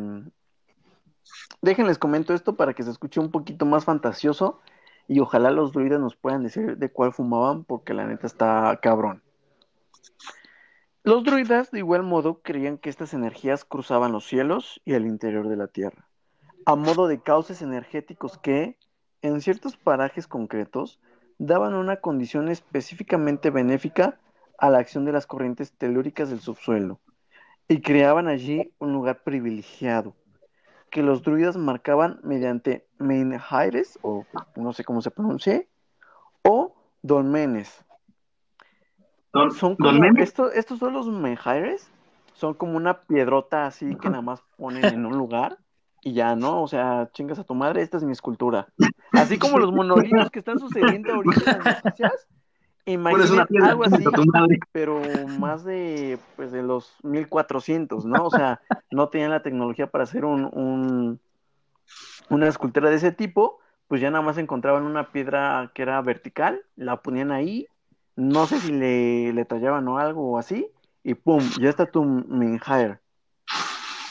Déjenles 1.60 1.98
comento 1.98 2.34
esto 2.34 2.56
para 2.56 2.74
que 2.74 2.82
se 2.82 2.90
escuche 2.90 3.20
un 3.20 3.30
poquito 3.30 3.64
más 3.64 3.84
fantasioso 3.84 4.60
y 5.06 5.20
ojalá 5.20 5.52
los 5.52 5.70
druidas 5.70 6.00
nos 6.00 6.16
puedan 6.16 6.42
decir 6.42 6.78
de 6.78 6.90
cuál 6.90 7.12
fumaban 7.12 7.62
porque 7.62 7.94
la 7.94 8.06
neta 8.06 8.26
está 8.26 8.76
cabrón. 8.82 9.22
Los 11.04 11.24
druidas, 11.24 11.72
de 11.72 11.80
igual 11.80 12.04
modo, 12.04 12.42
creían 12.42 12.78
que 12.78 12.88
estas 12.88 13.12
energías 13.12 13.64
cruzaban 13.64 14.12
los 14.12 14.24
cielos 14.24 14.80
y 14.84 14.92
el 14.92 15.04
interior 15.04 15.48
de 15.48 15.56
la 15.56 15.66
tierra, 15.66 16.06
a 16.64 16.76
modo 16.76 17.08
de 17.08 17.20
cauces 17.20 17.60
energéticos 17.60 18.38
que, 18.38 18.78
en 19.20 19.40
ciertos 19.40 19.76
parajes 19.76 20.28
concretos, 20.28 21.00
daban 21.38 21.74
una 21.74 21.96
condición 21.96 22.48
específicamente 22.48 23.50
benéfica 23.50 24.20
a 24.58 24.70
la 24.70 24.78
acción 24.78 25.04
de 25.04 25.10
las 25.10 25.26
corrientes 25.26 25.72
telúricas 25.72 26.30
del 26.30 26.38
subsuelo, 26.38 27.00
y 27.66 27.80
creaban 27.80 28.28
allí 28.28 28.72
un 28.78 28.92
lugar 28.92 29.24
privilegiado, 29.24 30.14
que 30.88 31.02
los 31.02 31.24
druidas 31.24 31.56
marcaban 31.56 32.20
mediante 32.22 32.86
menhires, 32.98 33.98
o 34.02 34.24
no 34.54 34.72
sé 34.72 34.84
cómo 34.84 35.02
se 35.02 35.10
pronuncia, 35.10 35.64
o 36.44 36.76
dolmenes. 37.02 37.84
Son 39.59 39.77
como, 39.77 40.03
estos 40.16 40.79
son 40.79 40.92
los 40.92 41.09
menhires, 41.09 41.90
son 42.35 42.55
como 42.55 42.77
una 42.77 43.03
piedrota 43.03 43.66
así 43.66 43.95
que 43.97 44.09
nada 44.09 44.23
más 44.23 44.42
ponen 44.57 44.90
en 44.92 45.07
un 45.07 45.16
lugar 45.18 45.59
y 46.03 46.12
ya, 46.14 46.35
¿no? 46.37 46.62
O 46.62 46.68
sea, 46.68 47.11
chingas 47.12 47.38
a 47.38 47.45
tu 47.45 47.55
madre, 47.55 47.83
esta 47.83 47.97
es 47.97 48.05
mi 48.05 48.12
escultura. 48.12 48.66
Así 49.12 49.38
como 49.38 49.59
los 49.59 49.73
monolitos 49.73 50.31
que 50.31 50.38
están 50.38 50.59
sucediendo 50.59 51.12
ahorita 51.12 51.45
en 51.45 51.53
las 51.53 51.64
noticias, 51.66 52.29
una 53.33 53.47
piedra 53.47 53.71
algo 53.71 53.85
así, 53.85 54.05
pero 54.73 55.27
más 55.29 55.64
de, 55.64 56.18
pues, 56.37 56.51
de 56.53 56.62
los 56.62 56.97
1400, 57.03 58.05
¿no? 58.05 58.25
O 58.27 58.31
sea, 58.31 58.61
no 58.90 59.09
tenían 59.09 59.31
la 59.31 59.42
tecnología 59.42 59.87
para 59.90 60.05
hacer 60.05 60.25
un, 60.25 60.45
un- 60.53 61.21
una 62.31 62.49
escultura 62.49 62.90
de 62.90 62.97
ese 62.97 63.12
tipo, 63.12 63.59
pues 63.88 64.01
ya 64.01 64.11
nada 64.11 64.23
más 64.25 64.38
encontraban 64.38 64.85
una 64.85 65.12
piedra 65.12 65.71
que 65.75 65.83
era 65.83 66.01
vertical, 66.01 66.62
la 66.77 67.03
ponían 67.03 67.31
ahí, 67.31 67.66
no 68.16 68.46
sé 68.46 68.61
si 68.61 68.72
le, 68.72 69.33
le 69.33 69.44
tallaban 69.44 69.88
o 69.88 69.98
algo 69.98 70.33
o 70.33 70.38
así, 70.38 70.68
y 71.05 71.14
pum, 71.14 71.42
ya 71.61 71.70
está 71.70 71.87
tu 71.87 72.05
menhire. 72.05 73.01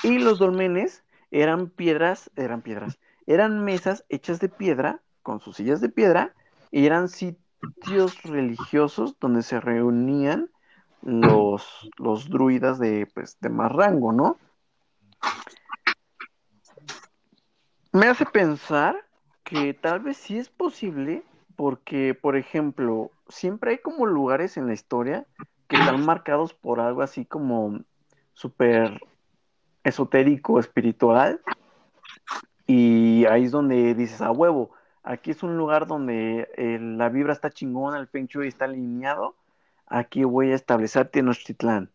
Y 0.03 0.19
los 0.19 0.39
dolmenes 0.39 1.03
eran 1.29 1.69
piedras, 1.69 2.31
eran 2.35 2.61
piedras, 2.61 2.99
eran 3.27 3.63
mesas 3.63 4.03
hechas 4.09 4.39
de 4.39 4.49
piedra, 4.49 5.01
con 5.21 5.39
sus 5.39 5.57
sillas 5.57 5.81
de 5.81 5.89
piedra, 5.89 6.33
y 6.71 6.85
eran 6.85 7.07
sitios 7.07 8.21
religiosos 8.23 9.17
donde 9.19 9.43
se 9.43 9.59
reunían 9.59 10.49
los, 11.03 11.89
los 11.97 12.29
druidas 12.29 12.79
de, 12.79 13.07
pues, 13.13 13.37
de 13.39 13.49
más 13.49 13.71
rango, 13.71 14.11
¿no? 14.11 14.37
Me 17.93 18.07
hace 18.07 18.25
pensar 18.25 18.95
que 19.43 19.73
tal 19.73 19.99
vez 19.99 20.17
sí 20.17 20.37
es 20.37 20.49
posible, 20.49 21.23
porque, 21.55 22.15
por 22.19 22.37
ejemplo, 22.37 23.11
siempre 23.31 23.71
hay 23.71 23.77
como 23.79 24.05
lugares 24.05 24.57
en 24.57 24.67
la 24.67 24.73
historia 24.73 25.27
que 25.67 25.75
están 25.75 26.01
marcados 26.05 26.53
por 26.53 26.79
algo 26.79 27.01
así 27.01 27.25
como 27.25 27.79
súper 28.33 28.99
esotérico, 29.83 30.59
espiritual, 30.59 31.41
y 32.67 33.25
ahí 33.25 33.45
es 33.45 33.51
donde 33.51 33.93
dices, 33.95 34.21
a 34.21 34.31
huevo, 34.31 34.71
aquí 35.03 35.31
es 35.31 35.43
un 35.43 35.57
lugar 35.57 35.87
donde 35.87 36.49
eh, 36.57 36.79
la 36.79 37.09
vibra 37.09 37.33
está 37.33 37.49
chingona, 37.49 37.99
el 37.99 38.27
Shui 38.27 38.47
está 38.47 38.65
alineado, 38.65 39.35
aquí 39.87 40.23
voy 40.23 40.51
a 40.51 40.55
establecer 40.55 41.09
Tenochtitlán. 41.09 41.91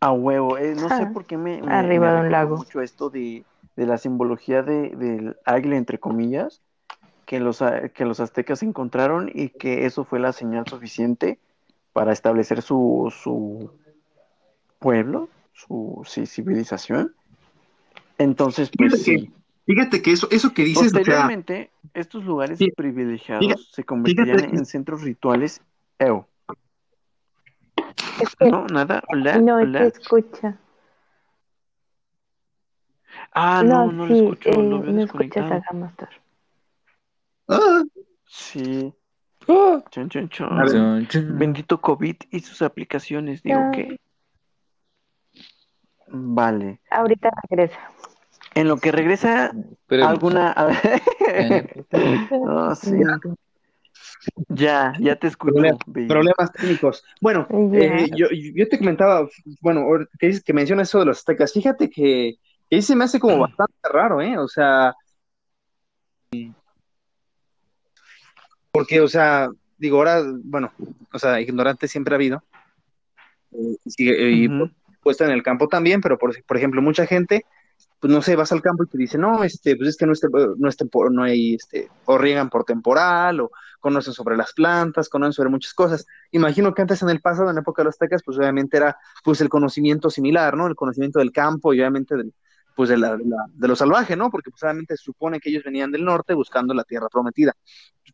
A 0.00 0.12
huevo, 0.12 0.58
eh, 0.58 0.74
no 0.74 0.90
sé 0.90 1.06
Ah, 1.06 1.12
por 1.14 1.24
qué 1.26 1.38
me, 1.38 1.62
me- 1.62 1.68
arriba 1.72 2.08
me 2.08 2.12
de 2.12 2.16
un 2.18 2.22
recordó 2.24 2.32
lago. 2.32 2.56
mucho 2.58 2.80
esto 2.82 3.10
de, 3.10 3.46
de 3.76 3.86
la 3.86 3.98
simbología 3.98 4.62
de, 4.62 4.90
del 4.96 5.36
águila, 5.46 5.76
entre 5.76 5.98
comillas, 5.98 6.62
que 7.26 7.40
los, 7.40 7.60
a- 7.60 7.88
que 7.90 8.04
los 8.06 8.20
aztecas 8.20 8.62
encontraron 8.62 9.30
y 9.34 9.50
que 9.50 9.84
eso 9.84 10.04
fue 10.04 10.18
la 10.20 10.32
señal 10.32 10.64
suficiente 10.66 11.38
para 11.92 12.12
establecer 12.12 12.62
su, 12.62 13.12
su 13.14 13.70
pueblo, 14.78 15.28
su 15.52 16.02
sí, 16.06 16.24
civilización. 16.26 17.14
Entonces, 18.18 18.70
pues 18.76 18.92
Fíjate 18.92 19.10
que- 19.10 19.18
sí. 19.26 19.32
Fíjate 19.66 20.00
que 20.00 20.12
eso, 20.12 20.28
eso 20.30 20.54
que 20.54 20.62
dices, 20.62 20.86
o 20.86 20.90
sea, 20.90 20.98
Posteriormente, 21.00 21.72
estos 21.92 22.22
lugares 22.24 22.60
privilegiados 22.76 23.44
fíjate- 23.44 23.62
se 23.72 23.82
convertirían 23.82 24.44
en 24.44 24.64
centros 24.64 25.02
rituales. 25.02 25.60
Es 25.98 28.36
que 28.38 28.48
No, 28.48 28.64
nada. 28.68 29.02
Hola, 29.08 29.38
no 29.38 29.56
hola. 29.56 29.80
te 29.80 29.86
escucha. 29.98 30.56
Ah, 33.32 33.64
no, 33.66 33.90
no, 33.90 34.06
sí, 34.06 34.12
escucho, 34.14 34.50
eh, 34.50 34.62
lo 34.62 34.82
veo 34.82 34.92
no 34.92 35.02
escuchas 35.02 35.30
desconectado. 35.34 35.54
a 35.54 35.60
Gamastar. 35.72 36.10
Ah, 37.48 37.82
Sí. 38.28 38.92
Ah. 39.48 39.82
Chon, 39.90 40.08
chon, 40.08 40.28
chon. 40.28 41.06
Bendito 41.38 41.80
COVID 41.80 42.16
y 42.30 42.40
sus 42.40 42.62
aplicaciones, 42.62 43.42
digo 43.42 43.60
Ya. 43.60 43.70
que. 43.70 44.00
Vale. 46.08 46.80
Ahorita 46.90 47.30
regresa. 47.48 47.78
En 48.54 48.68
lo 48.68 48.78
que 48.78 48.90
regresa 48.92 49.52
alguna. 49.90 50.54
No, 52.30 52.74
sí. 52.74 52.92
Ya, 54.48 54.92
ya 54.98 55.16
te 55.16 55.28
escucho. 55.28 55.54
Problema- 55.54 55.78
baby. 55.86 56.08
problemas 56.08 56.52
técnicos. 56.52 57.04
Bueno, 57.20 57.46
eh, 57.74 58.08
yo, 58.16 58.26
yo 58.30 58.68
te 58.68 58.78
comentaba, 58.78 59.28
bueno, 59.60 59.86
que 60.18 60.26
dices 60.28 60.42
que 60.42 60.52
mencionas 60.52 60.88
eso 60.88 60.98
de 60.98 61.04
los 61.06 61.18
aztecas, 61.18 61.52
fíjate 61.52 61.88
que, 61.90 62.34
que 62.68 62.82
se 62.82 62.96
me 62.96 63.04
hace 63.04 63.20
como 63.20 63.38
bastante 63.38 63.74
raro, 63.92 64.20
¿eh? 64.20 64.36
O 64.38 64.48
sea, 64.48 64.94
porque, 68.76 69.00
o 69.00 69.08
sea, 69.08 69.48
digo, 69.78 69.96
ahora, 69.96 70.22
bueno, 70.44 70.70
o 71.10 71.18
sea, 71.18 71.40
ignorante 71.40 71.88
siempre 71.88 72.12
ha 72.14 72.16
habido, 72.16 72.42
eh, 73.52 74.30
y 74.30 74.48
Ujú. 74.48 74.70
puesto 75.00 75.24
en 75.24 75.30
el 75.30 75.42
campo 75.42 75.66
también, 75.66 76.02
pero 76.02 76.18
por, 76.18 76.34
por 76.44 76.56
ejemplo, 76.58 76.82
mucha 76.82 77.06
gente, 77.06 77.46
pues 77.98 78.12
no 78.12 78.20
sé, 78.20 78.36
vas 78.36 78.52
al 78.52 78.60
campo 78.60 78.84
y 78.84 78.88
te 78.88 78.98
dice, 78.98 79.16
no, 79.16 79.44
este, 79.44 79.76
pues 79.76 79.88
es 79.88 79.96
que 79.96 80.04
no 80.04 80.12
es, 80.12 80.20
no 80.58 80.68
es 80.68 80.76
no 81.10 81.22
hay, 81.22 81.54
este, 81.54 81.88
o 82.04 82.18
riegan 82.18 82.50
por 82.50 82.64
temporal, 82.64 83.40
o 83.40 83.50
conocen 83.80 84.12
sobre 84.12 84.36
las 84.36 84.52
plantas, 84.52 85.08
conocen 85.08 85.32
sobre 85.32 85.48
muchas 85.48 85.72
cosas. 85.72 86.04
Imagino 86.32 86.74
que 86.74 86.82
antes 86.82 87.00
en 87.00 87.08
el 87.08 87.22
pasado, 87.22 87.48
en 87.48 87.54
la 87.54 87.62
época 87.62 87.80
de 87.80 87.84
los 87.86 87.94
aztecas, 87.94 88.22
pues 88.22 88.36
obviamente 88.36 88.76
era, 88.76 88.98
pues 89.24 89.40
el 89.40 89.48
conocimiento 89.48 90.10
similar, 90.10 90.54
¿no? 90.54 90.66
El 90.66 90.74
conocimiento 90.76 91.18
del 91.18 91.32
campo 91.32 91.72
y 91.72 91.80
obviamente 91.80 92.14
del, 92.14 92.34
pues 92.74 92.90
de, 92.90 92.98
la, 92.98 93.16
de, 93.16 93.24
la- 93.24 93.46
de 93.48 93.68
lo 93.68 93.74
salvaje, 93.74 94.16
¿no? 94.16 94.30
Porque 94.30 94.50
pues 94.50 94.62
obviamente 94.62 94.98
se 94.98 95.02
supone 95.04 95.40
que 95.40 95.48
ellos 95.48 95.64
venían 95.64 95.90
del 95.90 96.04
norte 96.04 96.34
buscando 96.34 96.74
la 96.74 96.84
tierra 96.84 97.08
prometida. 97.08 97.54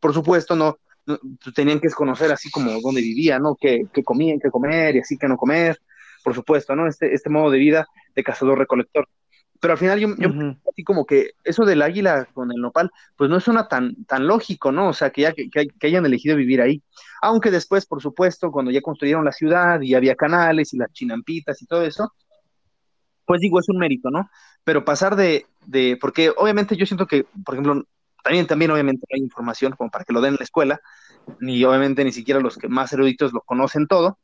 Por 0.02 0.12
supuesto, 0.12 0.56
no, 0.56 0.78
no, 1.06 1.16
pues, 1.42 1.54
tenían 1.54 1.78
que 1.78 1.88
conocer 1.90 2.32
así 2.32 2.50
como 2.50 2.72
dónde 2.80 3.00
vivían, 3.00 3.42
¿no? 3.42 3.56
Qué, 3.58 3.86
qué 3.92 4.02
comían, 4.02 4.40
qué 4.40 4.50
comer 4.50 4.96
y 4.96 4.98
así 4.98 5.16
que 5.16 5.28
no 5.28 5.36
comer, 5.36 5.80
por 6.24 6.34
supuesto, 6.34 6.74
¿no? 6.74 6.88
Este, 6.88 7.14
este 7.14 7.30
modo 7.30 7.50
de 7.52 7.58
vida 7.58 7.86
de 8.16 8.24
cazador-recolector. 8.24 9.08
Pero 9.60 9.74
al 9.74 9.78
final 9.78 10.00
yo, 10.00 10.08
así 10.68 10.82
como 10.82 11.06
que 11.06 11.34
eso 11.44 11.64
del 11.64 11.82
águila 11.82 12.26
con 12.34 12.50
el 12.50 12.60
nopal, 12.60 12.90
pues 13.16 13.30
no 13.30 13.38
suena 13.38 13.68
tan, 13.68 13.94
tan 14.06 14.26
lógico, 14.26 14.72
¿no? 14.72 14.88
O 14.88 14.92
sea, 14.92 15.10
que, 15.10 15.22
ya, 15.22 15.32
que- 15.32 15.48
que 15.48 15.86
hayan 15.86 16.04
elegido 16.04 16.34
vivir 16.36 16.60
ahí. 16.60 16.82
Aunque 17.22 17.52
después, 17.52 17.86
por 17.86 18.02
supuesto, 18.02 18.50
cuando 18.50 18.72
ya 18.72 18.80
construyeron 18.80 19.24
la 19.24 19.30
ciudad 19.30 19.80
y 19.80 19.94
había 19.94 20.16
canales 20.16 20.74
y 20.74 20.78
las 20.78 20.92
chinampitas 20.92 21.62
y 21.62 21.66
todo 21.66 21.84
eso, 21.84 22.12
pues 23.24 23.40
digo, 23.40 23.60
es 23.60 23.68
un 23.68 23.78
mérito, 23.78 24.10
¿no? 24.10 24.28
Pero 24.64 24.84
pasar 24.84 25.14
de, 25.14 25.46
de, 25.66 25.96
porque 26.00 26.32
obviamente 26.36 26.76
yo 26.76 26.84
siento 26.86 27.06
que, 27.06 27.24
por 27.44 27.54
ejemplo, 27.54 27.84
también, 28.22 28.46
también 28.46 28.70
obviamente 28.70 29.06
no 29.10 29.14
hay 29.16 29.20
información 29.22 29.72
como 29.76 29.90
para 29.90 30.04
que 30.04 30.12
lo 30.12 30.20
den 30.20 30.34
en 30.34 30.38
la 30.38 30.44
escuela, 30.44 30.80
ni 31.40 31.62
obviamente 31.64 32.04
ni 32.04 32.12
siquiera 32.12 32.40
los 32.40 32.56
que 32.56 32.68
más 32.68 32.92
eruditos 32.92 33.32
lo 33.32 33.40
conocen 33.42 33.86
todo 33.86 34.18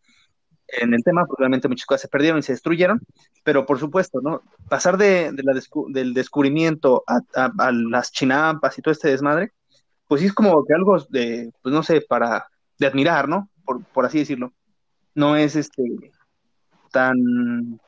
en 0.68 0.92
el 0.94 1.02
tema, 1.02 1.24
porque 1.26 1.42
obviamente 1.42 1.68
muchas 1.68 1.86
cosas 1.86 2.02
se 2.02 2.08
perdieron 2.08 2.40
y 2.40 2.42
se 2.42 2.52
destruyeron, 2.52 3.00
pero 3.42 3.64
por 3.64 3.78
supuesto, 3.78 4.20
¿no? 4.22 4.42
Pasar 4.68 4.98
de, 4.98 5.32
la 5.42 5.52
descu- 5.54 5.90
del 5.92 6.12
descubrimiento 6.12 7.04
a, 7.06 7.20
a- 7.34 7.52
a 7.58 7.72
las 7.72 8.12
chinampas 8.12 8.76
y 8.78 8.82
todo 8.82 8.92
este 8.92 9.08
desmadre, 9.08 9.52
pues 10.06 10.20
sí 10.20 10.26
es 10.26 10.34
como 10.34 10.64
que 10.66 10.74
algo 10.74 10.98
de, 11.08 11.50
pues 11.62 11.74
no 11.74 11.82
sé, 11.82 12.02
para, 12.02 12.46
de 12.78 12.86
admirar, 12.86 13.28
¿no? 13.28 13.48
Por, 13.64 13.82
por 13.86 14.04
así 14.06 14.18
decirlo. 14.18 14.52
No 15.14 15.36
es 15.36 15.56
este 15.56 15.82
tan, 16.92 17.80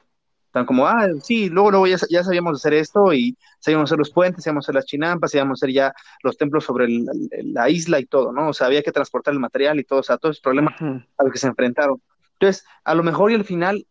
tan 0.53 0.67
como, 0.67 0.87
ah, 0.87 1.07
sí, 1.23 1.49
luego, 1.49 1.71
luego 1.71 1.87
ya, 1.87 1.97
ya 2.11 2.25
sabíamos 2.25 2.57
hacer 2.59 2.75
esto 2.75 3.13
y 3.13 3.37
sabíamos 3.61 3.89
hacer 3.91 3.99
los 3.99 4.11
puentes, 4.11 4.43
sabíamos 4.45 4.65
hacer 4.65 4.75
las 4.75 4.85
chinampas, 4.87 5.31
sabíamos 5.31 5.59
hacer 5.63 5.73
ya 5.73 5.93
los 6.23 6.37
templos 6.37 6.65
sobre 6.65 6.87
el- 6.87 7.07
el- 7.31 7.53
la 7.55 7.69
isla 7.71 8.01
y 8.01 8.07
todo, 8.07 8.33
¿no? 8.33 8.49
O 8.49 8.53
sea, 8.53 8.67
había 8.67 8.83
que 8.83 8.93
transportar 8.93 9.33
el 9.35 9.41
material 9.41 9.79
y 9.79 9.85
todo, 9.85 10.01
o 10.01 10.03
sea, 10.03 10.19
todos 10.19 10.35
esos 10.37 10.43
problemas 10.43 10.75
a 10.81 11.25
los 11.25 11.33
que 11.33 11.39
se 11.39 11.47
enfrentaron. 11.47 12.01
Entonces, 12.39 12.65
a 12.85 12.95
lo 12.95 13.03
mejor 13.03 13.31
y 13.31 13.35
al 13.35 13.45
final, 13.45 13.87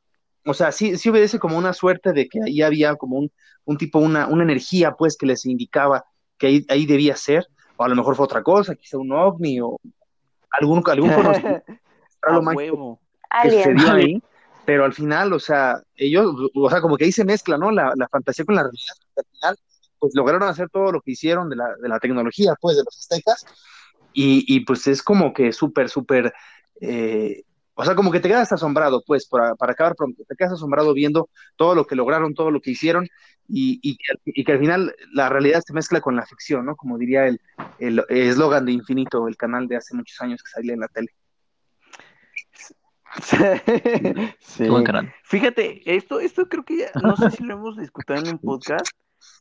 o 0.46 0.54
sea, 0.54 0.72
sí, 0.72 0.98
sí 0.98 1.10
obedece 1.10 1.40
como 1.40 1.58
una 1.58 1.74
suerte 1.74 2.12
de 2.14 2.28
que 2.28 2.40
ahí 2.46 2.62
había 2.62 2.96
como 2.96 3.18
un, 3.18 3.32
un 3.66 3.78
tipo, 3.78 4.00
una, 4.00 4.28
una 4.28 4.44
energía, 4.44 4.94
pues, 4.94 5.16
que 5.18 5.26
les 5.28 5.46
indicaba 5.46 6.04
que 6.38 6.48
ahí, 6.48 6.66
ahí 6.70 6.86
debía 6.86 7.16
ser, 7.16 7.46
o 7.78 7.84
a 7.84 7.88
lo 7.90 7.96
mejor 7.96 8.16
fue 8.16 8.26
otra 8.26 8.42
cosa, 8.44 8.76
quizá 8.76 8.98
un 8.98 9.12
ovni 9.12 9.62
o 9.62 9.78
algún, 10.52 10.82
algún 10.90 11.10
conocimiento 11.14 11.64
A 12.24 12.40
huevo. 12.56 13.00
que 13.42 13.48
Alien. 13.92 13.98
ahí, 13.98 14.24
pero 14.70 14.86
al 14.86 14.94
final, 14.94 15.34
o 15.34 15.40
sea, 15.40 15.82
ellos, 15.96 16.32
o 16.54 16.70
sea, 16.70 16.80
como 16.80 16.96
que 16.96 17.06
ahí 17.06 17.12
se 17.12 17.26
mezcla, 17.26 17.58
¿no? 17.58 17.72
La, 17.72 17.92
la 17.96 18.08
fantasía 18.08 18.46
con 18.46 18.54
la 18.54 18.62
realidad, 18.62 18.94
al 19.18 19.26
final, 19.32 19.58
pues 19.98 20.14
lograron 20.14 20.48
hacer 20.48 20.70
todo 20.70 20.92
lo 20.92 21.02
que 21.02 21.10
hicieron 21.10 21.50
de 21.50 21.56
la, 21.56 21.76
de 21.82 21.90
la 21.90 21.98
tecnología, 22.00 22.54
pues, 22.62 22.78
de 22.78 22.84
los 22.84 22.96
aztecas, 22.96 23.48
y, 24.14 24.46
y 24.48 24.60
pues 24.60 24.86
es 24.86 25.02
como 25.02 25.34
que 25.34 25.54
súper, 25.54 25.90
súper, 25.90 26.32
eh, 26.82 27.42
o 27.74 27.84
sea, 27.84 27.96
como 27.96 28.12
que 28.12 28.20
te 28.20 28.28
quedas 28.28 28.52
asombrado, 28.52 29.02
pues, 29.08 29.28
para, 29.28 29.56
para 29.56 29.72
acabar 29.72 29.96
pronto, 29.96 30.22
te 30.28 30.36
quedas 30.36 30.54
asombrado 30.54 30.94
viendo 30.94 31.32
todo 31.56 31.74
lo 31.74 31.88
que 31.88 31.96
lograron, 31.96 32.36
todo 32.36 32.52
lo 32.52 32.62
que 32.62 32.70
hicieron, 32.70 33.08
y, 33.48 33.80
y, 33.82 34.44
que 34.44 34.52
al 34.52 34.60
final 34.60 34.96
la 35.14 35.30
realidad 35.30 35.64
se 35.66 35.74
mezcla 35.74 36.00
con 36.00 36.16
la 36.16 36.28
ficción, 36.28 36.68
¿no? 36.68 36.76
Como 36.76 37.00
diría 37.00 37.26
el 37.26 37.40
eslogan 38.10 38.68
de 38.68 38.74
Infinito, 38.74 39.28
el 39.28 39.36
canal 39.36 39.68
de 39.68 39.78
hace 39.78 39.96
muchos 39.96 40.22
años 40.22 40.44
que 40.44 40.52
salía 40.52 40.74
en 40.74 40.82
la 40.82 40.90
tele. 40.90 41.10
sí. 44.40 44.68
Buen 44.68 44.84
canal. 44.84 45.14
Fíjate, 45.24 45.82
esto, 45.96 46.20
esto 46.20 46.48
creo 46.48 46.64
que 46.64 46.78
ya, 46.78 46.92
no 47.02 47.16
sé 47.16 47.32
si 47.32 47.44
lo 47.44 47.56
hemos 47.56 47.78
discutido 47.78 48.20
en 48.20 48.28
un 48.30 48.38
podcast, 48.40 48.88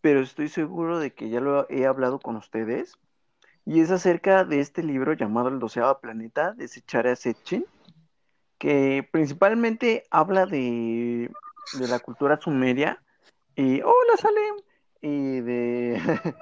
pero 0.00 0.20
estoy 0.20 0.48
seguro 0.48 0.98
de 0.98 1.12
que 1.12 1.28
ya 1.28 1.40
lo 1.40 1.68
he 1.70 1.86
hablado 1.86 2.18
con 2.18 2.36
ustedes. 2.36 2.98
Y 3.64 3.80
es 3.80 3.90
acerca 3.90 4.44
de 4.44 4.60
este 4.60 4.82
libro 4.82 5.12
llamado 5.12 5.48
El 5.48 5.58
doceavo 5.58 6.00
planeta 6.00 6.52
de 6.52 6.68
Sechara 6.68 7.14
Sechin, 7.14 7.66
que 8.56 9.06
principalmente 9.10 10.04
habla 10.10 10.46
de, 10.46 11.30
de 11.78 11.88
la 11.88 11.98
cultura 11.98 12.40
sumeria. 12.40 13.02
Y, 13.56 13.82
hola 13.82 14.16
Salem, 14.18 14.54
y 15.02 15.40
de, 15.40 16.00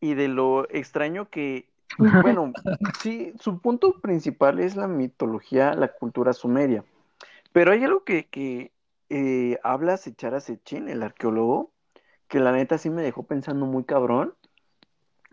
y 0.00 0.14
de 0.14 0.28
lo 0.28 0.68
extraño 0.70 1.28
que 1.28 1.68
bueno, 2.22 2.52
sí, 3.00 3.32
su 3.40 3.60
punto 3.60 4.00
principal 4.00 4.58
es 4.60 4.76
la 4.76 4.88
mitología, 4.88 5.74
la 5.74 5.88
cultura 5.88 6.32
sumeria. 6.32 6.84
Pero 7.52 7.72
hay 7.72 7.84
algo 7.84 8.04
que, 8.04 8.26
que 8.26 8.72
eh, 9.08 9.58
habla 9.62 9.96
Sechara 9.96 10.40
Sechin, 10.40 10.88
el 10.88 11.02
arqueólogo, 11.02 11.72
que 12.28 12.40
la 12.40 12.52
neta 12.52 12.78
sí 12.78 12.90
me 12.90 13.02
dejó 13.02 13.22
pensando 13.22 13.66
muy 13.66 13.84
cabrón. 13.84 14.34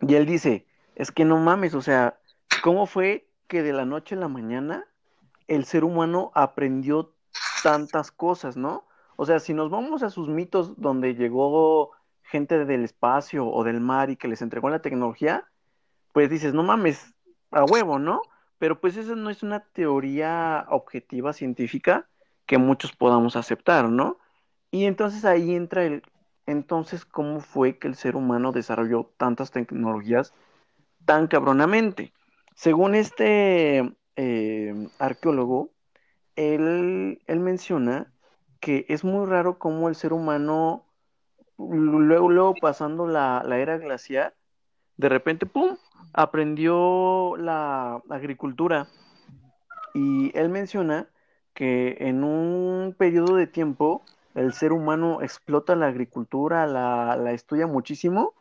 Y 0.01 0.15
él 0.15 0.25
dice, 0.25 0.65
es 0.95 1.11
que 1.11 1.25
no 1.25 1.37
mames, 1.37 1.73
o 1.73 1.81
sea, 1.81 2.19
¿cómo 2.61 2.85
fue 2.85 3.27
que 3.47 3.63
de 3.63 3.73
la 3.73 3.85
noche 3.85 4.15
a 4.15 4.19
la 4.19 4.27
mañana 4.27 4.85
el 5.47 5.65
ser 5.65 5.83
humano 5.83 6.31
aprendió 6.33 7.13
tantas 7.61 8.11
cosas, 8.11 8.57
¿no? 8.57 8.85
O 9.15 9.25
sea, 9.25 9.39
si 9.39 9.53
nos 9.53 9.69
vamos 9.69 10.03
a 10.03 10.09
sus 10.09 10.29
mitos 10.29 10.79
donde 10.79 11.15
llegó 11.15 11.91
gente 12.23 12.65
del 12.65 12.83
espacio 12.83 13.47
o 13.47 13.63
del 13.63 13.79
mar 13.79 14.09
y 14.09 14.15
que 14.17 14.27
les 14.27 14.41
entregó 14.41 14.69
la 14.69 14.81
tecnología, 14.81 15.47
pues 16.13 16.29
dices, 16.29 16.53
no 16.53 16.63
mames, 16.63 17.13
a 17.51 17.65
huevo, 17.65 17.99
¿no? 17.99 18.21
Pero 18.57 18.79
pues 18.79 18.97
esa 18.97 19.15
no 19.15 19.29
es 19.29 19.43
una 19.43 19.59
teoría 19.59 20.65
objetiva 20.69 21.33
científica 21.33 22.07
que 22.45 22.57
muchos 22.57 22.93
podamos 22.93 23.35
aceptar, 23.35 23.89
¿no? 23.89 24.17
Y 24.71 24.85
entonces 24.85 25.25
ahí 25.25 25.55
entra 25.55 25.83
el, 25.85 26.03
entonces, 26.45 27.05
¿cómo 27.05 27.39
fue 27.39 27.77
que 27.79 27.87
el 27.87 27.95
ser 27.95 28.15
humano 28.15 28.51
desarrolló 28.51 29.13
tantas 29.17 29.51
tecnologías 29.51 30.33
tan 31.05 31.27
cabronamente? 31.27 32.13
Según 32.55 32.95
este 32.95 33.95
eh, 34.15 34.89
arqueólogo, 34.99 35.71
él, 36.35 37.21
él 37.27 37.39
menciona 37.39 38.13
que 38.59 38.85
es 38.89 39.03
muy 39.03 39.25
raro 39.27 39.59
cómo 39.59 39.89
el 39.89 39.95
ser 39.95 40.13
humano, 40.13 40.85
luego, 41.57 42.29
luego 42.29 42.55
pasando 42.55 43.07
la, 43.07 43.43
la 43.45 43.59
era 43.59 43.77
glacial, 43.77 44.33
de 44.97 45.09
repente, 45.09 45.45
¡pum!, 45.45 45.77
aprendió 46.13 47.35
la 47.37 48.01
agricultura 48.09 48.87
y 49.93 50.31
él 50.37 50.49
menciona 50.49 51.07
que 51.53 51.97
en 51.99 52.23
un 52.23 52.95
periodo 52.97 53.35
de 53.35 53.47
tiempo 53.47 54.03
el 54.35 54.53
ser 54.53 54.73
humano 54.73 55.21
explota 55.21 55.75
la 55.75 55.87
agricultura, 55.87 56.65
la, 56.65 57.15
la 57.15 57.31
estudia 57.31 57.67
muchísimo 57.67 58.33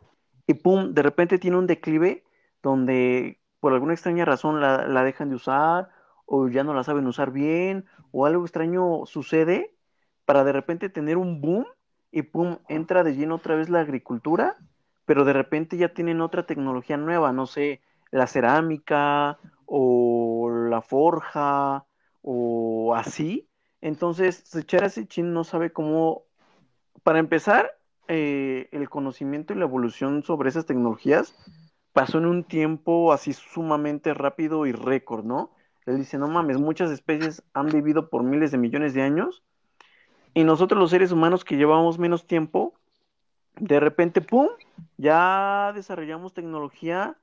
y 0.47 0.55
pum, 0.55 0.93
de 0.93 1.01
repente 1.03 1.39
tiene 1.39 1.57
un 1.57 1.67
declive 1.67 2.23
donde 2.61 3.39
por 3.59 3.73
alguna 3.73 3.93
extraña 3.93 4.25
razón 4.25 4.59
la, 4.59 4.87
la 4.87 5.03
dejan 5.03 5.29
de 5.29 5.35
usar 5.35 5.89
o 6.25 6.47
ya 6.47 6.63
no 6.63 6.73
la 6.73 6.83
saben 6.83 7.07
usar 7.07 7.31
bien 7.31 7.85
o 8.11 8.25
algo 8.25 8.43
extraño 8.43 9.05
sucede 9.05 9.75
para 10.25 10.43
de 10.43 10.53
repente 10.53 10.89
tener 10.89 11.17
un 11.17 11.41
boom 11.41 11.65
y 12.11 12.23
pum, 12.23 12.57
entra 12.67 13.03
de 13.03 13.15
lleno 13.15 13.35
otra 13.35 13.55
vez 13.55 13.69
la 13.69 13.81
agricultura 13.81 14.57
pero 15.05 15.25
de 15.25 15.33
repente 15.33 15.77
ya 15.77 15.93
tienen 15.93 16.21
otra 16.21 16.45
tecnología 16.45 16.97
nueva, 16.97 17.31
no 17.33 17.45
sé, 17.45 17.81
la 18.11 18.27
cerámica 18.27 19.37
o 19.65 20.49
la 20.69 20.81
forja 20.81 21.85
o 22.21 22.95
así. 22.95 23.47
Entonces, 23.81 24.43
Sechara 24.45 24.89
Sechin 24.89 25.33
no 25.33 25.43
sabe 25.43 25.71
cómo, 25.71 26.23
para 27.03 27.19
empezar, 27.19 27.71
eh, 28.07 28.69
el 28.71 28.89
conocimiento 28.89 29.53
y 29.53 29.57
la 29.57 29.65
evolución 29.65 30.23
sobre 30.23 30.49
esas 30.49 30.65
tecnologías 30.65 31.35
pasó 31.93 32.17
en 32.17 32.25
un 32.25 32.43
tiempo 32.43 33.13
así 33.13 33.33
sumamente 33.33 34.13
rápido 34.13 34.65
y 34.65 34.71
récord, 34.71 35.23
¿no? 35.23 35.51
Él 35.85 35.97
dice, 35.97 36.17
no 36.17 36.27
mames, 36.27 36.57
muchas 36.59 36.91
especies 36.91 37.43
han 37.53 37.67
vivido 37.67 38.09
por 38.09 38.23
miles 38.23 38.51
de 38.51 38.57
millones 38.57 38.93
de 38.93 39.01
años 39.01 39.43
y 40.33 40.43
nosotros 40.43 40.79
los 40.79 40.89
seres 40.89 41.11
humanos 41.11 41.45
que 41.45 41.57
llevamos 41.57 41.99
menos 41.99 42.25
tiempo, 42.25 42.73
de 43.59 43.79
repente, 43.79 44.21
¡pum!, 44.21 44.47
ya 44.97 45.71
desarrollamos 45.75 46.33
tecnología 46.33 47.15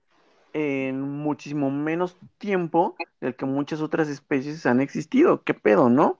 en 0.52 1.00
muchísimo 1.00 1.70
menos 1.70 2.16
tiempo 2.38 2.96
del 3.20 3.36
que 3.36 3.46
muchas 3.46 3.80
otras 3.80 4.08
especies 4.08 4.66
han 4.66 4.80
existido. 4.80 5.42
¿Qué 5.42 5.54
pedo, 5.54 5.88
no? 5.90 6.18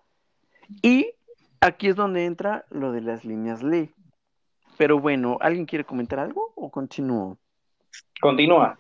Y 0.83 1.13
aquí 1.61 1.89
es 1.89 1.97
donde 1.97 2.25
entra 2.25 2.65
lo 2.71 2.93
de 2.93 3.01
las 3.01 3.25
líneas 3.25 3.63
ley. 3.63 3.93
Pero 4.79 4.99
bueno, 4.99 5.37
¿alguien 5.41 5.67
quiere 5.67 5.85
comentar 5.85 6.19
algo 6.19 6.53
o 6.55 6.71
continúo? 6.71 7.37
Continúa. 8.21 8.79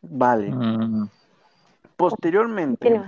Vale. 0.00 0.50
Mm. 0.50 1.08
Posteriormente, 1.96 3.02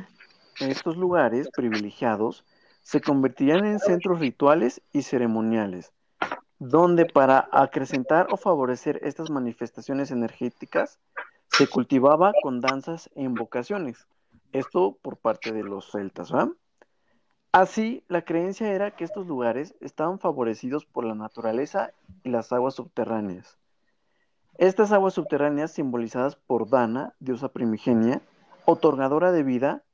estos 0.61 0.97
lugares 0.97 1.49
privilegiados 1.51 2.45
se 2.83 3.01
convertirían 3.01 3.65
en 3.65 3.79
centros 3.79 4.21
rituales 4.21 4.83
y 4.93 5.03
ceremoniales, 5.03 5.93
donde 6.69 7.05
para 7.05 7.49
acrecentar 7.53 8.29
o 8.31 8.39
favorecer 8.39 8.99
estas 9.03 9.29
manifestaciones 9.29 10.11
energéticas 10.11 10.99
se 11.49 11.67
cultivaba 11.67 12.33
con 12.43 12.63
danzas 12.63 13.11
e 13.15 13.23
invocaciones. 13.23 14.07
Esto 14.53 14.97
por 15.03 15.19
parte 15.19 15.53
de 15.53 15.63
los 15.63 15.91
celtas, 15.91 16.33
¿va? 16.35 16.51
Así, 17.53 18.03
la 18.09 18.23
creencia 18.23 18.73
era 18.73 18.93
que 18.93 19.05
estos 19.05 19.27
lugares 19.27 19.75
estaban 19.81 20.19
favorecidos 20.19 20.87
por 20.87 21.05
la 21.05 21.15
naturaleza 21.15 21.93
y 22.23 22.31
las 22.31 22.51
aguas 22.53 22.75
subterráneas. 22.75 23.59
Estas 24.57 24.91
aguas 24.91 25.15
subterráneas 25.15 25.71
simbolizadas 25.71 26.37
por 26.37 26.69
Dana, 26.71 27.15
diosa 27.21 27.49
primigenia, 27.49 28.23
otorgadora 28.65 29.33
de 29.33 29.43
vida, 29.43 29.85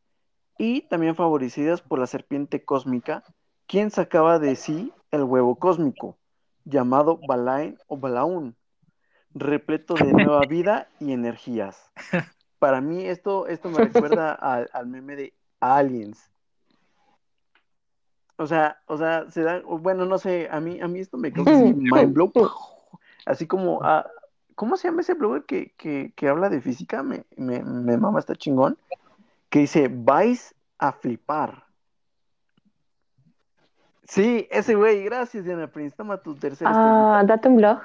y 0.57 0.83
también 0.83 1.17
favorecidas 1.17 1.81
por 1.81 1.99
la 1.99 2.07
serpiente 2.07 2.65
cósmica, 2.65 3.25
quien 3.67 3.91
sacaba 3.91 4.39
de 4.39 4.55
sí 4.57 4.93
el 5.11 5.25
huevo 5.25 5.57
cósmico, 5.57 6.17
llamado 6.65 7.19
Balain 7.27 7.79
o 7.87 7.97
Balaun, 7.97 8.57
repleto 9.35 9.95
de 9.95 10.13
nueva 10.13 10.41
vida 10.49 10.89
y 11.01 11.13
energías. 11.13 11.91
Para 12.59 12.81
mí 12.81 13.05
esto, 13.05 13.47
esto 13.47 13.71
me 13.71 13.79
recuerda 13.79 14.33
al, 14.73 14.87
meme 14.87 15.17
de 15.17 15.35
Aliens. 15.61 16.31
O 18.37 18.47
sea, 18.47 18.81
o 18.87 18.97
sea, 18.97 19.31
se 19.31 19.43
da, 19.43 19.61
bueno, 19.61 20.07
no 20.07 20.19
sé, 20.19 20.49
a 20.51 20.61
mí, 20.61 20.81
a 20.81 20.89
mí 20.89 21.01
esto 21.01 21.19
me 21.19 21.33
causa 21.33 21.53
así 21.53 21.75
mind 21.75 22.15
blow, 22.15 22.33
así 23.27 23.47
como, 23.47 23.81
ah, 23.83 24.07
¿cómo 24.55 24.77
se 24.77 24.89
llama 24.89 25.03
ese 25.03 25.15
blogger 25.15 25.45
que, 25.45 25.73
que, 25.77 26.13
que 26.17 26.29
habla 26.29 26.49
de 26.49 26.61
física? 26.61 27.03
Me, 27.03 27.25
me, 27.37 27.63
me 27.63 27.97
mama, 27.99 28.19
está 28.19 28.35
chingón, 28.35 28.79
que 29.51 29.61
dice, 29.61 29.91
vais 29.93 30.55
a 30.79 30.93
flipar. 30.93 31.70
Sí, 34.11 34.49
ese 34.51 34.75
güey, 34.75 35.05
gracias 35.05 35.45
Diana 35.45 35.69
Prince, 35.69 35.95
toma 35.97 36.17
tu 36.17 36.35
tercer 36.35 36.67
Ah, 36.69 37.23
date 37.25 37.47
un 37.47 37.59
blog. 37.59 37.79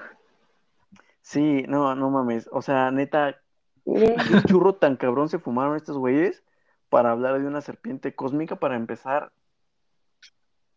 Sí, 1.22 1.64
no, 1.68 1.94
no 1.94 2.10
mames, 2.10 2.50
o 2.52 2.64
sea, 2.64 2.90
neta, 2.90 3.40
qué 3.84 4.42
churro 4.48 4.74
tan 4.74 4.96
cabrón 4.96 5.30
se 5.30 5.38
fumaron 5.38 5.76
estos 5.76 6.00
güeyes 6.00 6.42
para 6.90 7.12
hablar 7.12 7.40
de 7.40 7.46
una 7.46 7.62
serpiente 7.62 8.16
cósmica, 8.16 8.56
para 8.56 8.76
empezar 8.76 9.34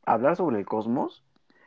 a 0.05 0.13
hablar 0.13 0.37
sobre 0.37 0.59
el 0.59 0.67
cosmos 0.67 1.25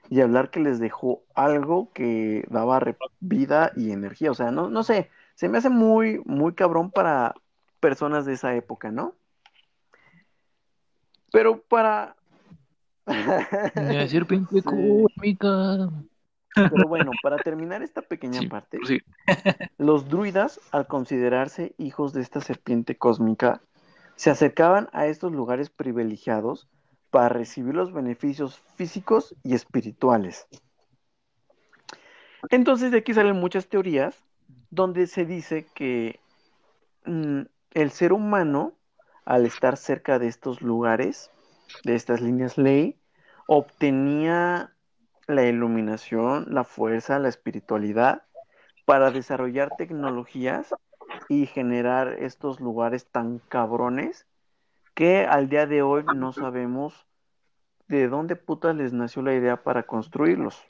y 0.09 0.21
hablar 0.21 0.51
que 0.51 0.59
les 0.59 0.79
dejó 0.79 1.23
algo 1.33 1.91
que 1.91 2.45
daba 2.51 2.79
vida 3.19 3.71
y 3.75 3.93
energía, 3.93 4.29
o 4.29 4.35
sea, 4.35 4.51
no, 4.51 4.69
no 4.69 4.83
sé, 4.83 5.09
se 5.33 5.49
me 5.49 5.57
hace 5.57 5.71
muy, 5.71 6.21
muy 6.25 6.53
cabrón 6.53 6.91
para 6.91 7.33
personas 7.79 8.27
de 8.27 8.33
esa 8.33 8.53
época, 8.53 8.91
¿no? 8.91 9.15
Pero 11.31 11.63
para 11.63 12.15
Pero 16.55 16.87
bueno, 16.87 17.11
para 17.23 17.37
terminar 17.37 17.81
esta 17.81 18.01
pequeña 18.01 18.41
parte, 18.49 18.77
los 19.77 20.09
druidas, 20.09 20.59
al 20.71 20.85
considerarse 20.85 21.73
hijos 21.77 22.13
de 22.13 22.21
esta 22.21 22.41
serpiente 22.41 22.97
cósmica, 22.97 23.61
se 24.15 24.29
acercaban 24.29 24.89
a 24.91 25.07
estos 25.07 25.31
lugares 25.31 25.69
privilegiados 25.69 26.67
para 27.09 27.29
recibir 27.29 27.73
los 27.73 27.93
beneficios 27.93 28.61
físicos 28.75 29.35
y 29.43 29.53
espirituales. 29.53 30.47
Entonces 32.49 32.91
de 32.91 32.99
aquí 32.99 33.13
salen 33.13 33.37
muchas 33.37 33.67
teorías 33.67 34.23
donde 34.69 35.07
se 35.07 35.25
dice 35.25 35.67
que 35.73 36.19
mm, 37.05 37.41
el 37.73 37.91
ser 37.91 38.13
humano 38.13 38.73
al 39.25 39.45
estar 39.45 39.77
cerca 39.77 40.19
de 40.19 40.27
estos 40.27 40.61
lugares, 40.61 41.31
de 41.83 41.95
estas 41.95 42.21
líneas 42.21 42.57
ley, 42.57 42.99
obtenía 43.47 44.73
la 45.27 45.43
iluminación, 45.43 46.45
la 46.49 46.63
fuerza, 46.63 47.19
la 47.19 47.29
espiritualidad 47.29 48.23
para 48.85 49.11
desarrollar 49.11 49.71
tecnologías 49.77 50.73
y 51.29 51.45
generar 51.45 52.15
estos 52.19 52.59
lugares 52.59 53.05
tan 53.05 53.39
cabrones 53.39 54.25
que 54.93 55.25
al 55.25 55.49
día 55.49 55.65
de 55.65 55.81
hoy 55.81 56.03
no 56.15 56.33
sabemos 56.33 57.05
de 57.87 58.07
dónde 58.07 58.35
putas 58.35 58.75
les 58.75 58.93
nació 58.93 59.21
la 59.21 59.33
idea 59.33 59.63
para 59.63 59.83
construirlos. 59.83 60.63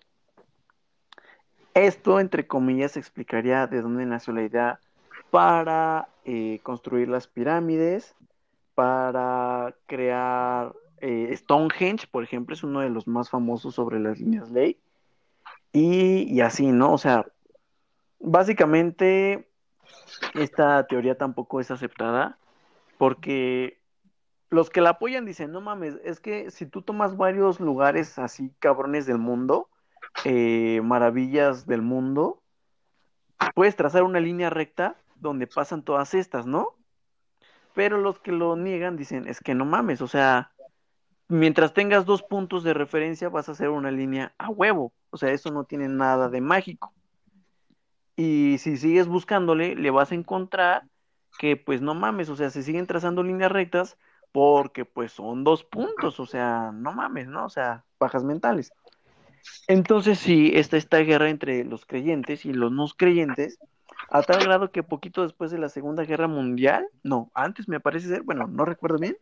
Esto, 1.74 2.20
entre 2.20 2.48
comillas, 2.48 2.98
explicaría 2.98 3.68
de 3.68 3.82
dónde 3.82 4.06
nació 4.06 4.34
la 4.34 4.44
idea 4.44 4.80
para 5.30 6.10
eh, 6.26 6.60
construir 6.64 7.08
las 7.08 7.28
pirámides, 7.28 8.16
para 8.76 9.74
crear 9.86 10.74
eh, 11.02 11.36
Stonehenge, 11.36 12.08
por 12.08 12.24
ejemplo, 12.24 12.54
es 12.54 12.64
uno 12.64 12.80
de 12.82 12.90
los 12.90 13.08
más 13.08 13.30
famosos 13.30 13.76
sobre 13.76 14.00
las 14.00 14.20
líneas 14.20 14.52
ley. 14.52 14.80
Y, 15.74 16.42
así, 16.42 16.68
¿no? 16.68 16.94
O 16.94 16.98
sea, 16.98 17.26
básicamente 18.20 19.50
esta 20.36 20.86
teoría 20.88 21.18
tampoco 21.18 21.60
es 21.60 21.72
aceptada 21.72 22.38
porque 22.98 23.80
los 24.50 24.70
que 24.70 24.82
la 24.82 24.92
apoyan 24.92 25.26
dicen, 25.26 25.52
no 25.52 25.62
mames, 25.62 25.96
es 26.04 26.20
que 26.20 26.52
si 26.52 26.66
tú 26.66 26.82
tomas 26.82 27.18
varios 27.18 27.60
lugares 27.60 28.20
así 28.20 28.54
cabrones 28.60 29.06
del 29.06 29.18
mundo, 29.18 29.70
eh, 30.26 30.82
maravillas 30.84 31.66
del 31.66 31.82
mundo, 31.82 32.44
puedes 33.56 33.76
trazar 33.76 34.04
una 34.04 34.20
línea 34.20 34.50
recta 34.50 34.98
donde 35.16 35.48
pasan 35.48 35.84
todas 35.84 36.14
estas, 36.14 36.46
¿no? 36.46 36.76
Pero 37.74 37.98
los 37.98 38.20
que 38.20 38.34
lo 38.34 38.58
niegan 38.58 38.98
dicen, 38.98 39.28
es 39.28 39.40
que 39.40 39.56
no 39.56 39.64
mames, 39.64 40.02
o 40.02 40.08
sea, 40.08 40.51
mientras 41.32 41.74
tengas 41.74 42.06
dos 42.06 42.24
puntos 42.24 42.64
de 42.64 42.74
referencia 42.74 43.30
vas 43.30 43.48
a 43.48 43.54
hacer 43.54 43.70
una 43.70 43.90
línea 43.90 44.34
a 44.38 44.50
huevo, 44.50 44.92
o 45.10 45.18
sea, 45.18 45.32
eso 45.32 45.50
no 45.50 45.64
tiene 45.64 45.88
nada 45.88 46.30
de 46.30 46.42
mágico. 46.42 46.94
Y 48.18 48.58
si 48.60 48.78
sigues 48.78 49.08
buscándole, 49.08 49.76
le 49.76 49.92
vas 49.92 50.12
a 50.12 50.16
encontrar 50.16 50.84
que 51.40 51.56
pues 51.56 51.82
no 51.82 51.96
mames, 51.96 52.30
o 52.30 52.36
sea, 52.36 52.50
se 52.50 52.64
siguen 52.64 52.86
trazando 52.86 53.24
líneas 53.24 53.52
rectas 53.52 53.98
porque 54.34 54.84
pues 54.84 55.14
son 55.14 55.44
dos 55.44 55.64
puntos, 55.64 56.20
o 56.20 56.26
sea, 56.26 56.72
no 56.74 56.92
mames, 56.92 57.28
¿no? 57.28 57.46
O 57.46 57.50
sea, 57.50 57.86
bajas 57.98 58.24
mentales. 58.24 58.74
Entonces 59.68 60.20
sí, 60.20 60.52
está 60.54 60.76
esta 60.76 61.00
guerra 61.00 61.30
entre 61.30 61.64
los 61.64 61.86
creyentes 61.86 62.46
y 62.46 62.54
los 62.54 62.72
no 62.72 62.86
creyentes, 62.96 63.58
a 64.10 64.22
tal 64.22 64.44
grado 64.44 64.72
que 64.72 64.84
poquito 64.84 65.24
después 65.24 65.50
de 65.50 65.60
la 65.60 65.70
Segunda 65.70 66.04
Guerra 66.04 66.28
Mundial, 66.28 66.88
no, 67.04 67.32
antes 67.34 67.70
me 67.70 67.80
parece 67.80 68.10
ser, 68.10 68.24
bueno, 68.24 68.48
no 68.48 68.66
recuerdo 68.66 68.98
bien, 69.00 69.18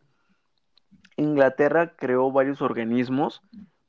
Inglaterra 1.20 1.94
creó 1.96 2.32
varios 2.32 2.62
organismos 2.62 3.42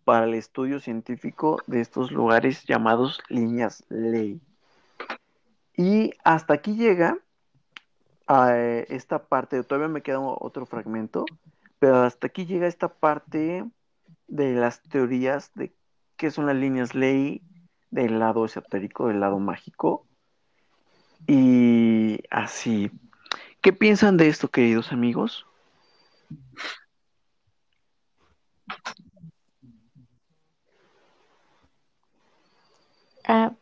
para 0.04 0.26
el 0.26 0.34
estudio 0.34 0.80
científico 0.80 1.62
de 1.68 1.80
estos 1.80 2.12
lugares 2.12 2.66
llamados 2.66 3.22
líneas 3.30 3.86
ley. 3.90 4.42
Y 5.78 6.12
hasta 6.24 6.54
aquí 6.54 6.76
llega 6.76 7.18
a 8.28 8.58
eh, 8.58 8.86
esta 8.90 9.28
parte, 9.28 9.64
todavía 9.64 9.88
me 9.88 10.02
queda 10.02 10.20
otro 10.20 10.66
fragmento, 10.66 11.26
pero 11.80 12.02
hasta 12.02 12.28
aquí 12.28 12.46
llega 12.46 12.68
esta 12.68 12.90
parte 12.90 13.66
de 14.28 14.54
las 14.54 14.82
teorías 14.84 15.52
de 15.56 15.74
qué 16.18 16.32
son 16.32 16.46
las 16.46 16.56
líneas 16.56 16.94
ley 16.94 17.42
del 17.90 18.20
lado 18.20 18.46
esotérico, 18.46 19.08
del 19.08 19.22
lado 19.22 19.40
mágico. 19.40 20.06
Y 21.28 22.20
así. 22.30 22.92
¿Qué 23.62 23.72
piensan 23.72 24.18
de 24.18 24.28
esto, 24.28 24.50
queridos 24.50 24.92
amigos? 24.92 25.46
Ah, 33.26 33.54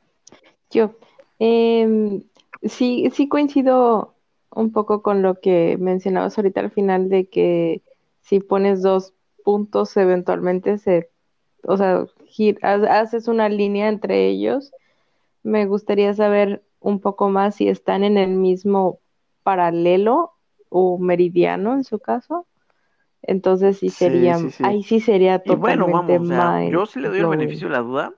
yo. 0.72 0.96
Em, 1.40 2.24
sí, 2.64 3.10
sí 3.14 3.30
coincido 3.30 4.16
un 4.52 4.72
poco 4.74 5.04
con 5.04 5.22
lo 5.24 5.42
que 5.42 5.78
mencionabas 5.80 6.38
ahorita 6.38 6.62
al 6.62 6.72
final 6.72 7.10
de 7.10 7.30
que 7.30 7.84
si 8.22 8.40
pones 8.42 8.84
dos 8.84 9.14
puntos 9.46 9.96
eventualmente 9.98 10.78
se, 10.80 11.12
o 11.64 11.78
sea, 11.78 12.06
haces 12.90 13.28
una 13.30 13.50
línea 13.50 13.90
entre 13.90 14.28
ellos. 14.30 14.72
Me 15.44 15.68
gustaría 15.68 16.14
saber 16.16 16.64
un 16.82 17.02
poco 17.02 17.30
más 17.30 17.56
si 17.58 17.70
están 17.70 18.04
en 18.06 18.18
el 18.20 18.32
mismo 18.32 19.02
paralelo 19.44 20.34
o 20.70 21.00
meridiano 21.00 21.76
en 21.76 21.86
su 21.86 22.00
caso. 22.00 22.48
Entonces 23.22 23.80
sí 23.80 23.90
sería, 23.90 24.38
ahí 24.64 24.84
sí 24.84 25.00
sería 25.00 25.40
totalmente 25.40 26.14
y 26.14 26.18
bueno, 26.18 26.38
vamos, 26.38 26.72
yo 26.72 26.86
sí 26.86 27.00
le 27.00 27.10
doy 27.10 27.20
el 27.20 27.28
beneficio 27.28 27.68
de 27.68 27.74
la 27.74 27.82
duda, 27.82 28.14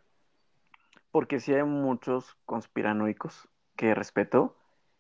porque 1.12 1.40
sí 1.40 1.54
hay 1.54 1.64
muchos 1.64 2.38
conspiranoicos 2.46 3.48
que 3.76 3.96
respeto 3.96 4.56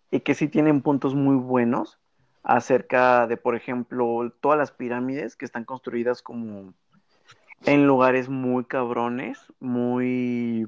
y 0.09 0.21
que 0.21 0.33
sí 0.33 0.47
tienen 0.47 0.81
puntos 0.81 1.15
muy 1.15 1.35
buenos 1.35 1.99
acerca 2.43 3.27
de, 3.27 3.37
por 3.37 3.55
ejemplo, 3.55 4.33
todas 4.41 4.57
las 4.57 4.71
pirámides 4.71 5.35
que 5.35 5.45
están 5.45 5.63
construidas 5.63 6.21
como 6.21 6.73
en 7.65 7.85
lugares 7.85 8.27
muy 8.27 8.65
cabrones, 8.65 9.39
muy 9.59 10.67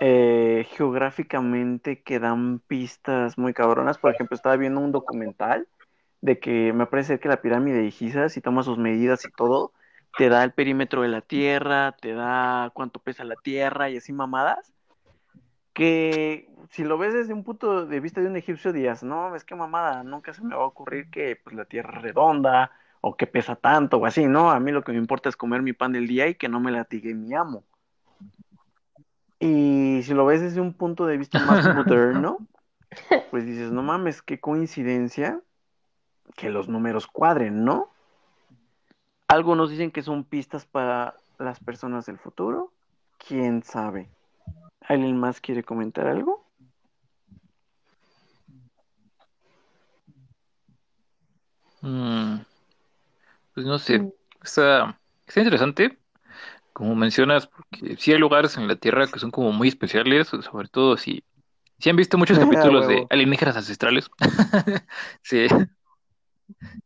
eh, 0.00 0.66
geográficamente 0.70 2.02
que 2.02 2.18
dan 2.18 2.60
pistas 2.60 3.38
muy 3.38 3.54
cabronas. 3.54 3.96
Por 3.96 4.12
ejemplo, 4.12 4.34
estaba 4.34 4.56
viendo 4.56 4.80
un 4.80 4.92
documental 4.92 5.66
de 6.20 6.38
que 6.38 6.72
me 6.72 6.86
parece 6.86 7.18
que 7.18 7.28
la 7.28 7.40
pirámide 7.40 7.82
de 7.82 7.90
Giza, 7.90 8.28
si 8.28 8.40
tomas 8.40 8.66
sus 8.66 8.78
medidas 8.78 9.24
y 9.24 9.30
todo, 9.30 9.72
te 10.16 10.28
da 10.28 10.42
el 10.44 10.52
perímetro 10.52 11.02
de 11.02 11.08
la 11.08 11.20
Tierra, 11.20 11.92
te 12.00 12.14
da 12.14 12.70
cuánto 12.74 13.00
pesa 13.00 13.24
la 13.24 13.36
Tierra 13.36 13.90
y 13.90 13.98
así 13.98 14.12
mamadas, 14.12 14.72
que 15.72 16.48
si 16.70 16.84
lo 16.84 16.96
ves 16.96 17.12
desde 17.12 17.34
un 17.34 17.44
punto 17.44 17.86
de 17.86 18.00
vista 18.00 18.20
de 18.20 18.28
un 18.28 18.36
egipcio 18.36 18.72
dirías, 18.72 19.02
no, 19.02 19.36
es 19.36 19.44
que 19.44 19.54
mamada, 19.54 20.02
nunca 20.04 20.32
se 20.32 20.42
me 20.42 20.54
va 20.54 20.62
a 20.62 20.66
ocurrir 20.66 21.10
que 21.10 21.36
pues, 21.36 21.54
la 21.54 21.66
Tierra 21.66 21.98
es 21.98 22.02
redonda 22.02 22.70
o 23.02 23.16
que 23.16 23.26
pesa 23.26 23.56
tanto 23.56 23.98
o 23.98 24.06
así, 24.06 24.26
¿no? 24.26 24.50
A 24.50 24.58
mí 24.58 24.72
lo 24.72 24.82
que 24.82 24.92
me 24.92 24.98
importa 24.98 25.28
es 25.28 25.36
comer 25.36 25.62
mi 25.62 25.74
pan 25.74 25.92
del 25.92 26.06
día 26.06 26.28
y 26.28 26.34
que 26.34 26.48
no 26.48 26.60
me 26.60 26.72
latigue 26.72 27.14
mi 27.14 27.34
amo. 27.34 27.62
Y 29.38 30.00
si 30.02 30.14
lo 30.14 30.24
ves 30.24 30.40
desde 30.40 30.62
un 30.62 30.72
punto 30.72 31.06
de 31.06 31.18
vista 31.18 31.38
más 31.40 31.62
moderno, 31.74 32.38
pues 33.30 33.44
dices, 33.44 33.70
no 33.70 33.82
mames, 33.82 34.22
qué 34.22 34.40
coincidencia 34.40 35.42
que 36.34 36.50
los 36.50 36.68
números 36.68 37.06
cuadren, 37.06 37.64
¿no? 37.64 37.90
Algunos 39.28 39.70
dicen 39.70 39.90
que 39.90 40.02
son 40.02 40.24
pistas 40.24 40.66
para 40.66 41.14
las 41.38 41.60
personas 41.60 42.06
del 42.06 42.18
futuro. 42.18 42.72
¿Quién 43.18 43.62
sabe? 43.62 44.08
¿Alguien 44.80 45.16
más 45.16 45.40
quiere 45.40 45.64
comentar 45.64 46.06
algo? 46.06 46.46
Mm, 51.82 52.38
pues 53.54 53.66
no 53.66 53.78
sé, 53.78 54.00
mm. 54.00 54.12
está, 54.42 54.98
está 55.26 55.40
interesante, 55.40 55.98
como 56.72 56.94
mencionas, 56.94 57.46
porque 57.46 57.96
sí 57.96 58.12
hay 58.12 58.18
lugares 58.18 58.56
en 58.56 58.66
la 58.66 58.76
Tierra 58.76 59.06
que 59.06 59.20
son 59.20 59.30
como 59.30 59.52
muy 59.52 59.68
especiales, 59.68 60.28
sobre 60.28 60.68
todo 60.68 60.96
si, 60.96 61.22
si 61.78 61.90
han 61.90 61.96
visto 61.96 62.18
muchos 62.18 62.38
capítulos 62.38 62.88
de 62.88 63.06
alienígenas 63.10 63.56
ancestrales. 63.56 64.10
sí, 65.22 65.46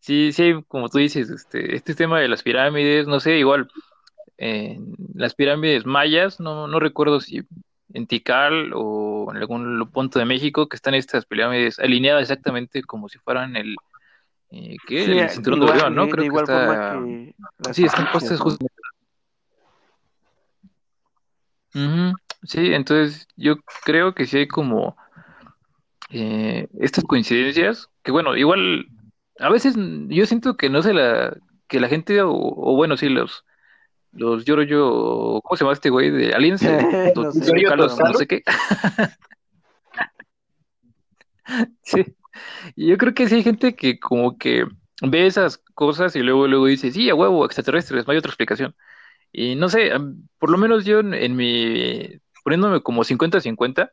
Sí, 0.00 0.32
sí, 0.32 0.54
como 0.68 0.88
tú 0.88 0.98
dices, 0.98 1.30
este, 1.30 1.76
este 1.76 1.94
tema 1.94 2.20
de 2.20 2.28
las 2.28 2.42
pirámides, 2.42 3.06
no 3.06 3.20
sé, 3.20 3.38
igual, 3.38 3.68
en 4.38 4.94
las 5.14 5.34
pirámides 5.34 5.84
mayas, 5.86 6.40
no, 6.40 6.66
no 6.66 6.80
recuerdo 6.80 7.20
si 7.20 7.42
en 7.92 8.06
Tikal 8.06 8.72
o 8.74 9.28
en 9.30 9.36
algún 9.36 9.90
punto 9.92 10.18
de 10.18 10.24
México, 10.24 10.68
que 10.68 10.76
están 10.76 10.94
estas 10.94 11.26
pirámides 11.26 11.78
alineadas 11.78 12.22
exactamente 12.22 12.82
como 12.82 13.08
si 13.08 13.18
fueran 13.18 13.56
el, 13.56 13.76
eh, 14.50 14.76
¿qué? 14.86 15.22
el 15.22 15.30
cinturón 15.30 15.60
de 15.60 15.66
Orión, 15.66 15.94
¿no? 15.94 16.08
Creo 16.08 16.32
que 16.32 16.40
está... 16.40 17.00
sí, 17.72 17.84
están 17.84 18.10
puestas 18.10 18.40
justo. 18.40 18.66
Sí, 22.42 22.72
entonces 22.72 23.28
yo 23.36 23.56
creo 23.84 24.14
que 24.14 24.26
sí 24.26 24.38
hay 24.38 24.48
como 24.48 24.96
eh, 26.10 26.66
estas 26.80 27.04
coincidencias, 27.04 27.88
que 28.02 28.10
bueno, 28.10 28.36
igual 28.36 28.86
a 29.40 29.48
veces 29.48 29.74
yo 29.76 30.26
siento 30.26 30.56
que 30.56 30.68
no 30.68 30.82
sé 30.82 30.92
la, 30.92 31.36
que 31.66 31.80
la 31.80 31.88
gente, 31.88 32.20
o, 32.22 32.30
bueno, 32.76 32.96
sí, 32.96 33.08
los, 33.08 33.44
los 34.12 34.44
lloro 34.44 34.62
yo, 34.62 35.40
¿cómo 35.42 35.56
se 35.56 35.64
llama 35.64 35.72
este 35.72 35.90
güey? 35.90 36.10
De 36.10 36.34
Aliens, 36.34 36.62
no 37.16 37.32
sé, 37.32 37.62
Carlos, 37.62 37.98
no 37.98 38.14
sé 38.14 38.26
qué. 38.26 38.42
sí, 41.82 42.04
yo 42.76 42.98
creo 42.98 43.14
que 43.14 43.28
sí 43.28 43.36
hay 43.36 43.42
gente 43.42 43.74
que 43.74 43.98
como 43.98 44.36
que 44.36 44.66
ve 45.02 45.26
esas 45.26 45.58
cosas 45.74 46.14
y 46.16 46.20
luego, 46.20 46.46
luego 46.46 46.66
dice, 46.66 46.92
sí, 46.92 47.08
a 47.08 47.14
huevo, 47.14 47.44
extraterrestres, 47.46 48.06
no 48.06 48.12
hay 48.12 48.18
otra 48.18 48.30
explicación. 48.30 48.74
Y 49.32 49.54
no 49.54 49.68
sé, 49.68 49.92
por 50.38 50.50
lo 50.50 50.58
menos 50.58 50.84
yo 50.84 51.00
en, 51.00 51.36
mi, 51.36 52.20
poniéndome 52.44 52.82
como 52.82 53.04
50-50, 53.04 53.90
Eh, 53.90 53.92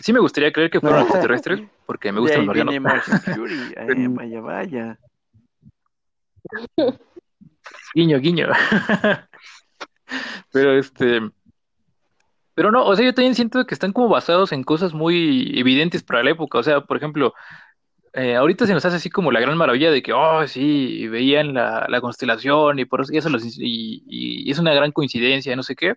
sí 0.00 0.12
me 0.12 0.20
gustaría 0.20 0.52
creer 0.52 0.70
que 0.70 0.80
fueron 0.80 1.02
extraterrestres, 1.02 1.62
porque 1.86 2.12
me 2.12 2.20
gustan 2.20 2.46
los 2.46 2.54
viene 2.54 2.80
marcianos. 2.80 3.24
Fury. 3.24 3.74
Eh, 3.76 4.08
vaya, 4.08 4.40
vaya. 4.40 4.98
Guiño, 7.94 8.18
guiño. 8.18 8.48
Pero 10.52 10.78
este. 10.78 11.20
Pero 12.54 12.72
no, 12.72 12.84
o 12.84 12.96
sea, 12.96 13.04
yo 13.04 13.14
también 13.14 13.34
siento 13.34 13.64
que 13.66 13.74
están 13.74 13.92
como 13.92 14.08
basados 14.08 14.52
en 14.52 14.64
cosas 14.64 14.92
muy 14.92 15.58
evidentes 15.58 16.02
para 16.02 16.22
la 16.22 16.30
época. 16.30 16.58
O 16.58 16.62
sea, 16.62 16.80
por 16.80 16.96
ejemplo, 16.96 17.34
eh, 18.14 18.34
ahorita 18.34 18.66
se 18.66 18.74
nos 18.74 18.84
hace 18.84 18.96
así 18.96 19.10
como 19.10 19.30
la 19.30 19.40
gran 19.40 19.56
maravilla 19.56 19.90
de 19.92 20.02
que, 20.02 20.12
oh, 20.12 20.46
sí, 20.48 21.06
veían 21.08 21.54
la, 21.54 21.86
la 21.88 22.00
constelación 22.00 22.80
y 22.80 22.84
por 22.84 23.02
eso, 23.02 23.12
y 23.12 23.18
eso 23.18 23.28
los, 23.28 23.44
y, 23.44 24.02
y 24.06 24.50
es 24.50 24.58
una 24.58 24.74
gran 24.74 24.90
coincidencia, 24.90 25.54
no 25.54 25.62
sé 25.62 25.76
qué. 25.76 25.94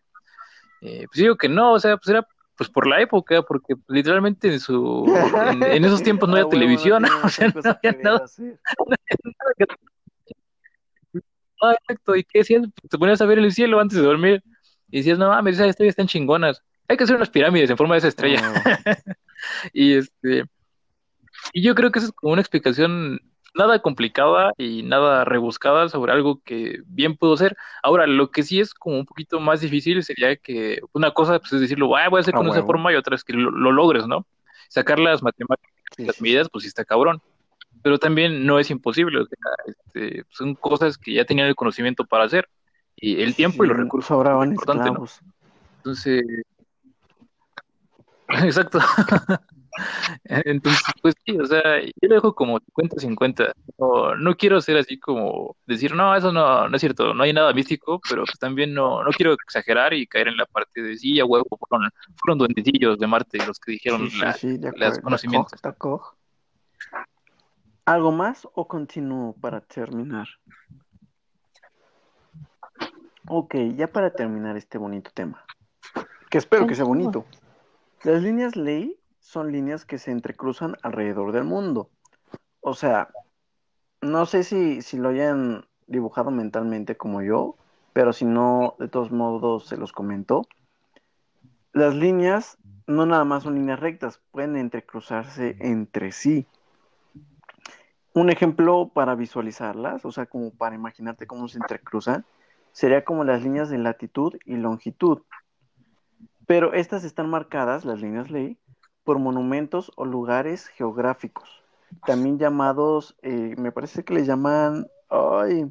Eh, 0.82 1.06
pues 1.08 1.18
digo 1.18 1.36
que 1.36 1.49
no, 1.49 1.74
o 1.74 1.80
sea, 1.80 1.97
pues 1.97 2.10
era 2.10 2.28
pues 2.62 2.70
por 2.70 2.86
la 2.86 3.01
época, 3.01 3.41
porque 3.41 3.74
literalmente 3.88 4.53
en 4.53 4.59
su 4.59 5.12
en, 5.51 5.64
en 5.64 5.84
esos 5.84 6.03
tiempos 6.03 6.30
no 6.30 6.36
Ah, 6.38 6.39
había 6.41 6.49
televisión, 6.51 7.01
tenía 7.01 7.22
o 7.26 7.30
sea, 7.30 7.47
no 7.47 7.59
había 7.72 7.91
nada, 8.03 9.53
que- 9.57 9.66
Ah, 11.59 11.74
exacto, 11.74 12.16
y 12.16 12.24
qué 12.24 12.39
decías, 12.39 12.68
te 12.88 12.97
ponías 12.99 13.20
a 13.20 13.26
ver 13.26 13.39
el 13.39 13.51
cielo 13.51 13.80
antes 13.80 13.97
de 13.97 14.03
dormir 14.03 14.43
y 14.91 14.97
decías, 14.97 15.18
no 15.18 15.30
mames, 15.30 15.55
esas 15.55 15.70
estrellas 15.70 15.93
están 15.93 16.05
chingonas. 16.05 16.62
Hay 16.88 16.97
que 16.97 17.03
hacer 17.03 17.16
unas 17.16 17.32
pirámides 17.32 17.72
en 17.72 17.78
forma 17.78 17.95
de 17.95 17.99
esa 17.99 18.07
estrella. 18.09 18.39
Ah, 18.64 18.78
Y 19.74 19.93
este, 19.95 20.45
y 21.53 21.64
yo 21.64 21.74
creo 21.74 21.91
que 21.91 21.97
esa 21.97 22.09
es 22.09 22.14
como 22.14 22.34
una 22.34 22.41
explicación 22.43 23.20
nada 23.54 23.80
complicada 23.80 24.54
y 24.58 24.84
nada 24.84 25.26
rebuscada 25.26 25.89
sobre 25.89 26.12
algo 26.12 26.41
que 26.43 26.82
bien 26.86 27.18
pudo 27.18 27.36
ser. 27.38 27.58
Ahora, 27.84 28.08
lo 28.08 28.32
que 28.32 28.43
sí 28.43 28.60
es 28.60 28.74
como 28.74 28.97
un 28.97 29.06
poquito 29.06 29.39
más 29.39 29.62
difícil 29.62 30.04
sería 30.04 30.36
que 30.36 30.82
una 30.93 31.12
cosa 31.12 31.39
pues, 31.39 31.54
es 31.54 31.62
decirlo, 31.62 31.95
"Ah, 31.95 32.10
voy 32.10 32.20
a 32.20 32.22
hacer 32.22 32.34
con 32.34 32.47
esa 32.47 32.58
huevo. 32.58 32.68
forma 32.68 32.93
y 32.93 32.95
otra 32.95 33.16
es 33.16 33.24
que 33.24 33.34
lo, 33.34 33.52
lo 33.52 33.72
logres, 33.72 34.08
¿no? 34.08 34.26
Sacar 34.70 34.99
las 34.99 35.22
matemáticas, 35.22 35.72
sí, 35.95 36.06
las 36.06 36.22
medidas, 36.22 36.47
pues 36.49 36.64
sí 36.64 36.70
está 36.70 36.86
cabrón. 36.86 37.22
Pero 37.84 37.97
también 37.97 38.45
no 38.45 38.60
es 38.60 38.70
imposible, 38.70 39.20
o 39.20 39.26
sea, 39.26 39.38
este, 39.66 40.24
son 40.30 40.56
cosas 40.56 40.97
que 40.97 41.14
ya 41.14 41.26
tenían 41.26 41.47
el 41.47 41.56
conocimiento 41.56 42.06
para 42.06 42.26
hacer. 42.26 42.47
Y 42.95 43.22
el 43.22 43.36
tiempo 43.36 43.66
y 43.66 43.68
los 43.68 43.78
recursos 43.78 44.24
lo 44.24 44.43
importante, 44.43 44.91
¿no? 44.91 45.06
Entonces, 45.78 46.24
exacto. 48.45 48.80
Entonces, 50.46 50.84
pues 51.02 51.16
sí, 51.26 51.38
o 51.38 51.46
sea, 51.46 51.82
yo 51.82 51.92
lo 52.02 52.16
dejo 52.16 52.36
como 52.36 52.60
50-50. 52.60 53.54
No, 53.78 54.16
no 54.16 54.36
quiero 54.36 54.60
ser 54.62 54.78
así 54.78 55.00
como 55.00 55.56
decir, 55.66 55.96
no, 55.96 56.16
eso 56.16 56.32
no, 56.32 56.68
no 56.68 56.76
es 56.76 56.82
cierto, 56.82 57.14
no 57.14 57.24
hay 57.24 57.34
nada 57.34 57.54
místico, 57.54 58.00
pero 58.10 58.24
pues 58.26 58.38
también 58.40 58.74
no, 58.74 59.04
no 59.04 59.10
quiero 59.12 59.34
exagerar 59.34 59.94
y 59.94 60.06
caer 60.08 60.28
en 60.28 60.38
la 60.38 60.46
parte 60.46 60.82
de 60.82 60.98
sí, 60.98 61.20
a 61.20 61.26
huevo, 61.26 61.46
fueron, 61.68 61.90
fueron 62.16 62.38
duendecillos 62.40 62.98
de 63.00 63.08
Marte 63.08 63.38
los 63.46 63.60
que 63.60 63.72
dijeron 63.74 64.10
Sí, 64.10 64.10
sí, 64.10 64.20
la- 64.22 64.34
sí, 64.34 64.58
de 64.58 64.68
los 64.68 64.76
acuerdo. 64.76 65.02
conocimientos. 65.02 65.60
¿Algo 67.86 68.12
más 68.12 68.48
o 68.54 68.68
continúo 68.68 69.36
para 69.42 69.62
terminar? 69.62 70.28
Ok, 73.28 73.56
ya 73.76 73.88
para 73.88 74.12
terminar 74.14 74.58
este 74.58 74.78
bonito 74.78 75.12
tema, 75.14 75.46
que 76.30 76.38
espero 76.38 76.68
que 76.68 76.76
sea 76.76 76.86
bonito. 76.86 77.26
Las 78.04 78.22
líneas 78.22 78.56
ley 78.56 78.98
son 79.32 79.54
líneas 79.54 79.86
que 79.86 79.98
se 79.98 80.12
entrecruzan 80.12 80.76
alrededor 80.84 81.32
del 81.32 81.46
mundo. 81.46 81.90
O 82.60 82.74
sea, 82.74 83.08
no 84.02 84.26
sé 84.26 84.44
si, 84.44 84.82
si 84.82 84.98
lo 84.98 85.08
hayan 85.08 85.66
dibujado 85.88 86.32
mentalmente 86.32 86.98
como 86.98 87.22
yo, 87.22 87.56
pero 87.94 88.12
si 88.12 88.26
no, 88.26 88.76
de 88.78 88.90
todos 88.90 89.10
modos 89.10 89.68
se 89.68 89.78
los 89.78 89.94
comento. 89.94 90.42
Las 91.72 91.96
líneas 91.96 92.58
no 92.88 93.06
nada 93.06 93.24
más 93.24 93.44
son 93.44 93.56
líneas 93.56 93.80
rectas, 93.80 94.20
pueden 94.32 94.58
entrecruzarse 94.58 95.56
entre 95.62 96.12
sí. 96.12 96.46
Un 98.14 98.32
ejemplo 98.32 98.92
para 98.94 99.16
visualizarlas, 99.16 100.04
o 100.04 100.12
sea, 100.12 100.26
como 100.26 100.52
para 100.52 100.76
imaginarte 100.76 101.26
cómo 101.26 101.48
se 101.48 101.58
entrecruzan, 101.58 102.26
sería 102.74 103.06
como 103.06 103.24
las 103.24 103.44
líneas 103.44 103.70
de 103.70 103.78
latitud 103.78 104.36
y 104.44 104.58
longitud. 104.58 105.22
Pero 106.48 106.74
estas 106.74 107.06
están 107.06 107.30
marcadas, 107.30 107.86
las 107.86 108.02
líneas 108.02 108.30
ley, 108.30 108.58
por 109.12 109.20
monumentos 109.20 109.91
o 109.97 110.05
lugares 110.05 110.68
geográficos, 110.70 111.49
también 112.05 112.39
llamados, 112.39 113.18
eh, 113.22 113.55
me 113.57 113.74
parece 113.74 114.05
que 114.05 114.14
le 114.14 114.24
llaman, 114.24 114.88
ay, 115.09 115.70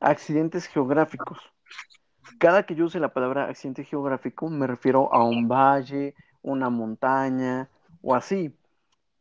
accidentes 0.00 0.64
geográficos. 0.66 1.38
Cada 2.38 2.62
que 2.64 2.74
yo 2.74 2.86
use 2.86 2.98
la 3.00 3.12
palabra 3.12 3.44
accidente 3.44 3.84
geográfico 3.84 4.48
me 4.48 4.66
refiero 4.66 5.12
a 5.12 5.22
un 5.22 5.46
valle, 5.46 6.14
una 6.40 6.70
montaña 6.70 7.68
o 8.00 8.14
así. 8.14 8.56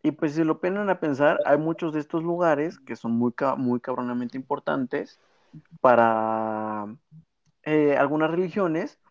Y 0.01 0.11
pues 0.11 0.35
si 0.35 0.45
lo 0.45 0.61
ponen 0.61 0.89
a 0.89 1.01
pensar, 1.01 1.37
hay 1.45 1.57
muchos 1.57 1.91
de 1.91 1.99
estos 1.99 2.23
lugares 2.23 2.79
que 2.79 2.95
son 2.95 3.11
muy, 3.11 3.33
muy 3.57 3.81
cabronamente 3.81 4.37
importantes 4.37 5.19
para 5.81 6.95
eh, 7.63 7.97
algunas 7.97 8.31
religiones, 8.31 9.01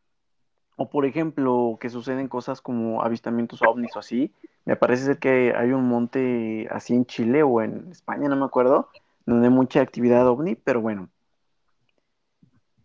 o 0.76 0.88
por 0.88 1.06
ejemplo, 1.06 1.76
que 1.80 1.90
suceden 1.90 2.28
cosas 2.28 2.60
como 2.60 3.02
avistamientos 3.02 3.60
ovnis 3.62 3.94
o 3.96 3.98
así. 3.98 4.32
Me 4.64 4.76
parece 4.76 5.04
ser 5.04 5.18
que 5.18 5.54
hay 5.56 5.72
un 5.72 5.88
monte 5.88 6.68
así 6.70 6.94
en 6.94 7.06
Chile 7.06 7.42
o 7.42 7.60
en 7.60 7.90
España, 7.90 8.28
no 8.28 8.36
me 8.36 8.44
acuerdo, 8.44 8.88
donde 9.26 9.48
hay 9.48 9.54
mucha 9.54 9.80
actividad 9.80 10.26
ovni, 10.26 10.54
pero 10.54 10.80
bueno. 10.80 11.08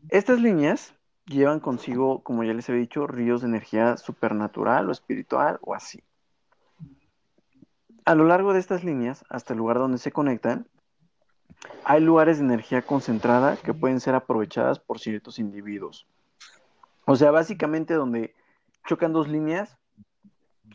Estas 0.09 0.39
líneas 0.39 0.93
llevan 1.25 1.59
consigo, 1.59 2.23
como 2.23 2.43
ya 2.43 2.53
les 2.53 2.69
he 2.69 2.73
dicho, 2.73 3.07
ríos 3.07 3.41
de 3.41 3.47
energía 3.47 3.97
supernatural 3.97 4.89
o 4.89 4.91
espiritual 4.91 5.59
o 5.61 5.75
así. 5.75 6.01
A 8.05 8.15
lo 8.15 8.23
largo 8.23 8.53
de 8.53 8.59
estas 8.59 8.83
líneas, 8.83 9.25
hasta 9.29 9.53
el 9.53 9.59
lugar 9.59 9.79
donde 9.79 9.97
se 9.97 10.11
conectan, 10.11 10.65
hay 11.83 12.01
lugares 12.01 12.37
de 12.37 12.45
energía 12.45 12.81
concentrada 12.81 13.57
que 13.57 13.73
pueden 13.73 13.99
ser 13.99 14.15
aprovechadas 14.15 14.79
por 14.79 14.99
ciertos 14.99 15.39
individuos. 15.39 16.07
O 17.09 17.15
sea, 17.15 17.31
básicamente 17.31 17.93
donde 17.93 18.35
chocan 18.85 19.13
dos 19.13 19.29
líneas, 19.29 19.77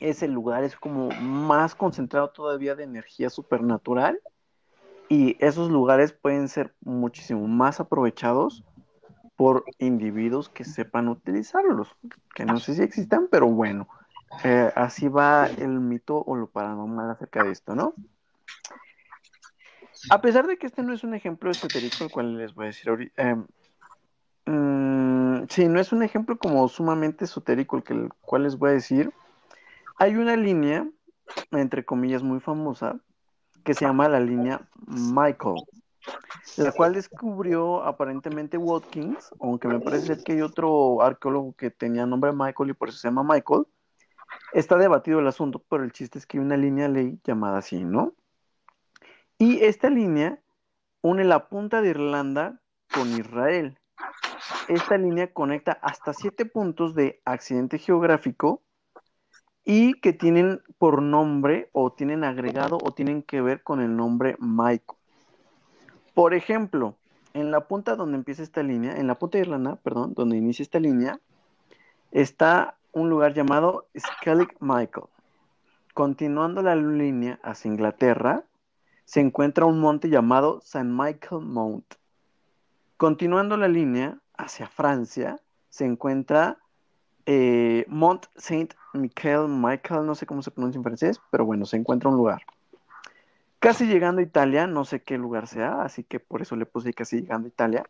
ese 0.00 0.28
lugar 0.28 0.64
es 0.64 0.74
como 0.76 1.10
más 1.20 1.74
concentrado 1.74 2.30
todavía 2.30 2.74
de 2.74 2.84
energía 2.84 3.28
supernatural 3.28 4.18
y 5.10 5.36
esos 5.44 5.70
lugares 5.70 6.14
pueden 6.14 6.48
ser 6.48 6.74
muchísimo 6.80 7.46
más 7.48 7.80
aprovechados 7.80 8.64
por 9.36 9.64
individuos 9.78 10.48
que 10.48 10.64
sepan 10.64 11.08
utilizarlos, 11.08 11.94
que 12.34 12.46
no 12.46 12.58
sé 12.60 12.76
si 12.76 12.82
existan, 12.82 13.28
pero 13.30 13.48
bueno, 13.48 13.86
eh, 14.42 14.72
así 14.74 15.08
va 15.08 15.48
el 15.48 15.80
mito 15.80 16.24
o 16.26 16.34
lo 16.34 16.48
paranormal 16.48 17.10
acerca 17.10 17.44
de 17.44 17.52
esto, 17.52 17.74
¿no? 17.74 17.92
A 20.08 20.22
pesar 20.22 20.46
de 20.46 20.56
que 20.56 20.66
este 20.66 20.82
no 20.82 20.94
es 20.94 21.04
un 21.04 21.12
ejemplo 21.14 21.50
esotérico, 21.50 22.04
el 22.04 22.10
cual 22.10 22.38
les 22.38 22.54
voy 22.54 22.64
a 22.64 22.66
decir 22.68 22.88
ahorita, 22.88 23.22
eh, 23.22 23.36
mm, 24.46 25.44
sí, 25.48 25.68
no 25.68 25.80
es 25.80 25.92
un 25.92 26.02
ejemplo 26.02 26.36
como 26.38 26.68
sumamente 26.68 27.24
esotérico 27.24 27.76
el, 27.76 27.82
que, 27.82 27.94
el 27.94 28.08
cual 28.20 28.44
les 28.44 28.56
voy 28.56 28.70
a 28.70 28.74
decir, 28.74 29.12
hay 29.98 30.16
una 30.16 30.36
línea, 30.36 30.88
entre 31.50 31.84
comillas, 31.84 32.22
muy 32.22 32.40
famosa, 32.40 33.00
que 33.64 33.74
se 33.74 33.84
llama 33.84 34.08
la 34.08 34.20
línea 34.20 34.68
Michael, 34.86 35.56
la 36.56 36.72
cual 36.72 36.94
descubrió 36.94 37.82
aparentemente 37.84 38.58
Watkins, 38.58 39.30
aunque 39.40 39.68
me 39.68 39.80
parece 39.80 40.22
que 40.22 40.32
hay 40.32 40.42
otro 40.42 41.00
arqueólogo 41.02 41.54
que 41.54 41.70
tenía 41.70 42.06
nombre 42.06 42.32
Michael 42.32 42.70
y 42.70 42.74
por 42.74 42.88
eso 42.88 42.98
se 42.98 43.08
llama 43.08 43.22
Michael. 43.22 43.66
Está 44.52 44.76
debatido 44.76 45.20
el 45.20 45.26
asunto, 45.26 45.62
pero 45.68 45.84
el 45.84 45.92
chiste 45.92 46.18
es 46.18 46.26
que 46.26 46.38
hay 46.38 46.44
una 46.44 46.56
línea 46.56 46.88
ley 46.88 47.20
llamada 47.24 47.58
así, 47.58 47.84
¿no? 47.84 48.14
Y 49.38 49.62
esta 49.64 49.90
línea 49.90 50.40
une 51.02 51.24
la 51.24 51.48
punta 51.48 51.82
de 51.82 51.90
Irlanda 51.90 52.60
con 52.92 53.08
Israel. 53.08 53.78
Esta 54.68 54.96
línea 54.98 55.32
conecta 55.32 55.72
hasta 55.82 56.12
siete 56.12 56.44
puntos 56.44 56.94
de 56.94 57.20
accidente 57.24 57.78
geográfico 57.78 58.62
y 59.64 59.94
que 60.00 60.12
tienen 60.12 60.60
por 60.78 61.02
nombre 61.02 61.68
o 61.72 61.92
tienen 61.92 62.24
agregado 62.24 62.78
o 62.82 62.92
tienen 62.92 63.22
que 63.22 63.40
ver 63.40 63.62
con 63.62 63.80
el 63.80 63.96
nombre 63.96 64.36
Michael. 64.40 64.98
Por 66.14 66.34
ejemplo, 66.34 66.96
en 67.34 67.50
la 67.50 67.66
punta 67.66 67.96
donde 67.96 68.18
empieza 68.18 68.42
esta 68.42 68.62
línea, 68.62 68.96
en 68.96 69.06
la 69.06 69.18
punta 69.18 69.38
de 69.38 69.42
Irlanda, 69.42 69.76
perdón, 69.76 70.14
donde 70.14 70.36
inicia 70.36 70.62
esta 70.62 70.80
línea, 70.80 71.20
está 72.10 72.76
un 72.92 73.08
lugar 73.08 73.32
llamado 73.34 73.86
Skellig 73.96 74.54
Michael. 74.60 75.06
Continuando 75.94 76.62
la 76.62 76.74
línea 76.74 77.38
hacia 77.42 77.70
Inglaterra, 77.70 78.44
se 79.04 79.20
encuentra 79.20 79.66
un 79.66 79.80
monte 79.80 80.08
llamado 80.08 80.60
St. 80.62 80.84
Michael 80.84 81.42
Mount. 81.42 81.94
Continuando 82.96 83.56
la 83.56 83.68
línea 83.68 84.21
hacia 84.42 84.66
Francia, 84.66 85.40
se 85.68 85.84
encuentra 85.84 86.58
eh, 87.26 87.84
Mont 87.88 88.26
Saint 88.36 88.74
Michael, 88.92 89.48
Michael, 89.48 90.04
no 90.04 90.14
sé 90.14 90.26
cómo 90.26 90.42
se 90.42 90.50
pronuncia 90.50 90.78
en 90.78 90.84
francés, 90.84 91.20
pero 91.30 91.44
bueno, 91.44 91.64
se 91.64 91.76
encuentra 91.76 92.10
un 92.10 92.16
lugar. 92.16 92.42
Casi 93.58 93.86
llegando 93.86 94.20
a 94.20 94.24
Italia, 94.24 94.66
no 94.66 94.84
sé 94.84 95.02
qué 95.02 95.16
lugar 95.16 95.46
sea, 95.46 95.82
así 95.82 96.02
que 96.02 96.18
por 96.18 96.42
eso 96.42 96.56
le 96.56 96.66
puse 96.66 96.92
casi 96.92 97.20
llegando 97.20 97.46
a 97.46 97.48
Italia, 97.48 97.86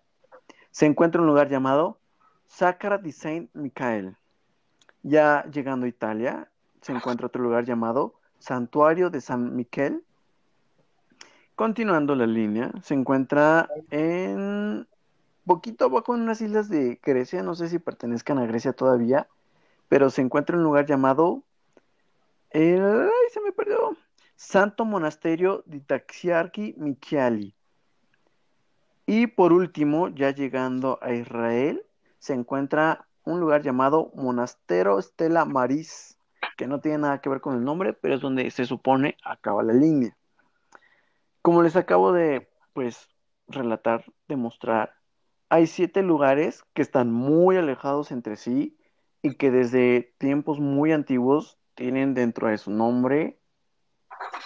se 0.70 0.86
encuentra 0.86 1.20
un 1.20 1.26
lugar 1.26 1.48
llamado 1.48 1.98
Sacra 2.46 2.98
di 2.98 3.12
Saint 3.12 3.50
Michael. 3.54 4.16
Ya 5.02 5.44
llegando 5.50 5.86
a 5.86 5.88
Italia, 5.88 6.48
se 6.80 6.92
encuentra 6.92 7.26
otro 7.26 7.42
lugar 7.42 7.64
llamado 7.64 8.14
Santuario 8.38 9.08
de 9.08 9.20
San 9.20 9.56
Miquel. 9.56 10.04
Continuando 11.54 12.14
la 12.14 12.26
línea, 12.26 12.70
se 12.82 12.94
encuentra 12.94 13.68
en 13.90 14.86
poquito 15.46 15.86
abajo 15.86 16.14
en 16.14 16.22
unas 16.22 16.40
islas 16.40 16.68
de 16.68 17.00
Grecia, 17.02 17.42
no 17.42 17.54
sé 17.54 17.68
si 17.68 17.78
pertenezcan 17.78 18.38
a 18.38 18.46
Grecia 18.46 18.72
todavía, 18.72 19.28
pero 19.88 20.10
se 20.10 20.22
encuentra 20.22 20.54
en 20.54 20.60
un 20.60 20.64
lugar 20.64 20.86
llamado 20.86 21.42
ay, 22.54 23.30
se 23.30 23.40
me 23.40 23.52
perdió. 23.52 23.96
Santo 24.36 24.84
Monasterio 24.84 25.62
de 25.66 25.80
Taxiarchi 25.80 26.74
Michiali. 26.76 27.54
Y 29.06 29.26
por 29.26 29.52
último, 29.52 30.08
ya 30.08 30.30
llegando 30.30 30.98
a 31.02 31.12
Israel, 31.12 31.84
se 32.18 32.34
encuentra 32.34 33.06
un 33.24 33.40
lugar 33.40 33.62
llamado 33.62 34.10
Monasterio 34.14 35.00
Stella 35.00 35.44
Maris, 35.44 36.18
que 36.56 36.66
no 36.66 36.80
tiene 36.80 36.98
nada 36.98 37.20
que 37.20 37.28
ver 37.28 37.40
con 37.40 37.54
el 37.54 37.64
nombre, 37.64 37.92
pero 37.92 38.14
es 38.14 38.20
donde 38.20 38.50
se 38.50 38.64
supone 38.64 39.16
acaba 39.24 39.62
la 39.62 39.72
línea. 39.72 40.16
Como 41.40 41.62
les 41.62 41.76
acabo 41.76 42.12
de, 42.12 42.48
pues, 42.72 43.08
relatar, 43.48 44.04
demostrar, 44.28 44.94
hay 45.52 45.66
siete 45.66 46.02
lugares 46.02 46.64
que 46.72 46.80
están 46.80 47.12
muy 47.12 47.58
alejados 47.58 48.10
entre 48.10 48.36
sí 48.36 48.78
y 49.20 49.34
que 49.34 49.50
desde 49.50 50.14
tiempos 50.16 50.60
muy 50.60 50.92
antiguos 50.92 51.58
tienen 51.74 52.14
dentro 52.14 52.48
de 52.48 52.56
su 52.56 52.70
nombre 52.70 53.38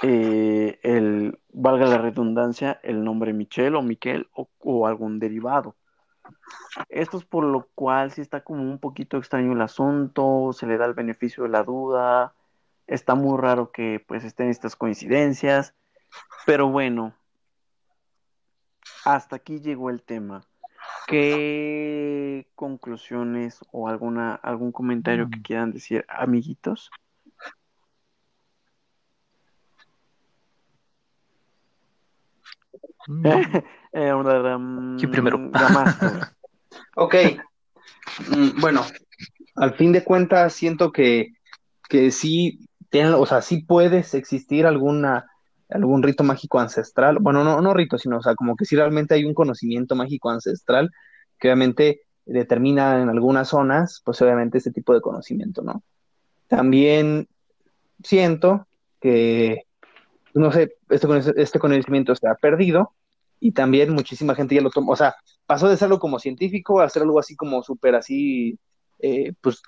eh, 0.02 0.80
el, 0.82 1.38
valga 1.52 1.86
la 1.86 1.98
redundancia, 1.98 2.80
el 2.82 3.04
nombre 3.04 3.32
Michel 3.32 3.76
o 3.76 3.82
Miquel 3.82 4.28
o, 4.32 4.86
algún 4.88 5.20
derivado. 5.20 5.76
Esto 6.88 7.18
es 7.18 7.24
por 7.24 7.44
lo 7.44 7.68
cual 7.76 8.10
sí 8.10 8.20
está 8.20 8.42
como 8.42 8.64
un 8.64 8.80
poquito 8.80 9.16
extraño 9.16 9.52
el 9.52 9.62
asunto, 9.62 10.52
se 10.52 10.66
le 10.66 10.76
da 10.76 10.86
el 10.86 10.94
beneficio 10.94 11.44
de 11.44 11.50
la 11.50 11.62
duda, 11.62 12.34
está 12.88 13.14
muy 13.14 13.40
raro 13.40 13.70
que 13.70 14.04
pues 14.08 14.24
estén 14.24 14.48
estas 14.48 14.74
coincidencias, 14.74 15.72
pero 16.46 16.68
bueno, 16.68 17.14
hasta 19.04 19.36
aquí 19.36 19.60
llegó 19.60 19.88
el 19.90 20.02
tema. 20.02 20.44
¿Qué 21.06 22.48
conclusiones 22.54 23.60
o 23.70 23.88
alguna 23.88 24.34
algún 24.34 24.72
comentario 24.72 25.28
que 25.30 25.38
mm. 25.38 25.42
quieran 25.42 25.72
decir, 25.72 26.04
amiguitos? 26.08 26.90
Eh, 33.98 34.12
¿Quién 34.98 35.10
primero? 35.10 35.38
ok. 36.96 37.14
Mm, 38.30 38.60
bueno, 38.60 38.82
al 39.54 39.74
fin 39.74 39.92
de 39.92 40.04
cuentas 40.04 40.52
siento 40.52 40.92
que, 40.92 41.32
que 41.88 42.10
sí, 42.10 42.68
o 42.92 43.24
sea, 43.24 43.40
sí 43.40 43.62
puedes 43.62 44.12
existir 44.12 44.66
alguna, 44.66 45.30
algún 45.68 46.02
rito 46.02 46.24
mágico 46.24 46.58
ancestral. 46.58 47.18
Bueno, 47.20 47.44
no, 47.44 47.60
no 47.60 47.74
rito, 47.74 47.98
sino, 47.98 48.18
o 48.18 48.22
sea, 48.22 48.34
como 48.34 48.56
que 48.56 48.64
sí 48.64 48.76
realmente 48.76 49.14
hay 49.14 49.24
un 49.24 49.34
conocimiento 49.34 49.94
mágico 49.94 50.30
ancestral 50.30 50.90
que 51.38 51.48
obviamente 51.48 52.02
determina 52.24 53.00
en 53.00 53.08
algunas 53.08 53.48
zonas, 53.48 54.02
pues 54.04 54.20
obviamente 54.22 54.58
ese 54.58 54.72
tipo 54.72 54.94
de 54.94 55.00
conocimiento, 55.00 55.62
¿no? 55.62 55.82
También 56.48 57.28
siento 58.02 58.66
que, 59.00 59.62
no 60.34 60.52
sé, 60.52 60.76
este, 60.88 61.08
este 61.36 61.58
conocimiento 61.58 62.12
ha 62.12 62.34
perdido 62.34 62.92
y 63.40 63.52
también 63.52 63.92
muchísima 63.92 64.34
gente 64.34 64.54
ya 64.54 64.60
lo 64.60 64.70
tomó, 64.70 64.92
o 64.92 64.96
sea, 64.96 65.14
pasó 65.46 65.68
de 65.68 65.76
serlo 65.76 65.98
como 65.98 66.18
científico 66.18 66.80
a 66.80 66.84
hacer 66.84 67.02
algo 67.02 67.18
así 67.18 67.36
como 67.36 67.62
súper 67.62 67.94
así, 67.94 68.58
eh, 68.98 69.32
pues 69.40 69.62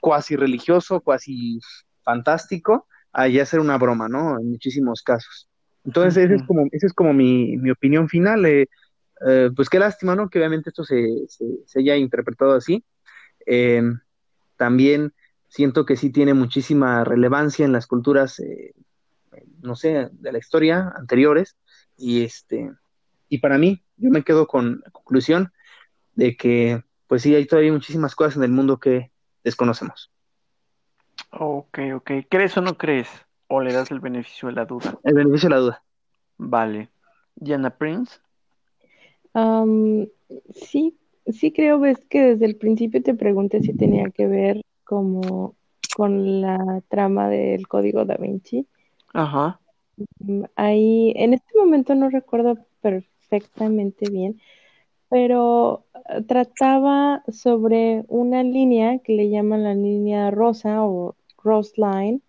cuasi 0.00 0.36
religioso, 0.36 1.00
cuasi 1.00 1.60
fantástico, 2.02 2.86
a 3.12 3.28
ya 3.28 3.44
ser 3.46 3.60
una 3.60 3.78
broma, 3.78 4.08
¿no? 4.08 4.38
En 4.38 4.50
muchísimos 4.50 5.02
casos. 5.02 5.48
Entonces, 5.84 6.24
esa 6.24 6.34
es 6.34 6.42
como, 6.46 6.66
ese 6.70 6.86
es 6.86 6.92
como 6.92 7.12
mi, 7.12 7.56
mi 7.56 7.70
opinión 7.70 8.08
final. 8.08 8.44
Eh, 8.46 8.68
eh, 9.26 9.50
pues 9.54 9.68
qué 9.68 9.78
lástima, 9.78 10.14
¿no? 10.14 10.28
Que 10.28 10.38
obviamente 10.38 10.70
esto 10.70 10.84
se, 10.84 11.26
se, 11.28 11.78
haya 11.78 11.96
interpretado 11.96 12.52
así. 12.52 12.84
Em, 13.46 13.98
también 14.56 15.12
siento 15.48 15.84
que 15.84 15.96
sí 15.96 16.10
tiene 16.10 16.34
muchísima 16.34 17.04
relevancia 17.04 17.64
en 17.64 17.72
las 17.72 17.86
culturas, 17.86 18.40
no 19.62 19.74
sé, 19.74 20.08
de 20.12 20.32
la 20.32 20.38
historia 20.38 20.92
anteriores. 20.96 21.56
Y 21.96 22.24
este, 22.24 22.70
y 23.30 23.38
para 23.38 23.56
mí, 23.56 23.82
yo 23.96 24.10
me 24.10 24.24
quedo 24.24 24.46
con 24.46 24.82
la 24.84 24.90
conclusión 24.90 25.52
de 26.14 26.36
que, 26.36 26.82
pues 27.06 27.22
sí, 27.22 27.34
hay 27.34 27.46
todavía 27.46 27.72
muchísimas 27.72 28.14
cosas 28.14 28.36
en 28.36 28.42
el 28.42 28.50
mundo 28.50 28.78
que 28.78 29.10
desconocemos. 29.44 30.09
Ok, 31.32 31.78
ok. 31.94 32.10
¿Crees 32.28 32.56
o 32.56 32.60
no 32.60 32.76
crees? 32.76 33.08
¿O 33.48 33.60
le 33.60 33.72
das 33.72 33.90
el 33.90 34.00
beneficio 34.00 34.48
de 34.48 34.54
la 34.54 34.64
duda? 34.64 34.98
El 35.04 35.14
beneficio 35.14 35.48
de 35.48 35.54
la 35.54 35.60
duda. 35.60 35.82
Vale. 36.38 36.88
Diana 37.36 37.70
Prince. 37.70 38.20
sí, 40.54 40.96
sí 41.26 41.52
creo, 41.52 41.80
ves 41.80 42.04
que 42.06 42.22
desde 42.22 42.46
el 42.46 42.56
principio 42.56 43.02
te 43.02 43.14
pregunté 43.14 43.62
si 43.62 43.72
tenía 43.72 44.10
que 44.10 44.26
ver 44.26 44.62
como 44.84 45.54
con 45.96 46.40
la 46.40 46.82
trama 46.88 47.28
del 47.28 47.66
código 47.68 48.04
da 48.04 48.16
Vinci. 48.16 48.66
Ajá. 49.12 49.60
Mm, 50.18 50.44
ahí, 50.56 51.12
en 51.16 51.34
este 51.34 51.58
momento 51.58 51.94
no 51.94 52.10
recuerdo 52.10 52.58
perfectamente 52.80 54.08
bien, 54.10 54.40
pero 55.08 55.84
eh, 56.08 56.22
trataba 56.22 57.22
sobre 57.28 58.04
una 58.08 58.42
línea 58.42 58.98
que 58.98 59.12
le 59.12 59.28
llaman 59.28 59.64
la 59.64 59.74
línea 59.74 60.30
rosa 60.30 60.84
o 60.84 61.16
Rose 61.42 61.72
Line, 61.76 62.20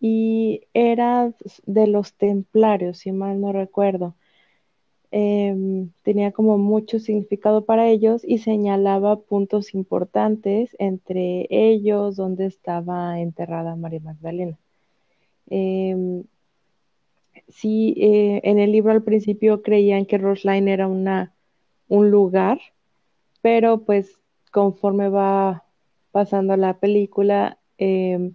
y 0.00 0.62
era 0.74 1.32
de 1.66 1.86
los 1.86 2.14
templarios, 2.14 2.98
si 2.98 3.12
mal 3.12 3.40
no 3.40 3.52
recuerdo. 3.52 4.16
Em, 5.14 5.90
tenía 6.02 6.32
como 6.32 6.56
mucho 6.56 6.98
significado 6.98 7.66
para 7.66 7.88
ellos 7.88 8.22
y 8.24 8.38
señalaba 8.38 9.20
puntos 9.20 9.74
importantes, 9.74 10.74
entre 10.78 11.46
ellos 11.50 12.16
donde 12.16 12.46
estaba 12.46 13.20
enterrada 13.20 13.76
María 13.76 14.00
Magdalena. 14.00 14.58
Em, 15.50 16.24
sí, 17.48 17.94
eh, 17.98 18.40
en 18.44 18.58
el 18.58 18.72
libro 18.72 18.92
al 18.92 19.02
principio 19.02 19.62
creían 19.62 20.06
que 20.06 20.18
Roseline 20.18 20.68
era 20.68 20.88
una, 20.88 21.34
un 21.88 22.10
lugar, 22.10 22.60
pero 23.42 23.84
pues 23.84 24.18
conforme 24.50 25.08
va 25.08 25.64
pasando 26.10 26.56
la 26.56 26.78
película, 26.78 27.58
em, 27.78 28.34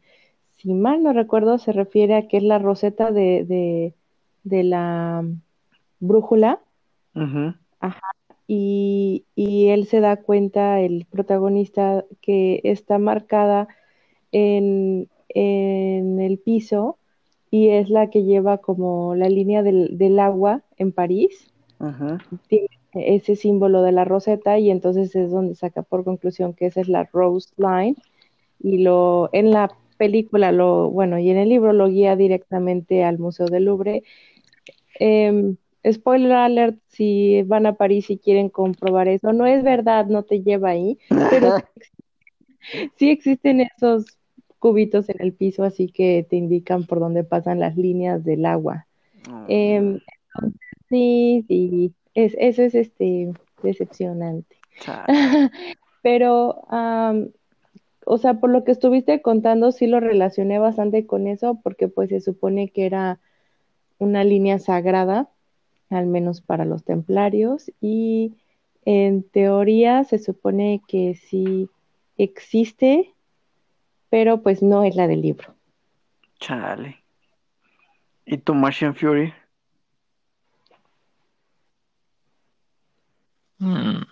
si 0.55 0.73
mal 0.73 1.03
no 1.03 1.13
recuerdo, 1.13 1.57
se 1.57 1.71
refiere 1.71 2.15
a 2.15 2.27
que 2.27 2.37
es 2.37 2.43
la 2.43 2.59
roseta 2.59 3.11
de, 3.11 3.93
de, 4.43 4.63
la 4.63 5.23
brújula. 5.99 6.59
Ajá. 7.13 7.59
Y, 8.47 9.25
y, 9.35 9.67
él 9.67 9.87
se 9.87 9.99
da 9.99 10.17
cuenta, 10.17 10.79
el 10.79 11.05
protagonista, 11.09 12.05
que 12.21 12.61
está 12.63 12.97
marcada 12.97 13.67
en, 14.31 15.09
en 15.29 16.19
el 16.19 16.39
piso 16.39 16.97
y 17.51 17.69
es 17.69 17.89
la 17.89 18.09
que 18.09 18.23
lleva 18.23 18.57
como 18.57 19.15
la 19.15 19.29
línea 19.29 19.63
del, 19.63 20.19
agua 20.19 20.61
en 20.77 20.91
París. 20.91 21.51
Tiene 22.47 22.67
ese 22.93 23.35
símbolo 23.35 23.83
de 23.83 23.91
la 23.91 24.05
roseta 24.05 24.57
y 24.57 24.71
entonces 24.71 25.15
es 25.15 25.31
donde 25.31 25.55
saca 25.55 25.83
por 25.83 26.03
conclusión 26.03 26.53
que 26.53 26.65
esa 26.65 26.81
es 26.81 26.89
la 26.89 27.03
Rose 27.03 27.49
Line 27.57 27.95
y 28.59 28.79
lo 28.79 29.29
en 29.33 29.51
la 29.51 29.71
película 29.97 30.51
lo 30.51 30.89
bueno 30.89 31.17
y 31.19 31.29
en 31.29 31.37
el 31.37 31.49
libro 31.49 31.73
lo 31.73 31.87
guía 31.87 32.15
directamente 32.15 33.03
al 33.03 33.19
Museo 33.19 33.47
del 33.47 33.65
Louvre. 33.65 34.03
Em, 34.99 35.57
spoiler 35.89 36.33
alert 36.33 36.79
si 36.87 37.43
van 37.43 37.65
a 37.65 37.73
París 37.73 38.09
y 38.09 38.17
quieren 38.17 38.49
comprobar 38.49 39.07
eso, 39.07 39.33
no 39.33 39.45
es 39.45 39.63
verdad, 39.63 40.07
no 40.07 40.23
te 40.23 40.41
lleva 40.41 40.69
ahí, 40.69 40.97
pero 41.29 41.55
sí 42.97 43.09
existen 43.09 43.61
esos 43.61 44.17
cubitos 44.59 45.09
en 45.09 45.21
el 45.21 45.33
piso, 45.33 45.63
así 45.63 45.87
que 45.87 46.25
te 46.27 46.35
indican 46.35 46.85
por 46.85 46.99
dónde 46.99 47.23
pasan 47.23 47.59
las 47.59 47.77
líneas 47.77 48.23
del 48.23 48.45
agua. 48.45 48.87
Oh, 49.29 49.45
em, 49.47 49.99
sí, 50.89 51.45
sí, 51.47 51.93
es, 52.13 52.35
eso 52.39 52.63
es 52.63 52.75
este 52.75 53.31
decepcionante. 53.61 54.55
Pero, 56.01 56.63
o 58.07 58.17
sea, 58.17 58.35
por 58.35 58.49
lo 58.49 58.63
que 58.63 58.71
estuviste 58.71 59.21
contando, 59.21 59.71
sí 59.71 59.87
lo 59.87 59.99
relacioné 59.99 60.59
bastante 60.59 61.05
con 61.05 61.27
eso, 61.27 61.59
porque 61.61 61.87
pues 61.87 62.09
se 62.09 62.21
supone 62.21 62.69
que 62.69 62.85
era 62.85 63.19
una 63.99 64.23
línea 64.23 64.59
sagrada, 64.59 65.29
al 65.89 66.07
menos 66.07 66.41
para 66.41 66.65
los 66.65 66.83
templarios, 66.83 67.71
y 67.81 68.33
en 68.85 69.23
teoría 69.23 70.03
se 70.03 70.19
supone 70.19 70.81
que 70.87 71.15
sí 71.15 71.69
existe 72.17 73.13
pero 74.09 74.41
pues 74.41 74.61
no 74.61 74.83
es 74.83 74.95
la 74.95 75.07
del 75.07 75.21
libro. 75.21 75.55
Chale. 76.39 77.03
¿Y 78.25 78.37
tu 78.37 78.53
Martian 78.53 78.95
Fury? 78.95 79.33
Hmm. 83.59 84.03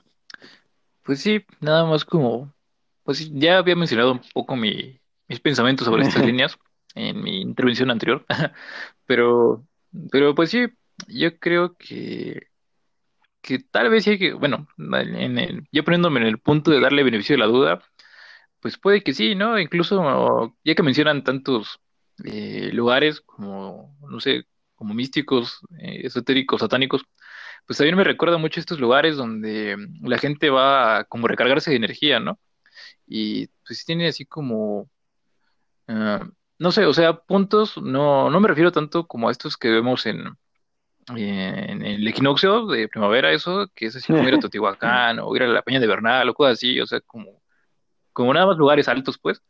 Pues 1.04 1.22
sí, 1.22 1.46
nada 1.60 1.86
más 1.86 2.04
como, 2.04 2.52
pues 3.06 3.32
ya 3.32 3.60
había 3.60 3.76
mencionado 3.76 4.12
un 4.14 4.22
poco 4.34 4.56
mi, 4.58 5.00
mis 5.28 5.40
pensamientos 5.40 5.86
sobre 5.86 6.04
estas 6.04 6.26
líneas 6.26 6.58
en 6.96 7.22
mi 7.24 7.42
intervención 7.42 7.92
anterior, 7.92 8.26
pero, 9.06 9.66
pero 10.12 10.36
pues 10.36 10.50
sí, 10.50 10.68
yo 11.08 11.40
creo 11.40 11.76
que, 11.78 12.48
que 13.42 13.60
tal 13.60 13.90
vez 13.90 14.04
sí 14.04 14.12
hay 14.12 14.20
que, 14.20 14.34
bueno, 14.34 14.68
en 14.78 15.38
el, 15.38 15.68
yo 15.72 15.84
poniéndome 15.84 16.20
en 16.22 16.28
el 16.28 16.40
punto 16.40 16.72
de 16.72 16.80
darle 16.82 17.04
beneficio 17.04 17.36
de 17.36 17.40
la 17.40 17.46
duda, 17.46 17.84
pues 18.60 18.78
puede 18.80 19.04
que 19.04 19.14
sí, 19.14 19.36
¿no? 19.36 19.60
Incluso 19.60 20.56
ya 20.64 20.76
que 20.76 20.84
mencionan 20.84 21.24
tantos 21.24 21.80
eh, 22.24 22.72
lugares 22.74 23.22
como, 23.22 23.96
no 24.10 24.20
sé, 24.20 24.46
como 24.76 24.94
místicos, 24.94 25.60
eh, 25.80 26.02
esotéricos, 26.06 26.62
satánicos, 26.62 27.04
pues 27.68 27.78
también 27.78 27.98
me 27.98 28.04
recuerda 28.04 28.38
mucho 28.38 28.60
estos 28.60 28.80
lugares 28.80 29.18
donde 29.18 29.78
la 30.02 30.18
gente 30.18 30.50
va 30.50 31.00
a 31.00 31.04
como 31.06 31.28
recargarse 31.28 31.72
de 31.72 31.78
energía, 31.78 32.20
¿no? 32.20 32.40
Y 33.08 33.48
pues 33.66 33.86
tiene 33.86 34.08
así 34.08 34.26
como, 34.26 34.90
ah, 35.88 36.28
no 36.60 36.72
sé, 36.72 36.86
o 36.86 36.94
sea, 36.94 37.14
puntos, 37.14 37.78
no, 37.78 38.30
no 38.30 38.40
me 38.40 38.48
refiero 38.48 38.72
tanto 38.72 39.08
como 39.08 39.30
a 39.30 39.32
estos 39.32 39.58
que 39.58 39.70
vemos 39.70 40.06
en, 40.06 40.38
en 41.16 41.86
el 41.86 42.08
equinoccio 42.08 42.66
de 42.68 42.88
primavera, 42.88 43.32
eso, 43.32 43.70
que 43.76 43.88
es 43.88 43.96
así 43.96 44.12
como 44.12 44.28
ir 44.28 44.36
a 44.36 44.40
Teotihuacán 44.40 45.20
o 45.20 45.36
ir 45.36 45.44
a 45.44 45.48
la 45.48 45.62
Peña 45.62 45.80
de 45.80 45.88
Bernal 45.88 46.30
o 46.30 46.34
cosas 46.34 46.54
así, 46.54 46.80
o 46.80 46.88
sea, 46.88 47.02
como, 47.02 47.42
como 48.14 48.34
nada 48.34 48.48
más 48.48 48.58
lugares 48.58 48.88
altos, 48.88 49.18
pues. 49.20 49.42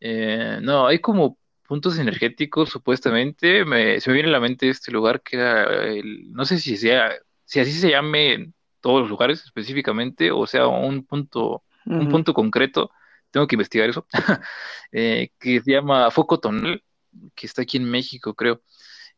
Eh, 0.00 0.58
no, 0.62 0.86
hay 0.86 1.00
como 1.00 1.38
puntos 1.66 1.98
energéticos, 1.98 2.70
supuestamente, 2.70 3.64
me, 3.64 4.00
se 4.00 4.10
me 4.10 4.14
viene 4.14 4.28
a 4.28 4.32
la 4.32 4.40
mente 4.40 4.68
este 4.68 4.92
lugar 4.92 5.22
que 5.22 5.36
era, 5.36 5.84
el, 5.86 6.30
no 6.32 6.44
sé 6.44 6.58
si 6.58 6.76
sea, 6.76 7.12
si 7.44 7.60
así 7.60 7.72
se 7.72 7.90
llame 7.90 8.34
en 8.34 8.54
todos 8.80 9.00
los 9.00 9.08
lugares 9.10 9.44
específicamente, 9.44 10.30
o 10.32 10.46
sea, 10.46 10.66
un 10.66 11.06
punto, 11.06 11.62
un 11.86 12.08
punto 12.08 12.34
concreto, 12.34 12.90
tengo 13.30 13.46
que 13.46 13.56
investigar 13.56 13.88
eso, 13.88 14.06
eh, 14.92 15.30
que 15.38 15.60
se 15.60 15.72
llama 15.72 16.10
Foco 16.10 16.38
Tonal, 16.40 16.82
que 17.34 17.46
está 17.46 17.62
aquí 17.62 17.76
en 17.76 17.84
México, 17.84 18.34
creo. 18.34 18.62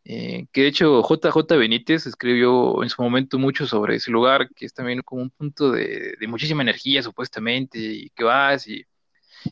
Eh, 0.07 0.47
que 0.53 0.63
de 0.63 0.69
hecho 0.69 1.03
JJ 1.03 1.57
Benítez 1.57 2.07
escribió 2.07 2.83
en 2.83 2.91
su 2.91 3.03
momento 3.03 3.39
mucho 3.39 3.67
sobre 3.67 3.97
ese 3.97 4.11
lugar, 4.11 4.51
que 4.55 4.67
es 4.67 4.75
también 4.75 5.01
como 5.03 5.23
un 5.23 5.31
punto 5.31 5.73
de, 5.73 6.15
de 6.21 6.27
muchísima 6.29 6.63
energía 6.63 7.03
supuestamente, 7.03 7.79
y 7.79 8.11
que 8.11 8.25
vas 8.25 8.67
y 8.69 8.85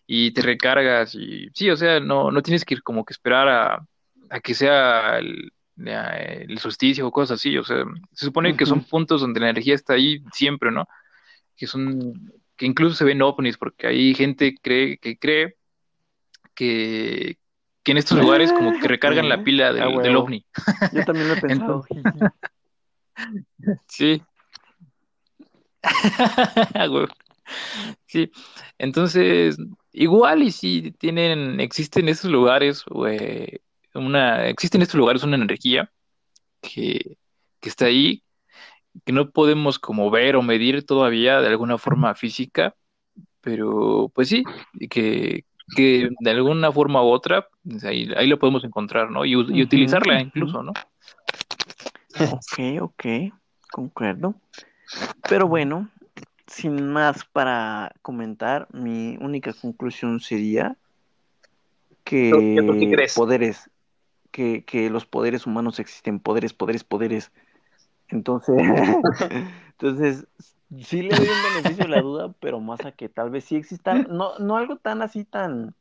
y 0.07 0.33
te 0.33 0.43
recargas 0.43 1.15
y 1.15 1.49
sí, 1.55 1.71
o 1.71 1.77
sea, 1.77 2.01
no, 2.01 2.31
no 2.31 2.43
tienes 2.43 2.65
que 2.65 2.75
ir 2.75 2.83
como 2.83 3.05
que 3.05 3.13
esperar 3.13 3.49
a, 3.49 3.87
a 4.31 4.41
que 4.41 4.55
sea 4.55 5.19
el, 5.19 5.53
el, 5.77 6.59
solsticio 6.59 7.07
o 7.07 7.13
cosas 7.13 7.41
así, 7.41 7.57
o 7.59 7.65
sea, 7.65 7.85
se 8.13 8.27
supone 8.27 8.57
que 8.57 8.67
son 8.67 8.85
puntos 8.85 9.21
donde 9.21 9.41
la 9.41 9.51
energía 9.51 9.75
está 9.75 9.95
ahí 9.95 10.23
siempre, 10.33 10.71
¿no? 10.71 10.87
Que 11.57 11.67
son, 11.67 12.33
que 12.57 12.67
incluso 12.67 12.95
se 12.95 13.05
ven 13.05 13.23
ovnis, 13.23 13.57
porque 13.57 13.87
hay 13.87 14.15
gente 14.15 14.57
cree, 14.61 14.99
que 14.99 15.19
cree 15.19 15.57
que, 16.55 17.39
que 17.83 17.93
en 17.93 17.99
estos 17.99 18.19
lugares 18.19 18.53
como 18.53 18.79
que 18.79 18.89
recargan 18.89 19.29
la 19.29 19.43
pila 19.43 19.73
del, 19.73 20.03
del 20.03 20.17
ovni. 20.17 20.45
Yo 20.93 21.05
también 21.05 21.29
lo 21.29 21.35
he 21.35 21.41
pensado. 21.41 21.85
sí. 23.89 24.23
sí, 28.07 28.31
entonces 28.79 29.59
Igual 29.93 30.43
y 30.43 30.51
si 30.51 30.93
tienen, 30.93 31.61
existen 31.61 32.09
estos 32.09 32.31
lugares, 32.31 32.85
una, 33.95 34.49
existen 34.49 34.81
estos 34.81 34.97
lugares 34.97 35.23
una 35.23 35.37
energía 35.37 35.93
que, 36.63 37.19
que 37.61 37.69
está 37.69 37.87
ahí, 37.87 38.23
que 39.05 39.13
no 39.13 39.31
podemos 39.31 39.79
como 39.79 40.11
ver 40.11 40.37
o 40.37 40.43
medir 40.43 40.85
todavía 40.85 41.41
de 41.41 41.49
alguna 41.49 41.79
forma 41.79 42.15
física, 42.15 42.75
pero 43.41 44.11
pues 44.15 44.29
sí, 44.29 44.45
que, 44.91 45.45
que 45.77 46.11
de 46.21 46.31
alguna 46.31 46.71
forma 46.73 47.03
u 47.03 47.09
otra, 47.09 47.49
pues, 47.69 47.85
ahí, 47.85 48.11
ahí 48.17 48.27
lo 48.27 48.39
podemos 48.39 48.65
encontrar, 48.65 49.11
¿no? 49.11 49.25
Y, 49.25 49.33
y 49.33 49.63
utilizarla 49.63 50.21
incluso, 50.21 50.63
¿no? 50.63 50.73
Ok, 52.21 52.81
ok, 52.81 53.05
concuerdo. 53.71 54.35
Pero 55.29 55.49
bueno, 55.49 55.89
sin 56.47 56.89
más 56.93 57.25
para 57.25 57.95
comentar, 58.03 58.69
mi 58.73 59.17
única 59.21 59.53
conclusión 59.53 60.21
sería 60.21 60.77
que 62.05 63.09
poderes, 63.15 63.71
que, 64.31 64.65
que, 64.65 64.91
los 64.91 65.07
poderes 65.07 65.47
humanos 65.47 65.79
existen, 65.79 66.21
poderes, 66.21 66.53
poderes, 66.53 66.85
poderes. 66.85 67.33
Entonces, 68.13 68.57
entonces, 69.73 70.27
sí 70.81 71.03
le 71.03 71.17
doy 71.17 71.27
un 71.27 71.55
beneficio 71.55 71.85
a 71.85 71.89
la 71.89 72.03
duda, 72.03 72.35
pero 72.41 72.61
más 72.61 72.85
a 72.85 72.93
que 72.93 73.09
tal 73.09 73.31
vez 73.31 73.45
sí 73.45 73.57
exista, 73.57 73.95
no, 73.95 74.39
no 74.39 74.57
algo 74.57 74.77
tan 74.77 75.01
así 75.01 75.25
tan 75.25 75.75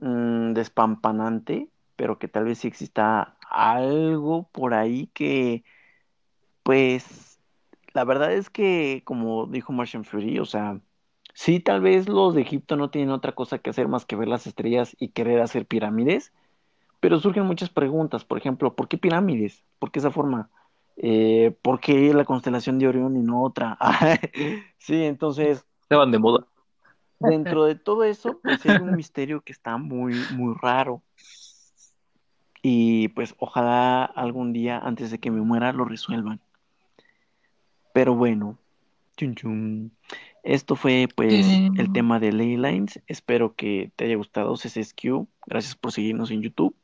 mm, 0.00 0.52
despampanante, 0.52 1.68
pero 1.94 2.18
que 2.18 2.26
tal 2.26 2.44
vez 2.44 2.58
sí 2.58 2.68
exista 2.68 3.36
algo 3.48 4.48
por 4.50 4.74
ahí 4.74 5.06
que, 5.14 5.62
pues, 6.64 7.38
la 7.94 8.04
verdad 8.04 8.32
es 8.32 8.50
que, 8.50 9.02
como 9.04 9.46
dijo 9.46 9.72
Martian 9.72 10.04
Fury, 10.04 10.40
o 10.40 10.44
sea, 10.44 10.80
sí, 11.34 11.60
tal 11.60 11.82
vez 11.82 12.08
los 12.08 12.34
de 12.34 12.42
Egipto 12.42 12.76
no 12.76 12.90
tienen 12.90 13.10
otra 13.10 13.32
cosa 13.32 13.58
que 13.58 13.70
hacer 13.70 13.86
más 13.86 14.06
que 14.06 14.16
ver 14.16 14.26
las 14.26 14.48
estrellas 14.48 14.96
y 14.98 15.10
querer 15.10 15.40
hacer 15.40 15.66
pirámides, 15.66 16.32
pero 16.98 17.20
surgen 17.20 17.46
muchas 17.46 17.70
preguntas, 17.70 18.24
por 18.24 18.38
ejemplo, 18.38 18.74
¿por 18.74 18.88
qué 18.88 18.98
pirámides? 18.98 19.62
¿Por 19.78 19.92
qué 19.92 20.00
esa 20.00 20.10
forma? 20.10 20.50
Eh, 20.96 21.56
¿Por 21.62 21.80
qué 21.80 22.12
la 22.14 22.24
constelación 22.24 22.78
de 22.78 22.88
Orión 22.88 23.16
y 23.16 23.20
no 23.20 23.42
otra? 23.42 23.78
sí, 24.78 25.04
entonces... 25.04 25.64
Estaban 25.82 26.10
de 26.10 26.18
moda. 26.18 26.46
Dentro 27.18 27.64
de 27.64 27.76
todo 27.76 28.02
eso, 28.04 28.40
pues 28.42 28.64
hay 28.66 28.76
un 28.82 28.96
misterio 28.96 29.42
que 29.42 29.52
está 29.52 29.76
muy, 29.76 30.14
muy 30.34 30.56
raro. 30.60 31.02
Y 32.62 33.08
pues 33.08 33.34
ojalá 33.38 34.04
algún 34.04 34.52
día, 34.52 34.78
antes 34.78 35.10
de 35.10 35.18
que 35.18 35.30
me 35.30 35.40
muera, 35.40 35.72
lo 35.72 35.84
resuelvan. 35.84 36.40
Pero 37.92 38.14
bueno, 38.14 38.58
chun 39.16 39.34
chun. 39.34 39.92
Esto 40.42 40.74
fue 40.74 41.08
pues 41.14 41.46
el 41.76 41.92
tema 41.92 42.18
de 42.18 42.32
Leylines. 42.32 43.00
Espero 43.06 43.54
que 43.54 43.92
te 43.94 44.06
haya 44.06 44.16
gustado 44.16 44.54
CSQ. 44.54 45.26
Gracias 45.46 45.76
por 45.76 45.92
seguirnos 45.92 46.30
en 46.30 46.42
YouTube. 46.42 46.74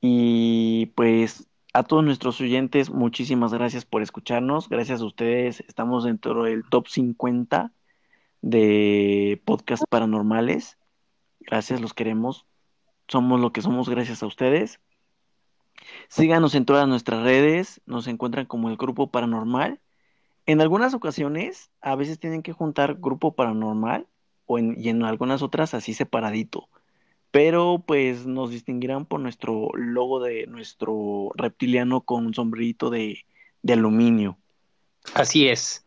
Y 0.00 0.86
pues 0.94 1.46
a 1.74 1.82
todos 1.82 2.04
nuestros 2.04 2.40
oyentes, 2.40 2.88
muchísimas 2.88 3.52
gracias 3.52 3.84
por 3.84 4.00
escucharnos. 4.00 4.68
Gracias 4.68 5.00
a 5.00 5.04
ustedes, 5.04 5.58
estamos 5.66 6.04
dentro 6.04 6.44
del 6.44 6.62
top 6.70 6.86
50 6.86 7.72
de 8.42 9.42
podcast 9.44 9.82
paranormales. 9.90 10.78
Gracias, 11.40 11.80
los 11.80 11.92
queremos. 11.92 12.46
Somos 13.08 13.40
lo 13.40 13.52
que 13.52 13.60
somos 13.60 13.88
gracias 13.88 14.22
a 14.22 14.26
ustedes. 14.26 14.78
Síganos 16.08 16.54
en 16.54 16.64
todas 16.64 16.86
nuestras 16.86 17.24
redes. 17.24 17.80
Nos 17.86 18.06
encuentran 18.06 18.46
como 18.46 18.68
el 18.68 18.76
grupo 18.76 19.10
paranormal. 19.10 19.80
En 20.46 20.60
algunas 20.60 20.94
ocasiones, 20.94 21.72
a 21.80 21.96
veces 21.96 22.20
tienen 22.20 22.42
que 22.42 22.52
juntar 22.52 22.98
grupo 23.00 23.34
paranormal 23.34 24.06
o 24.46 24.60
en, 24.60 24.76
y 24.78 24.90
en 24.90 25.02
algunas 25.02 25.42
otras 25.42 25.74
así 25.74 25.92
separadito. 25.92 26.68
Pero 27.34 27.82
pues 27.84 28.26
nos 28.26 28.52
distinguirán 28.52 29.06
por 29.06 29.18
nuestro 29.18 29.68
logo 29.74 30.22
de 30.22 30.46
nuestro 30.46 31.32
reptiliano 31.34 32.02
con 32.02 32.26
un 32.26 32.32
sombrerito 32.32 32.90
de, 32.90 33.24
aluminio. 33.68 34.38
Así 35.14 35.48
es. 35.48 35.84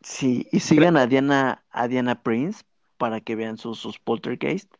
Sí, 0.00 0.46
y 0.52 0.60
sigan 0.60 0.96
a 0.96 1.08
Diana, 1.08 1.64
a 1.70 1.88
Diana 1.88 2.22
Prince 2.22 2.62
para 2.98 3.20
que 3.20 3.34
vean 3.34 3.58
sus, 3.58 3.80
sus 3.80 3.98
poltergeist. 3.98 4.72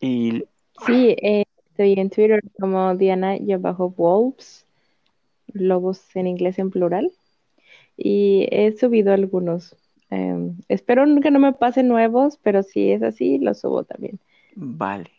Y... 0.00 0.42
Sí, 0.84 1.14
eh, 1.22 1.44
estoy 1.70 1.92
en 1.92 2.10
Twitter 2.10 2.42
como 2.58 2.96
Diana-Wolves 2.96 4.66
lobos 5.52 6.16
en 6.16 6.26
inglés 6.26 6.58
en 6.58 6.72
plural. 6.72 7.12
Y 7.96 8.48
he 8.50 8.76
subido 8.76 9.12
algunos. 9.12 9.76
Em, 10.14 10.56
espero 10.68 11.04
que 11.20 11.32
no 11.32 11.40
me 11.40 11.52
pasen 11.52 11.88
nuevos, 11.88 12.38
pero 12.40 12.62
si 12.62 12.92
es 12.92 13.02
así, 13.02 13.38
los 13.38 13.58
subo 13.60 13.82
también. 13.82 14.20
Vale. 14.54 15.10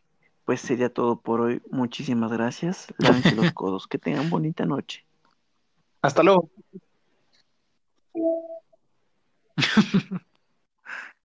Pues 0.46 0.62
sería 0.62 0.90
todo 0.90 1.20
por 1.20 1.42
hoy. 1.42 1.62
Muchísimas 1.70 2.32
gracias. 2.32 2.94
Lávense 2.98 3.36
los 3.36 3.52
codos. 3.54 3.88
Que 3.88 3.98
tengan 3.98 4.30
bonita 4.30 4.66
noche. 4.66 5.04
Hasta 6.02 6.24
luego. 6.24 6.50